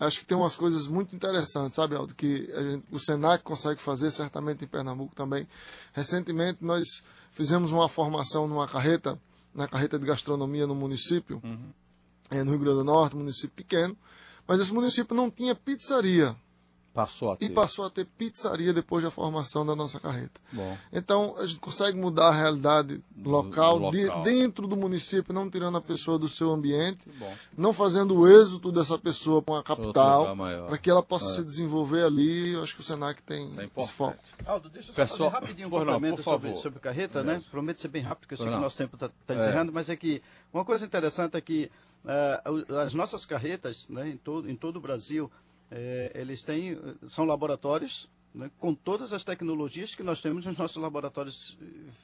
Acho 0.00 0.20
que 0.20 0.26
tem 0.26 0.36
umas 0.36 0.54
coisas 0.54 0.86
muito 0.86 1.14
interessantes, 1.16 1.74
sabe, 1.74 1.94
Aldo, 1.96 2.14
que 2.14 2.46
gente- 2.46 2.84
o 2.92 3.00
Senac 3.00 3.42
consegue 3.42 3.82
fazer, 3.82 4.10
certamente 4.12 4.64
em 4.64 4.68
Pernambuco 4.68 5.14
também. 5.14 5.46
Recentemente 5.92 6.58
nós 6.60 7.02
fizemos 7.32 7.72
uma 7.72 7.88
formação 7.88 8.46
numa 8.46 8.66
carreta, 8.68 9.18
na 9.54 9.66
carreta 9.66 9.98
de 9.98 10.06
gastronomia 10.06 10.66
no 10.66 10.74
município, 10.74 11.40
eh, 12.30 12.44
no 12.44 12.50
Rio 12.52 12.60
Grande 12.60 12.78
do 12.78 12.84
Norte, 12.84 13.16
um 13.16 13.20
município 13.20 13.50
pequeno, 13.56 13.96
mas 14.46 14.60
esse 14.60 14.72
município 14.72 15.16
não 15.16 15.30
tinha 15.30 15.54
pizzaria 15.54 16.36
Passou 16.98 17.30
a 17.30 17.36
ter. 17.36 17.44
e 17.44 17.50
passou 17.50 17.84
a 17.84 17.90
ter 17.90 18.04
pizzaria 18.04 18.72
depois 18.72 19.04
da 19.04 19.10
formação 19.10 19.64
da 19.64 19.76
nossa 19.76 20.00
carreta. 20.00 20.40
Bom. 20.52 20.76
Então, 20.92 21.36
a 21.38 21.46
gente 21.46 21.60
consegue 21.60 21.96
mudar 21.96 22.28
a 22.28 22.32
realidade 22.34 23.00
local, 23.24 23.78
do 23.78 23.90
de- 23.92 24.06
local. 24.06 24.22
dentro 24.22 24.66
do 24.66 24.76
município, 24.76 25.32
não 25.32 25.48
tirando 25.48 25.76
a 25.76 25.80
pessoa 25.80 26.18
do 26.18 26.28
seu 26.28 26.50
ambiente, 26.50 27.08
bom. 27.18 27.32
não 27.56 27.72
fazendo 27.72 28.18
o 28.18 28.26
êxito 28.26 28.72
dessa 28.72 28.98
pessoa 28.98 29.40
para 29.40 29.52
uma 29.54 29.58
lugar 29.60 29.76
capital, 29.76 30.36
para 30.66 30.78
que 30.78 30.90
ela 30.90 31.02
possa 31.02 31.28
se 31.36 31.44
desenvolver 31.44 32.02
ali. 32.02 32.52
Eu 32.54 32.62
acho 32.64 32.74
que 32.74 32.80
o 32.80 32.84
Senac 32.84 33.22
tem 33.22 33.46
Isso 33.46 33.60
é 33.60 33.70
esse 33.76 33.92
foco. 33.92 34.16
Aldo, 34.44 34.68
deixa 34.68 34.90
eu 34.90 34.94
só 34.94 35.02
Pessoal- 35.02 35.30
fazer 35.30 35.42
rapidinho 35.44 35.68
um 35.68 35.70
não, 35.70 35.78
complemento 35.78 36.16
por 36.16 36.24
sobre, 36.24 36.48
favor. 36.48 36.62
sobre 36.62 36.80
carreta, 36.80 37.22
né? 37.22 37.40
Prometo 37.50 37.80
ser 37.80 37.88
bem 37.88 38.02
rápido, 38.02 38.20
porque 38.22 38.34
eu 38.34 38.38
sei 38.38 38.46
que 38.46 38.52
o 38.52 38.54
não. 38.56 38.60
nosso 38.62 38.76
tempo 38.76 38.96
está 38.96 39.34
encerrando, 39.34 39.72
mas 39.72 39.88
é 39.88 39.94
que 39.94 40.20
uma 40.52 40.64
coisa 40.64 40.84
interessante 40.84 41.36
é 41.36 41.40
que 41.40 41.70
o- 42.68 42.74
as 42.78 42.94
nossas 42.94 43.24
carretas, 43.24 43.86
né, 43.88 44.08
em 44.08 44.16
todo, 44.16 44.50
em 44.50 44.56
todo 44.56 44.76
o 44.76 44.80
Brasil, 44.80 45.30
eh, 45.70 46.12
eles 46.14 46.42
têm, 46.42 46.78
são 47.06 47.24
laboratórios 47.24 48.08
né, 48.34 48.50
com 48.58 48.74
todas 48.74 49.12
as 49.12 49.24
tecnologias 49.24 49.94
que 49.94 50.02
nós 50.02 50.20
temos 50.20 50.46
nos 50.46 50.56
nossos 50.56 50.76
laboratórios 50.76 51.58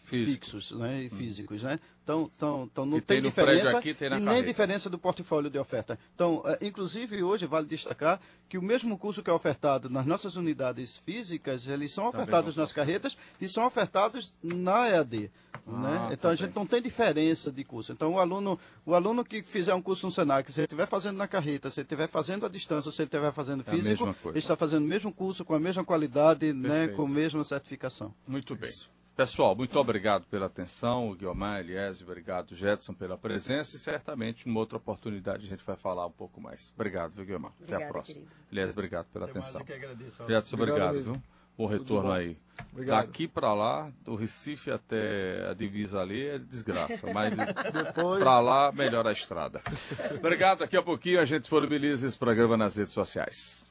Físicos. 0.04 0.62
fixos 0.62 0.70
né, 0.72 1.04
e 1.04 1.10
físicos. 1.10 1.62
Né? 1.62 1.78
Então, 2.04 2.30
então, 2.36 2.68
então 2.70 2.84
não 2.84 3.00
tem, 3.00 3.20
tem 3.20 3.22
diferença 3.22 3.78
aqui, 3.78 3.94
tem 3.94 4.10
nem 4.10 4.22
carreta. 4.22 4.46
diferença 4.46 4.90
do 4.90 4.98
portfólio 4.98 5.48
de 5.50 5.58
oferta. 5.58 5.98
Então, 6.14 6.42
eh, 6.44 6.58
inclusive 6.60 7.22
hoje 7.22 7.46
vale 7.46 7.66
destacar 7.66 8.20
que 8.46 8.58
o 8.58 8.62
mesmo 8.62 8.98
curso 8.98 9.22
que 9.22 9.30
é 9.30 9.32
ofertado 9.32 9.88
nas 9.88 10.04
nossas 10.04 10.36
unidades 10.36 10.98
físicas, 10.98 11.66
eles 11.66 11.92
são 11.94 12.06
ofertados 12.06 12.54
nas 12.56 12.72
carretas 12.74 13.16
e 13.40 13.48
são 13.48 13.64
ofertados 13.66 14.34
na 14.42 14.86
EAD. 14.90 15.30
né? 15.66 15.98
Ah, 15.98 16.08
Então 16.12 16.16
tá 16.18 16.28
a 16.28 16.34
gente 16.34 16.48
bem. 16.50 16.54
não 16.56 16.66
tem 16.66 16.82
diferença 16.82 17.50
de 17.50 17.64
curso. 17.64 17.90
Então 17.92 18.12
o 18.12 18.18
aluno, 18.18 18.60
o 18.84 18.94
aluno 18.94 19.24
que 19.24 19.42
fizer 19.42 19.72
um 19.72 19.80
curso 19.80 20.04
no 20.04 20.12
Senac, 20.12 20.52
se 20.52 20.60
ele 20.60 20.66
estiver 20.66 20.86
fazendo 20.86 21.16
na 21.16 21.26
carreta, 21.26 21.70
se 21.70 21.80
ele 21.80 21.86
estiver 21.86 22.06
fazendo 22.06 22.44
à 22.44 22.50
distância, 22.50 22.92
se 22.92 23.00
ele 23.00 23.06
estiver 23.06 23.32
fazendo 23.32 23.62
É 23.66 23.70
físico, 23.70 24.04
coisa. 24.04 24.28
ele 24.28 24.38
está 24.40 24.54
fazendo 24.54 24.84
o 24.84 24.88
mesmo 24.88 25.10
curso 25.10 25.42
com 25.42 25.54
a 25.54 25.58
mesma 25.58 25.82
qualidade, 25.82 26.52
né, 26.52 26.88
com 26.88 27.06
a 27.06 27.08
mesma 27.08 27.42
certificação. 27.42 28.14
Muito 28.28 28.54
bem. 28.54 28.70
Pessoal, 29.16 29.54
muito 29.54 29.78
obrigado 29.78 30.24
pela 30.26 30.46
atenção. 30.46 31.08
O 31.08 31.14
Guilherme, 31.14 31.60
Elias, 31.60 32.02
obrigado, 32.02 32.52
Jetson, 32.54 32.92
pela 32.92 33.16
presença. 33.16 33.76
E 33.76 33.78
certamente, 33.78 34.46
numa 34.46 34.58
outra 34.58 34.76
oportunidade, 34.76 35.46
a 35.46 35.48
gente 35.48 35.64
vai 35.64 35.76
falar 35.76 36.04
um 36.06 36.10
pouco 36.10 36.40
mais. 36.40 36.72
Obrigado, 36.74 37.12
viu, 37.12 37.24
Guilherme? 37.24 37.48
Até 37.62 37.76
a 37.76 37.88
próxima. 37.88 38.16
querido. 38.16 38.32
Elias, 38.50 38.70
obrigado 38.70 39.06
pela 39.12 39.26
atenção. 39.26 39.60
agradeço. 39.60 40.26
Jetson, 40.26 40.56
Obrigado, 40.56 40.88
obrigado, 40.96 41.04
viu? 41.04 41.22
Bom 41.56 41.66
retorno 41.66 42.08
bom. 42.08 42.14
aí. 42.14 42.36
Obrigado. 42.72 43.06
Daqui 43.06 43.28
para 43.28 43.54
lá, 43.54 43.92
do 44.04 44.16
Recife 44.16 44.72
até 44.72 45.48
a 45.48 45.54
divisa 45.54 46.00
ali 46.00 46.26
é 46.26 46.36
desgraça, 46.36 47.12
mas 47.12 47.32
Depois. 47.72 48.20
para 48.20 48.40
lá 48.40 48.72
melhora 48.72 49.10
a 49.10 49.12
estrada. 49.12 49.62
Obrigado, 50.18 50.58
daqui 50.58 50.76
a 50.76 50.82
pouquinho 50.82 51.20
a 51.20 51.24
gente 51.24 51.42
disponibiliza 51.42 52.08
esse 52.08 52.18
programa 52.18 52.56
nas 52.56 52.74
redes 52.74 52.92
sociais. 52.92 53.64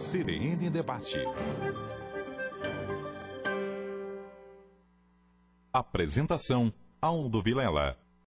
CBN 0.00 0.70
Debate. 0.70 1.18
Apresentação: 5.70 6.72
Aldo 7.02 7.42
Vilela. 7.42 7.99